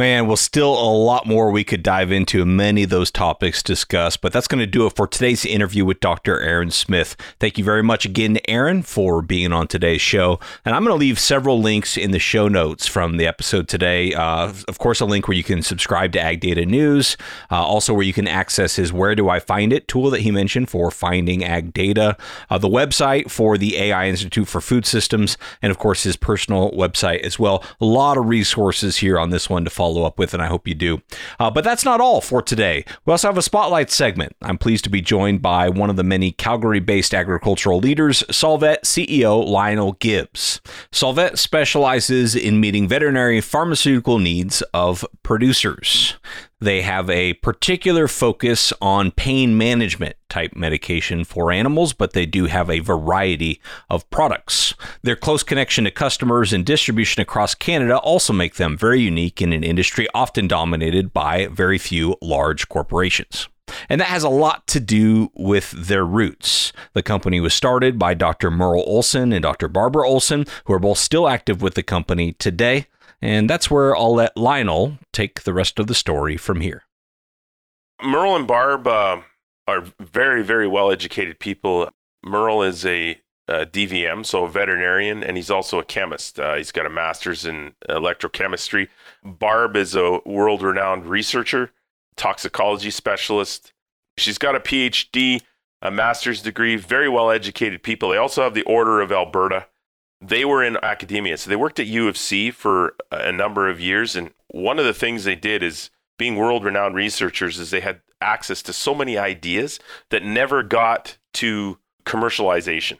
Man, 0.00 0.26
well, 0.26 0.36
still 0.38 0.72
a 0.72 0.88
lot 0.90 1.26
more 1.26 1.50
we 1.50 1.62
could 1.62 1.82
dive 1.82 2.10
into, 2.10 2.46
many 2.46 2.84
of 2.84 2.88
those 2.88 3.10
topics 3.10 3.62
discussed, 3.62 4.22
but 4.22 4.32
that's 4.32 4.48
going 4.48 4.60
to 4.60 4.66
do 4.66 4.86
it 4.86 4.96
for 4.96 5.06
today's 5.06 5.44
interview 5.44 5.84
with 5.84 6.00
Dr. 6.00 6.40
Aaron 6.40 6.70
Smith. 6.70 7.16
Thank 7.38 7.58
you 7.58 7.64
very 7.64 7.82
much 7.82 8.06
again 8.06 8.38
Aaron 8.48 8.80
for 8.80 9.20
being 9.20 9.52
on 9.52 9.68
today's 9.68 10.00
show. 10.00 10.40
And 10.64 10.74
I'm 10.74 10.84
going 10.84 10.94
to 10.94 10.98
leave 10.98 11.18
several 11.18 11.60
links 11.60 11.98
in 11.98 12.12
the 12.12 12.18
show 12.18 12.48
notes 12.48 12.86
from 12.86 13.18
the 13.18 13.26
episode 13.26 13.68
today. 13.68 14.14
Uh, 14.14 14.54
of 14.68 14.78
course, 14.78 15.00
a 15.00 15.04
link 15.04 15.28
where 15.28 15.36
you 15.36 15.44
can 15.44 15.60
subscribe 15.60 16.12
to 16.12 16.20
Ag 16.22 16.40
Data 16.40 16.64
News, 16.64 17.18
uh, 17.50 17.62
also 17.62 17.92
where 17.92 18.02
you 18.02 18.14
can 18.14 18.26
access 18.26 18.76
his 18.76 18.94
Where 18.94 19.14
Do 19.14 19.28
I 19.28 19.38
Find 19.38 19.70
It 19.70 19.86
tool 19.86 20.08
that 20.12 20.22
he 20.22 20.30
mentioned 20.30 20.70
for 20.70 20.90
finding 20.90 21.44
ag 21.44 21.74
data, 21.74 22.16
uh, 22.48 22.56
the 22.56 22.68
website 22.68 23.30
for 23.30 23.58
the 23.58 23.76
AI 23.76 24.08
Institute 24.08 24.48
for 24.48 24.62
Food 24.62 24.86
Systems, 24.86 25.36
and 25.60 25.70
of 25.70 25.76
course, 25.76 26.04
his 26.04 26.16
personal 26.16 26.70
website 26.70 27.20
as 27.20 27.38
well. 27.38 27.62
A 27.82 27.84
lot 27.84 28.16
of 28.16 28.24
resources 28.30 28.96
here 28.96 29.18
on 29.18 29.28
this 29.28 29.50
one 29.50 29.64
to 29.64 29.70
follow 29.70 29.89
follow 29.90 30.06
up 30.06 30.18
with, 30.18 30.32
and 30.34 30.42
I 30.42 30.46
hope 30.46 30.68
you 30.68 30.74
do. 30.74 31.02
Uh, 31.38 31.50
but 31.50 31.64
that's 31.64 31.84
not 31.84 32.00
all 32.00 32.20
for 32.20 32.42
today. 32.42 32.84
We 33.04 33.10
also 33.10 33.28
have 33.28 33.38
a 33.38 33.42
spotlight 33.42 33.90
segment. 33.90 34.36
I'm 34.42 34.58
pleased 34.58 34.84
to 34.84 34.90
be 34.90 35.00
joined 35.00 35.42
by 35.42 35.68
one 35.68 35.90
of 35.90 35.96
the 35.96 36.04
many 36.04 36.32
Calgary 36.32 36.80
based 36.80 37.14
agricultural 37.14 37.78
leaders, 37.78 38.22
Solvet 38.30 38.82
CEO 38.82 39.46
Lionel 39.46 39.92
Gibbs. 39.92 40.60
Solvet 40.92 41.38
specializes 41.38 42.36
in 42.36 42.60
meeting 42.60 42.88
veterinary 42.88 43.40
pharmaceutical 43.40 44.18
needs 44.18 44.62
of 44.72 45.04
producers. 45.22 46.16
They 46.60 46.82
have 46.82 47.08
a 47.08 47.34
particular 47.34 48.06
focus 48.06 48.70
on 48.82 49.12
pain 49.12 49.56
management 49.56 50.16
type 50.28 50.54
medication 50.54 51.24
for 51.24 51.50
animals, 51.50 51.94
but 51.94 52.12
they 52.12 52.26
do 52.26 52.46
have 52.46 52.68
a 52.68 52.80
variety 52.80 53.62
of 53.88 54.08
products. 54.10 54.74
Their 55.02 55.16
close 55.16 55.42
connection 55.42 55.84
to 55.84 55.90
customers 55.90 56.52
and 56.52 56.66
distribution 56.66 57.22
across 57.22 57.54
Canada 57.54 57.96
also 57.98 58.34
make 58.34 58.56
them 58.56 58.76
very 58.76 59.00
unique 59.00 59.40
in 59.40 59.54
an 59.54 59.64
industry 59.64 60.06
often 60.14 60.46
dominated 60.46 61.14
by 61.14 61.46
very 61.46 61.78
few 61.78 62.16
large 62.20 62.68
corporations. 62.68 63.48
And 63.88 64.00
that 64.00 64.08
has 64.08 64.22
a 64.22 64.28
lot 64.28 64.66
to 64.68 64.80
do 64.80 65.30
with 65.34 65.70
their 65.70 66.04
roots. 66.04 66.72
The 66.92 67.02
company 67.02 67.40
was 67.40 67.54
started 67.54 67.98
by 67.98 68.14
Dr. 68.14 68.50
Merle 68.50 68.84
Olson 68.86 69.32
and 69.32 69.42
Dr. 69.42 69.68
Barbara 69.68 70.06
Olson, 70.06 70.44
who 70.64 70.74
are 70.74 70.78
both 70.78 70.98
still 70.98 71.28
active 71.28 71.62
with 71.62 71.74
the 71.74 71.82
company 71.82 72.32
today. 72.32 72.86
And 73.22 73.50
that's 73.50 73.70
where 73.70 73.94
I'll 73.94 74.14
let 74.14 74.36
Lionel 74.36 74.98
take 75.12 75.42
the 75.42 75.52
rest 75.52 75.78
of 75.78 75.86
the 75.86 75.94
story 75.94 76.36
from 76.36 76.60
here. 76.60 76.84
Merle 78.02 78.36
and 78.36 78.46
Barb 78.46 78.86
uh, 78.86 79.20
are 79.66 79.84
very, 80.00 80.42
very 80.42 80.66
well 80.66 80.90
educated 80.90 81.38
people. 81.38 81.90
Merle 82.24 82.62
is 82.62 82.84
a, 82.86 83.20
a, 83.46 83.66
DVM, 83.66 84.24
so 84.24 84.44
a 84.44 84.48
veterinarian, 84.48 85.22
and 85.22 85.36
he's 85.36 85.50
also 85.50 85.78
a 85.78 85.84
chemist. 85.84 86.40
Uh, 86.40 86.54
he's 86.54 86.72
got 86.72 86.86
a 86.86 86.90
master's 86.90 87.44
in 87.44 87.74
electrochemistry. 87.88 88.88
Barb 89.22 89.76
is 89.76 89.94
a 89.94 90.20
world 90.24 90.62
renowned 90.62 91.06
researcher, 91.06 91.72
toxicology 92.16 92.90
specialist. 92.90 93.72
She's 94.16 94.38
got 94.38 94.56
a 94.56 94.60
PhD, 94.60 95.42
a 95.82 95.90
master's 95.90 96.42
degree, 96.42 96.76
very 96.76 97.08
well 97.08 97.30
educated 97.30 97.82
people. 97.82 98.10
They 98.10 98.16
also 98.16 98.42
have 98.42 98.54
the 98.54 98.62
Order 98.62 99.00
of 99.02 99.12
Alberta 99.12 99.66
they 100.20 100.44
were 100.44 100.62
in 100.62 100.76
academia. 100.82 101.36
So 101.38 101.48
they 101.48 101.56
worked 101.56 101.80
at 101.80 101.86
U 101.86 102.08
of 102.08 102.16
C 102.16 102.50
for 102.50 102.94
a 103.10 103.32
number 103.32 103.68
of 103.68 103.80
years. 103.80 104.16
And 104.16 104.32
one 104.48 104.78
of 104.78 104.84
the 104.84 104.94
things 104.94 105.24
they 105.24 105.34
did 105.34 105.62
is 105.62 105.90
being 106.18 106.36
world 106.36 106.64
renowned 106.64 106.94
researchers 106.94 107.58
is 107.58 107.70
they 107.70 107.80
had 107.80 108.02
access 108.20 108.60
to 108.62 108.72
so 108.72 108.94
many 108.94 109.16
ideas 109.16 109.80
that 110.10 110.22
never 110.22 110.62
got 110.62 111.16
to 111.34 111.78
commercialization. 112.04 112.98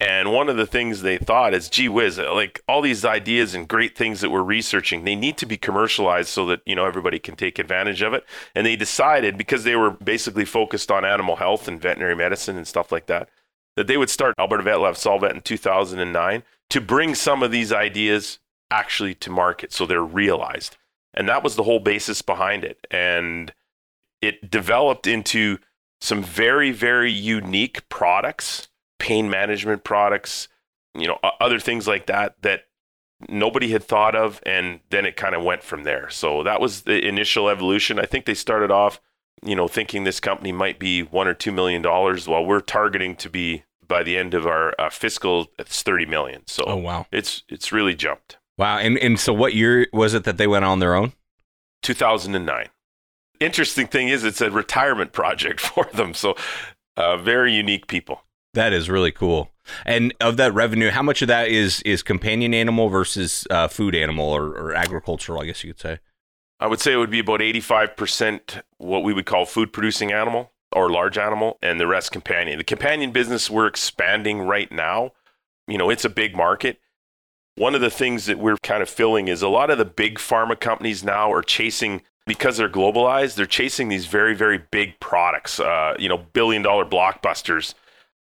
And 0.00 0.32
one 0.32 0.48
of 0.48 0.56
the 0.56 0.66
things 0.66 1.02
they 1.02 1.18
thought 1.18 1.54
is, 1.54 1.68
gee 1.68 1.88
whiz, 1.88 2.20
uh, 2.20 2.32
like 2.32 2.60
all 2.68 2.82
these 2.82 3.04
ideas 3.04 3.52
and 3.54 3.66
great 3.66 3.96
things 3.96 4.20
that 4.20 4.30
we're 4.30 4.44
researching, 4.44 5.02
they 5.04 5.16
need 5.16 5.36
to 5.38 5.46
be 5.46 5.56
commercialized 5.56 6.28
so 6.28 6.46
that, 6.46 6.60
you 6.64 6.76
know, 6.76 6.84
everybody 6.84 7.18
can 7.18 7.34
take 7.34 7.58
advantage 7.58 8.00
of 8.02 8.14
it. 8.14 8.24
And 8.54 8.64
they 8.64 8.76
decided, 8.76 9.36
because 9.36 9.64
they 9.64 9.74
were 9.74 9.90
basically 9.90 10.44
focused 10.44 10.92
on 10.92 11.04
animal 11.04 11.36
health 11.36 11.66
and 11.66 11.80
veterinary 11.80 12.14
medicine 12.14 12.56
and 12.56 12.68
stuff 12.68 12.92
like 12.92 13.06
that, 13.06 13.28
that 13.74 13.88
they 13.88 13.96
would 13.96 14.10
start 14.10 14.36
Alberta 14.38 14.62
Vet 14.62 14.80
Lab 14.80 14.94
Solvet 14.94 15.34
in 15.34 15.40
2009 15.40 16.44
to 16.70 16.80
bring 16.80 17.14
some 17.14 17.42
of 17.42 17.50
these 17.50 17.72
ideas 17.72 18.38
actually 18.70 19.14
to 19.14 19.30
market 19.30 19.72
so 19.72 19.86
they're 19.86 20.02
realized. 20.02 20.76
And 21.14 21.28
that 21.28 21.42
was 21.42 21.56
the 21.56 21.62
whole 21.62 21.80
basis 21.80 22.22
behind 22.22 22.64
it. 22.64 22.86
And 22.90 23.52
it 24.20 24.50
developed 24.50 25.06
into 25.06 25.58
some 26.00 26.22
very, 26.22 26.70
very 26.70 27.10
unique 27.10 27.88
products, 27.88 28.68
pain 28.98 29.30
management 29.30 29.84
products, 29.84 30.48
you 30.94 31.06
know, 31.06 31.18
other 31.40 31.58
things 31.58 31.86
like 31.88 32.06
that 32.06 32.40
that 32.42 32.64
nobody 33.28 33.70
had 33.70 33.82
thought 33.82 34.14
of. 34.14 34.40
And 34.44 34.80
then 34.90 35.06
it 35.06 35.16
kind 35.16 35.34
of 35.34 35.42
went 35.42 35.62
from 35.62 35.84
there. 35.84 36.10
So 36.10 36.42
that 36.42 36.60
was 36.60 36.82
the 36.82 37.06
initial 37.06 37.48
evolution. 37.48 37.98
I 37.98 38.06
think 38.06 38.26
they 38.26 38.34
started 38.34 38.70
off, 38.70 39.00
you 39.42 39.56
know, 39.56 39.66
thinking 39.66 40.04
this 40.04 40.20
company 40.20 40.52
might 40.52 40.78
be 40.78 41.02
one 41.02 41.26
or 41.26 41.34
two 41.34 41.52
million 41.52 41.82
dollars 41.82 42.28
while 42.28 42.44
we're 42.44 42.60
targeting 42.60 43.16
to 43.16 43.30
be 43.30 43.64
by 43.88 44.02
the 44.02 44.16
end 44.16 44.34
of 44.34 44.46
our 44.46 44.74
uh, 44.78 44.90
fiscal, 44.90 45.48
it's 45.58 45.82
30 45.82 46.06
million. 46.06 46.42
So 46.46 46.64
oh, 46.66 46.76
wow. 46.76 47.06
it's 47.10 47.42
it's 47.48 47.72
really 47.72 47.94
jumped. 47.94 48.36
Wow. 48.56 48.78
And 48.78 48.98
and 48.98 49.18
so 49.18 49.32
what 49.32 49.54
year 49.54 49.86
was 49.92 50.14
it 50.14 50.24
that 50.24 50.36
they 50.36 50.46
went 50.46 50.64
on 50.64 50.78
their 50.78 50.94
own? 50.94 51.12
2009. 51.82 52.68
Interesting 53.40 53.86
thing 53.86 54.08
is 54.08 54.24
it's 54.24 54.40
a 54.40 54.50
retirement 54.50 55.12
project 55.12 55.60
for 55.60 55.88
them. 55.92 56.14
So 56.14 56.36
uh, 56.96 57.16
very 57.16 57.52
unique 57.52 57.86
people. 57.86 58.22
That 58.54 58.72
is 58.72 58.90
really 58.90 59.12
cool. 59.12 59.50
And 59.84 60.14
of 60.20 60.36
that 60.38 60.54
revenue, 60.54 60.90
how 60.90 61.02
much 61.02 61.22
of 61.22 61.28
that 61.28 61.48
is 61.48 61.82
is 61.82 62.02
companion 62.02 62.54
animal 62.54 62.88
versus 62.88 63.46
uh, 63.50 63.68
food 63.68 63.94
animal 63.94 64.26
or, 64.26 64.46
or 64.46 64.74
agricultural? 64.74 65.40
I 65.40 65.46
guess 65.46 65.62
you 65.62 65.72
could 65.72 65.80
say. 65.80 65.98
I 66.60 66.66
would 66.66 66.80
say 66.80 66.92
it 66.92 66.96
would 66.96 67.10
be 67.10 67.20
about 67.20 67.38
85% 67.38 68.62
what 68.78 69.04
we 69.04 69.12
would 69.12 69.26
call 69.26 69.46
food 69.46 69.72
producing 69.72 70.10
animal, 70.10 70.50
or 70.72 70.90
large 70.90 71.18
animal 71.18 71.58
and 71.62 71.80
the 71.80 71.86
rest 71.86 72.12
companion. 72.12 72.58
The 72.58 72.64
companion 72.64 73.12
business 73.12 73.50
we're 73.50 73.66
expanding 73.66 74.40
right 74.40 74.70
now. 74.70 75.12
You 75.66 75.78
know, 75.78 75.90
it's 75.90 76.04
a 76.04 76.10
big 76.10 76.36
market. 76.36 76.80
One 77.56 77.74
of 77.74 77.80
the 77.80 77.90
things 77.90 78.26
that 78.26 78.38
we're 78.38 78.56
kind 78.58 78.82
of 78.82 78.88
filling 78.88 79.28
is 79.28 79.42
a 79.42 79.48
lot 79.48 79.70
of 79.70 79.78
the 79.78 79.84
big 79.84 80.18
pharma 80.18 80.58
companies 80.58 81.02
now 81.02 81.32
are 81.32 81.42
chasing 81.42 82.02
because 82.26 82.56
they're 82.56 82.68
globalized. 82.68 83.34
They're 83.34 83.46
chasing 83.46 83.88
these 83.88 84.06
very 84.06 84.34
very 84.34 84.58
big 84.58 85.00
products, 85.00 85.58
uh, 85.58 85.96
you 85.98 86.08
know, 86.08 86.18
billion 86.18 86.62
dollar 86.62 86.84
blockbusters, 86.84 87.74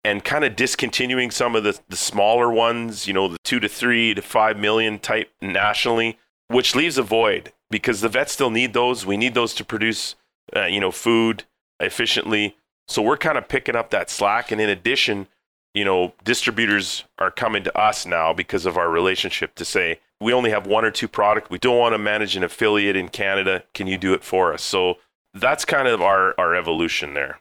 and 0.04 0.24
kind 0.24 0.44
of 0.46 0.56
discontinuing 0.56 1.30
some 1.30 1.56
of 1.56 1.64
the 1.64 1.80
the 1.90 1.98
smaller 1.98 2.52
ones. 2.52 3.06
You 3.08 3.14
know, 3.14 3.28
the 3.28 3.38
two 3.44 3.60
to 3.60 3.70
three 3.70 4.14
to 4.16 4.22
five 4.22 4.58
million 4.58 4.98
type 4.98 5.30
nationally, 5.42 6.18
which 6.48 6.76
leaves 6.76 6.98
a 6.98 7.04
void 7.04 7.52
because 7.70 8.02
the 8.02 8.10
vets 8.10 8.34
still 8.34 8.50
need 8.50 8.74
those. 8.74 9.06
We 9.06 9.18
need 9.18 9.36
those 9.36 9.54
to 9.56 9.66
produce, 9.66 10.16
uh, 10.56 10.66
you 10.66 10.80
know, 10.80 10.92
food 10.92 11.44
efficiently. 11.80 12.58
So 12.88 13.02
we're 13.02 13.18
kind 13.18 13.38
of 13.38 13.48
picking 13.48 13.76
up 13.76 13.92
that 13.92 14.10
slack. 14.10 14.52
And 14.52 14.60
in 14.60 14.70
addition, 14.70 15.28
you 15.74 15.86
know, 15.86 16.14
distributors 16.24 17.04
are 17.20 17.32
coming 17.32 17.64
to 17.64 17.78
us 17.78 18.06
now 18.06 18.34
because 18.34 18.66
of 18.66 18.78
our 18.78 18.90
relationship 18.90 19.56
to 19.56 19.66
say, 19.66 20.00
we 20.20 20.34
only 20.34 20.50
have 20.50 20.68
one 20.68 20.84
or 20.84 20.92
two 20.92 21.08
product. 21.08 21.50
We 21.50 21.60
don't 21.60 21.78
want 21.78 21.94
to 21.94 22.00
manage 22.00 22.36
an 22.36 22.44
affiliate 22.44 22.96
in 22.96 23.10
Canada. 23.10 23.64
Can 23.74 23.88
you 23.88 23.98
do 23.98 24.14
it 24.14 24.24
for 24.24 24.54
us? 24.54 24.62
So 24.62 24.96
that's 25.34 25.64
kind 25.66 25.88
of 25.88 26.02
our, 26.02 26.34
our 26.38 26.56
evolution 26.56 27.14
there. 27.14 27.40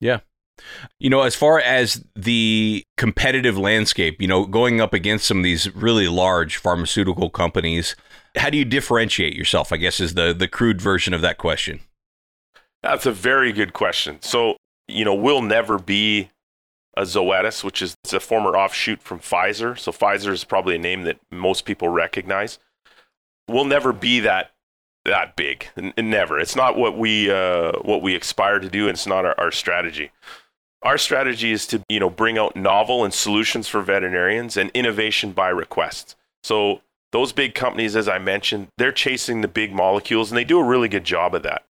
Yeah. 0.00 0.20
You 0.98 1.10
know, 1.10 1.22
as 1.22 1.34
far 1.34 1.60
as 1.60 2.04
the 2.16 2.84
competitive 2.96 3.58
landscape, 3.58 4.20
you 4.20 4.28
know, 4.28 4.44
going 4.44 4.80
up 4.80 4.92
against 4.92 5.26
some 5.26 5.38
of 5.38 5.44
these 5.44 5.72
really 5.74 6.08
large 6.08 6.56
pharmaceutical 6.56 7.30
companies, 7.30 7.94
how 8.36 8.50
do 8.50 8.58
you 8.58 8.64
differentiate 8.64 9.34
yourself? 9.34 9.72
I 9.72 9.76
guess 9.76 10.00
is 10.00 10.14
the 10.14 10.32
the 10.32 10.48
crude 10.48 10.80
version 10.80 11.14
of 11.14 11.20
that 11.20 11.38
question. 11.38 11.80
That's 12.82 13.06
a 13.06 13.12
very 13.12 13.52
good 13.52 13.72
question. 13.72 14.18
So, 14.22 14.56
you 14.86 15.04
know, 15.04 15.14
we'll 15.14 15.42
never 15.42 15.78
be 15.78 16.30
a 16.96 17.02
Zoetis, 17.02 17.62
which 17.62 17.82
is 17.82 17.96
a 18.12 18.20
former 18.20 18.56
offshoot 18.56 19.02
from 19.02 19.20
Pfizer. 19.20 19.78
So 19.78 19.92
Pfizer 19.92 20.32
is 20.32 20.44
probably 20.44 20.76
a 20.76 20.80
name 20.80 21.02
that 21.04 21.18
most 21.30 21.64
people 21.64 21.88
recognize. 21.88 22.58
We'll 23.48 23.64
never 23.64 23.92
be 23.92 24.20
that 24.20 24.50
that 25.04 25.36
big. 25.36 25.68
N- 25.76 25.94
never. 25.96 26.38
It's 26.38 26.56
not 26.56 26.76
what 26.76 26.98
we 26.98 27.30
uh, 27.30 27.72
what 27.82 28.02
we 28.02 28.14
aspire 28.14 28.58
to 28.58 28.68
do, 28.68 28.88
and 28.88 28.90
it's 28.90 29.06
not 29.06 29.24
our, 29.24 29.34
our 29.38 29.50
strategy. 29.50 30.10
Our 30.82 30.98
strategy 30.98 31.52
is 31.52 31.66
to 31.68 31.82
you 31.88 32.00
know 32.00 32.10
bring 32.10 32.36
out 32.36 32.56
novel 32.56 33.04
and 33.04 33.14
solutions 33.14 33.68
for 33.68 33.80
veterinarians 33.80 34.56
and 34.56 34.70
innovation 34.74 35.32
by 35.32 35.48
request. 35.48 36.16
So 36.42 36.82
those 37.12 37.32
big 37.32 37.54
companies, 37.54 37.96
as 37.96 38.08
I 38.08 38.18
mentioned, 38.18 38.68
they're 38.76 38.92
chasing 38.92 39.40
the 39.40 39.48
big 39.48 39.72
molecules, 39.72 40.30
and 40.30 40.36
they 40.36 40.44
do 40.44 40.58
a 40.58 40.64
really 40.64 40.88
good 40.88 41.04
job 41.04 41.34
of 41.34 41.42
that 41.44 41.64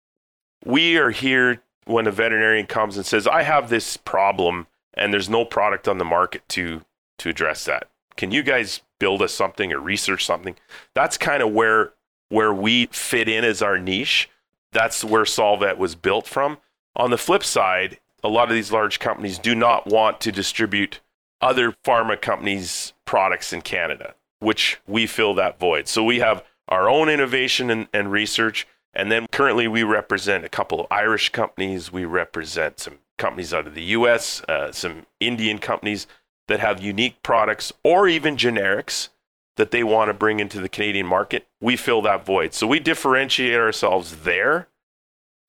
we 0.65 0.97
are 0.97 1.11
here 1.11 1.63
when 1.85 2.07
a 2.07 2.13
veterinarian 2.13 2.67
comes 2.67 2.97
and 2.97 3.07
says, 3.07 3.27
I 3.27 3.43
have 3.43 3.71
this 3.71 3.97
problem 3.97 4.67
and 4.95 5.13
there's 5.13 5.29
no 5.29 5.45
product 5.45 5.89
on 5.89 5.99
the 5.99 6.05
market 6.05 6.47
to 6.51 6.83
to 7.19 7.29
address 7.29 7.65
that. 7.65 7.89
Can 8.17 8.31
you 8.31 8.43
guys 8.43 8.83
build 8.99 9.23
us 9.23 9.33
something 9.33 9.73
or 9.73 9.81
research 9.81 10.25
something? 10.25 10.57
That's 10.95 11.17
kind 11.17 11.43
of 11.43 11.53
where 11.53 11.93
where 12.29 12.53
we 12.53 12.87
fit 12.87 13.29
in 13.29 13.45
as 13.45 13.63
our 13.63 13.79
niche. 13.79 14.29
That's 14.73 15.03
where 15.03 15.25
Solvet 15.25 15.79
was 15.79 15.95
built 15.95 16.27
from. 16.27 16.59
On 16.95 17.11
the 17.11 17.19
flip 17.19 17.43
side, 17.45 17.99
a 18.23 18.29
lot 18.29 18.49
of 18.49 18.55
these 18.55 18.73
large 18.73 18.99
companies 18.99 19.39
do 19.39 19.55
not 19.55 19.87
want 19.87 20.21
to 20.21 20.33
distribute 20.33 21.01
other 21.41 21.73
pharma 21.85 22.21
companies' 22.21 22.93
products 23.05 23.53
in 23.53 23.63
Canada, 23.63 24.15
which 24.41 24.81
we 24.87 25.07
fill 25.07 25.35
that 25.35 25.59
void. 25.59 25.89
So 25.89 26.05
we 26.05 26.19
have 26.19 26.45
our 26.69 26.91
own 26.91 27.09
innovation 27.09 27.71
and, 27.71 27.89
and 27.95 28.11
research. 28.11 28.67
And 28.95 29.13
then 29.13 29.27
currently 29.31 29.69
we 29.69 29.83
represent 29.83 30.45
a 30.45 30.49
couple 30.49 30.81
of 30.81 30.87
Irish 30.91 31.31
companies. 31.31 31.93
We 31.93 32.05
represent 32.05 32.81
some 32.81 32.99
companies 33.17 33.53
out 33.53 33.67
of 33.67 33.75
the 33.75 33.85
US, 33.85 34.43
uh, 34.45 34.73
some 34.73 35.07
Indian 35.21 35.59
companies 35.59 36.07
that 36.47 36.61
have 36.61 36.83
unique 36.83 37.23
products 37.23 37.73
or 37.85 38.09
even 38.09 38.37
generics 38.37 39.09
that 39.57 39.71
they 39.71 39.85
want 39.85 40.09
to 40.09 40.15
bring 40.15 40.41
into 40.41 40.61
the 40.61 40.69
Canadian 40.69 41.07
market. 41.07 41.47
We 41.61 41.77
fill 41.77 42.01
that 42.03 42.25
void. 42.25 42.55
So 42.55 42.67
we 42.67 42.79
differentiate 42.81 43.57
ourselves 43.59 44.19
there. 44.23 44.69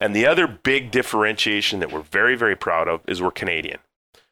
And 0.01 0.15
the 0.15 0.25
other 0.25 0.47
big 0.47 0.91
differentiation 0.91 1.79
that 1.79 1.91
we're 1.91 2.01
very, 2.01 2.35
very 2.35 2.55
proud 2.55 2.87
of 2.87 3.01
is 3.07 3.21
we're 3.21 3.31
Canadian. 3.31 3.79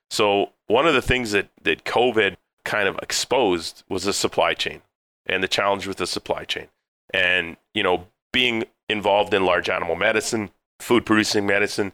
So 0.10 0.52
one 0.68 0.88
of 0.88 0.94
the 0.94 1.02
things 1.02 1.32
that, 1.32 1.50
that 1.64 1.84
COVID 1.84 2.38
kind 2.66 2.88
of 2.88 2.98
exposed 3.00 3.84
was 3.88 4.04
the 4.04 4.14
supply 4.14 4.54
chain 4.54 4.82
and 5.26 5.44
the 5.44 5.48
challenge 5.48 5.88
with 5.88 5.98
the 5.98 6.08
supply 6.08 6.44
chain. 6.44 6.68
And, 7.14 7.58
you 7.74 7.84
know, 7.84 8.08
being 8.34 8.66
involved 8.90 9.34
in 9.34 9.46
large 9.46 9.70
animal 9.70 9.96
medicine, 9.96 10.52
food 10.80 11.06
producing 11.06 11.46
medicine, 11.46 11.92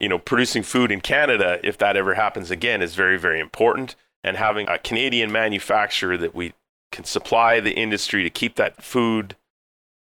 you 0.00 0.08
know, 0.08 0.18
producing 0.18 0.62
food 0.62 0.90
in 0.90 1.00
Canada, 1.00 1.58
if 1.62 1.78
that 1.78 1.96
ever 1.96 2.14
happens 2.14 2.50
again, 2.50 2.82
is 2.82 2.94
very, 2.94 3.18
very 3.18 3.40
important. 3.40 3.96
And 4.22 4.36
having 4.36 4.68
a 4.68 4.78
Canadian 4.78 5.30
manufacturer 5.30 6.16
that 6.16 6.34
we 6.34 6.52
can 6.90 7.04
supply 7.04 7.60
the 7.60 7.72
industry 7.72 8.22
to 8.22 8.30
keep 8.30 8.56
that 8.56 8.82
food 8.82 9.36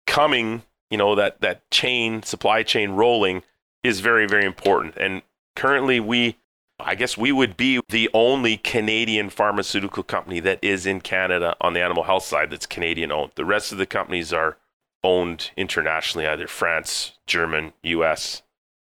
coming, 0.07 0.63
you 0.89 0.97
know, 0.97 1.15
that, 1.15 1.41
that 1.41 1.69
chain, 1.71 2.23
supply 2.23 2.63
chain 2.63 2.91
rolling 2.91 3.43
is 3.83 3.99
very, 3.99 4.27
very 4.27 4.45
important. 4.45 4.95
And 4.97 5.21
currently, 5.55 5.99
we, 5.99 6.37
I 6.79 6.95
guess 6.95 7.17
we 7.17 7.31
would 7.31 7.57
be 7.57 7.81
the 7.89 8.09
only 8.13 8.57
Canadian 8.57 9.29
pharmaceutical 9.29 10.03
company 10.03 10.39
that 10.41 10.59
is 10.61 10.85
in 10.85 11.01
Canada 11.01 11.55
on 11.61 11.73
the 11.73 11.81
animal 11.81 12.03
health 12.03 12.23
side 12.23 12.49
that's 12.49 12.65
Canadian 12.65 13.11
owned. 13.11 13.31
The 13.35 13.45
rest 13.45 13.71
of 13.71 13.77
the 13.77 13.85
companies 13.85 14.33
are 14.33 14.57
owned 15.03 15.51
internationally, 15.55 16.27
either 16.27 16.47
France, 16.47 17.13
German, 17.25 17.73
US, 17.83 18.41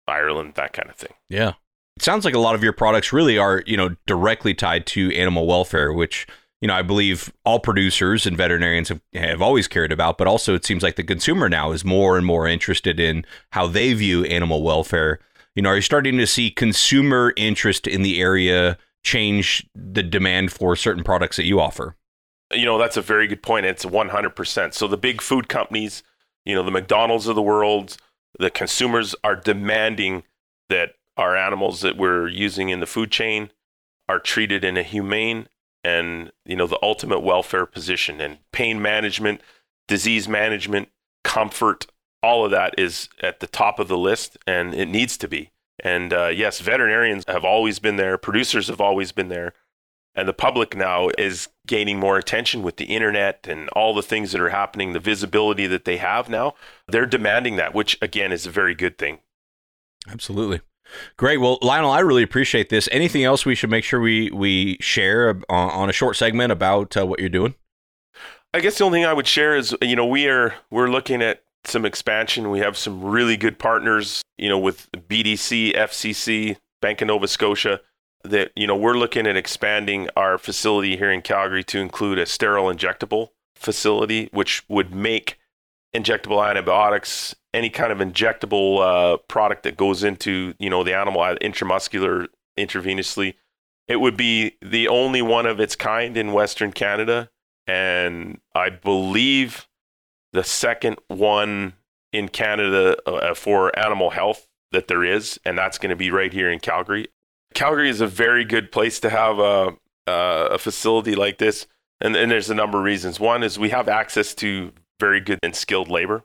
Ireland, 0.07 0.53
that 0.55 0.73
kind 0.73 0.89
of 0.89 0.95
thing. 0.95 1.13
Yeah. 1.29 1.53
It 1.97 2.03
sounds 2.03 2.25
like 2.25 2.33
a 2.33 2.39
lot 2.39 2.55
of 2.55 2.63
your 2.63 2.73
products 2.73 3.13
really 3.13 3.37
are, 3.37 3.63
you 3.65 3.77
know, 3.77 3.95
directly 4.07 4.53
tied 4.53 4.85
to 4.87 5.13
animal 5.15 5.45
welfare, 5.45 5.91
which, 5.91 6.25
you 6.61 6.67
know, 6.67 6.73
I 6.73 6.81
believe 6.81 7.31
all 7.43 7.59
producers 7.59 8.25
and 8.25 8.37
veterinarians 8.37 8.89
have, 8.89 9.01
have 9.13 9.41
always 9.41 9.67
cared 9.67 9.91
about, 9.91 10.17
but 10.17 10.27
also 10.27 10.55
it 10.55 10.65
seems 10.65 10.81
like 10.81 10.95
the 10.95 11.03
consumer 11.03 11.49
now 11.49 11.71
is 11.71 11.83
more 11.83 12.17
and 12.17 12.25
more 12.25 12.47
interested 12.47 12.99
in 12.99 13.25
how 13.51 13.67
they 13.67 13.93
view 13.93 14.23
animal 14.23 14.63
welfare. 14.63 15.19
You 15.55 15.63
know, 15.63 15.69
are 15.69 15.75
you 15.75 15.81
starting 15.81 16.17
to 16.17 16.27
see 16.27 16.51
consumer 16.51 17.33
interest 17.35 17.85
in 17.85 18.01
the 18.01 18.21
area 18.21 18.77
change 19.03 19.67
the 19.75 20.03
demand 20.03 20.51
for 20.51 20.75
certain 20.75 21.03
products 21.03 21.37
that 21.37 21.45
you 21.45 21.59
offer? 21.59 21.95
You 22.53 22.65
know, 22.65 22.77
that's 22.77 22.97
a 22.97 23.01
very 23.01 23.27
good 23.27 23.43
point. 23.43 23.65
It's 23.65 23.85
100%. 23.85 24.73
So 24.73 24.87
the 24.87 24.97
big 24.97 25.21
food 25.21 25.47
companies, 25.49 26.03
you 26.45 26.55
know, 26.55 26.63
the 26.63 26.71
McDonald's 26.71 27.27
of 27.27 27.35
the 27.35 27.41
world, 27.41 27.97
the 28.37 28.49
consumers 28.49 29.15
are 29.23 29.35
demanding 29.35 30.23
that 30.69 30.95
our 31.17 31.35
animals 31.35 31.81
that 31.81 31.97
we're 31.97 32.27
using 32.27 32.69
in 32.69 32.79
the 32.79 32.85
food 32.85 33.11
chain 33.11 33.51
are 34.07 34.19
treated 34.19 34.63
in 34.63 34.77
a 34.77 34.83
humane 34.83 35.47
and, 35.83 36.31
you 36.45 36.55
know, 36.55 36.67
the 36.67 36.79
ultimate 36.81 37.19
welfare 37.19 37.65
position 37.65 38.19
and 38.19 38.39
pain 38.51 38.81
management, 38.81 39.41
disease 39.87 40.27
management, 40.27 40.89
comfort, 41.23 41.87
all 42.21 42.45
of 42.45 42.51
that 42.51 42.73
is 42.77 43.09
at 43.21 43.39
the 43.39 43.47
top 43.47 43.79
of 43.79 43.87
the 43.87 43.97
list 43.97 44.37
and 44.47 44.73
it 44.73 44.87
needs 44.87 45.17
to 45.17 45.27
be. 45.27 45.51
And 45.81 46.11
uh, 46.11 46.27
yes, 46.27 46.59
veterinarians 46.59 47.23
have 47.27 47.45
always 47.45 47.79
been 47.79 47.95
there, 47.95 48.17
producers 48.17 48.67
have 48.67 48.81
always 48.81 49.11
been 49.11 49.29
there 49.29 49.53
and 50.15 50.27
the 50.27 50.33
public 50.33 50.75
now 50.75 51.09
is 51.17 51.49
gaining 51.67 51.99
more 51.99 52.17
attention 52.17 52.63
with 52.63 52.77
the 52.77 52.85
internet 52.85 53.47
and 53.47 53.69
all 53.69 53.93
the 53.93 54.01
things 54.01 54.31
that 54.31 54.41
are 54.41 54.49
happening, 54.49 54.93
the 54.93 54.99
visibility 54.99 55.67
that 55.67 55.85
they 55.85 55.97
have 55.97 56.29
now. 56.29 56.55
They're 56.87 57.05
demanding 57.05 57.55
that, 57.57 57.73
which 57.73 57.97
again 58.01 58.31
is 58.31 58.45
a 58.45 58.51
very 58.51 58.75
good 58.75 58.97
thing. 58.97 59.19
Absolutely. 60.09 60.61
Great. 61.17 61.37
Well, 61.37 61.59
Lionel, 61.61 61.91
I 61.91 61.99
really 61.99 62.23
appreciate 62.23 62.69
this. 62.69 62.89
Anything 62.91 63.23
else 63.23 63.45
we 63.45 63.55
should 63.55 63.69
make 63.69 63.83
sure 63.83 63.99
we 63.99 64.31
we 64.31 64.77
share 64.81 65.29
on, 65.49 65.69
on 65.69 65.89
a 65.89 65.93
short 65.93 66.15
segment 66.15 66.51
about 66.51 66.97
uh, 66.97 67.05
what 67.05 67.19
you're 67.19 67.29
doing? 67.29 67.55
I 68.53 68.59
guess 68.59 68.79
the 68.79 68.85
only 68.85 68.99
thing 68.99 69.05
I 69.05 69.13
would 69.13 69.27
share 69.27 69.55
is 69.55 69.75
you 69.81 69.95
know 69.95 70.05
we 70.05 70.27
are 70.27 70.55
we're 70.71 70.89
looking 70.89 71.21
at 71.21 71.43
some 71.65 71.85
expansion. 71.85 72.49
We 72.49 72.59
have 72.59 72.77
some 72.77 73.03
really 73.03 73.37
good 73.37 73.59
partners, 73.59 74.21
you 74.37 74.49
know, 74.49 74.57
with 74.57 74.89
BDC, 74.93 75.75
FCC, 75.75 76.57
Bank 76.81 77.01
of 77.01 77.07
Nova 77.07 77.27
Scotia 77.27 77.81
that 78.23 78.51
you 78.55 78.67
know 78.67 78.75
we're 78.75 78.97
looking 78.97 79.27
at 79.27 79.37
expanding 79.37 80.09
our 80.15 80.37
facility 80.37 80.97
here 80.97 81.11
in 81.11 81.21
Calgary 81.21 81.63
to 81.65 81.79
include 81.79 82.19
a 82.19 82.25
sterile 82.25 82.65
injectable 82.65 83.29
facility, 83.55 84.29
which 84.31 84.63
would 84.67 84.93
make 84.93 85.37
injectable 85.95 86.47
antibiotics, 86.47 87.35
any 87.53 87.69
kind 87.69 87.91
of 87.91 87.99
injectable 87.99 88.79
uh, 88.79 89.17
product 89.27 89.63
that 89.63 89.77
goes 89.77 90.03
into 90.03 90.53
you 90.59 90.69
know 90.69 90.83
the 90.83 90.93
animal 90.93 91.21
intramuscular, 91.21 92.27
intravenously. 92.57 93.35
It 93.87 93.99
would 93.99 94.17
be 94.17 94.57
the 94.61 94.87
only 94.87 95.21
one 95.21 95.45
of 95.45 95.59
its 95.59 95.75
kind 95.75 96.15
in 96.15 96.31
Western 96.31 96.71
Canada, 96.71 97.29
and 97.65 98.39
I 98.53 98.69
believe 98.69 99.67
the 100.31 100.43
second 100.43 100.97
one 101.07 101.73
in 102.13 102.29
Canada 102.29 102.97
uh, 103.07 103.33
for 103.33 103.77
animal 103.77 104.11
health 104.11 104.47
that 104.71 104.87
there 104.87 105.03
is, 105.03 105.39
and 105.45 105.57
that's 105.57 105.77
going 105.77 105.89
to 105.89 105.95
be 105.95 106.11
right 106.11 106.31
here 106.31 106.51
in 106.51 106.59
Calgary. 106.59 107.07
Calgary 107.59 107.89
is 107.89 107.99
a 107.99 108.07
very 108.07 108.45
good 108.45 108.71
place 108.71 109.01
to 109.01 109.09
have 109.09 109.37
a, 109.37 109.75
a 110.07 110.57
facility 110.57 111.13
like 111.13 111.39
this. 111.39 111.67
And, 111.99 112.15
and 112.15 112.31
there's 112.31 112.49
a 112.49 112.55
number 112.55 112.77
of 112.77 112.85
reasons. 112.85 113.19
One 113.19 113.43
is 113.43 113.59
we 113.59 113.71
have 113.71 113.89
access 113.89 114.33
to 114.35 114.71
very 114.97 115.19
good 115.19 115.39
and 115.43 115.53
skilled 115.53 115.89
labor. 115.89 116.23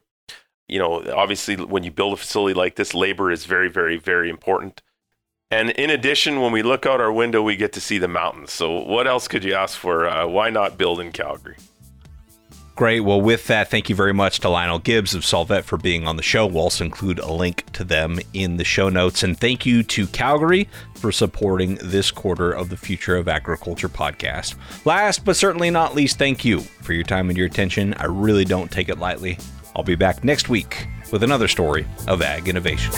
You 0.68 0.78
know, 0.78 1.03
obviously, 1.12 1.57
when 1.57 1.82
you 1.82 1.91
build 1.91 2.12
a 2.12 2.16
facility 2.16 2.55
like 2.55 2.76
this, 2.76 2.95
labor 2.95 3.32
is 3.32 3.47
very, 3.47 3.68
very, 3.68 3.97
very 3.97 4.30
important. 4.30 4.80
And 5.51 5.70
in 5.70 5.91
addition, 5.91 6.41
when 6.41 6.53
we 6.53 6.62
look 6.62 6.87
out 6.87 7.01
our 7.01 7.12
window, 7.12 7.43
we 7.43 7.57
get 7.57 7.72
to 7.72 7.80
see 7.80 7.99
the 7.99 8.07
mountains. 8.07 8.53
So, 8.53 8.70
what 8.70 9.09
else 9.09 9.26
could 9.26 9.43
you 9.43 9.55
ask 9.55 9.76
for? 9.76 10.07
Uh, 10.07 10.28
why 10.28 10.51
not 10.51 10.78
build 10.78 11.01
in 11.01 11.11
Calgary? 11.11 11.57
Great. 12.77 13.01
Well, 13.01 13.20
with 13.20 13.47
that, 13.47 13.70
thank 13.70 13.89
you 13.89 13.95
very 13.95 14.12
much 14.12 14.41
to 14.41 14.49
Lionel 14.49 14.81
Gibbs 14.81 15.14
of 15.14 15.22
Solvet 15.22 15.62
for 15.62 15.77
being 15.77 16.09
on 16.09 16.16
the 16.16 16.25
show. 16.25 16.45
We'll 16.45 16.64
also 16.64 16.85
include 16.85 17.20
a 17.20 17.31
link 17.33 17.70
to 17.75 17.85
them 17.85 18.18
in 18.33 18.57
the 18.57 18.64
show 18.64 18.89
notes. 18.89 19.22
And 19.22 19.39
thank 19.39 19.64
you 19.64 19.85
to 19.85 20.09
Calgary 20.09 20.68
for 20.97 21.12
supporting 21.12 21.77
this 21.77 22.11
quarter 22.11 22.51
of 22.51 22.70
the 22.70 22.77
Future 22.77 23.16
of 23.16 23.29
Agriculture 23.29 23.89
podcast. 23.89 24.57
Last 24.85 25.25
but 25.25 25.37
certainly 25.37 25.70
not 25.70 25.95
least, 25.95 26.18
thank 26.18 26.45
you 26.45 26.61
for 26.61 26.95
your 26.95 27.05
time 27.05 27.29
and 27.29 27.39
your 27.39 27.47
attention. 27.47 27.95
I 27.95 28.07
really 28.07 28.45
don't 28.45 28.72
take 28.72 28.89
it 28.89 28.99
lightly. 28.99 29.39
I'll 29.77 29.85
be 29.85 29.95
back 29.95 30.25
next 30.25 30.49
week 30.49 30.89
with 31.12 31.22
another 31.22 31.47
story 31.47 31.87
of 32.09 32.22
ag 32.22 32.49
innovation. 32.49 32.93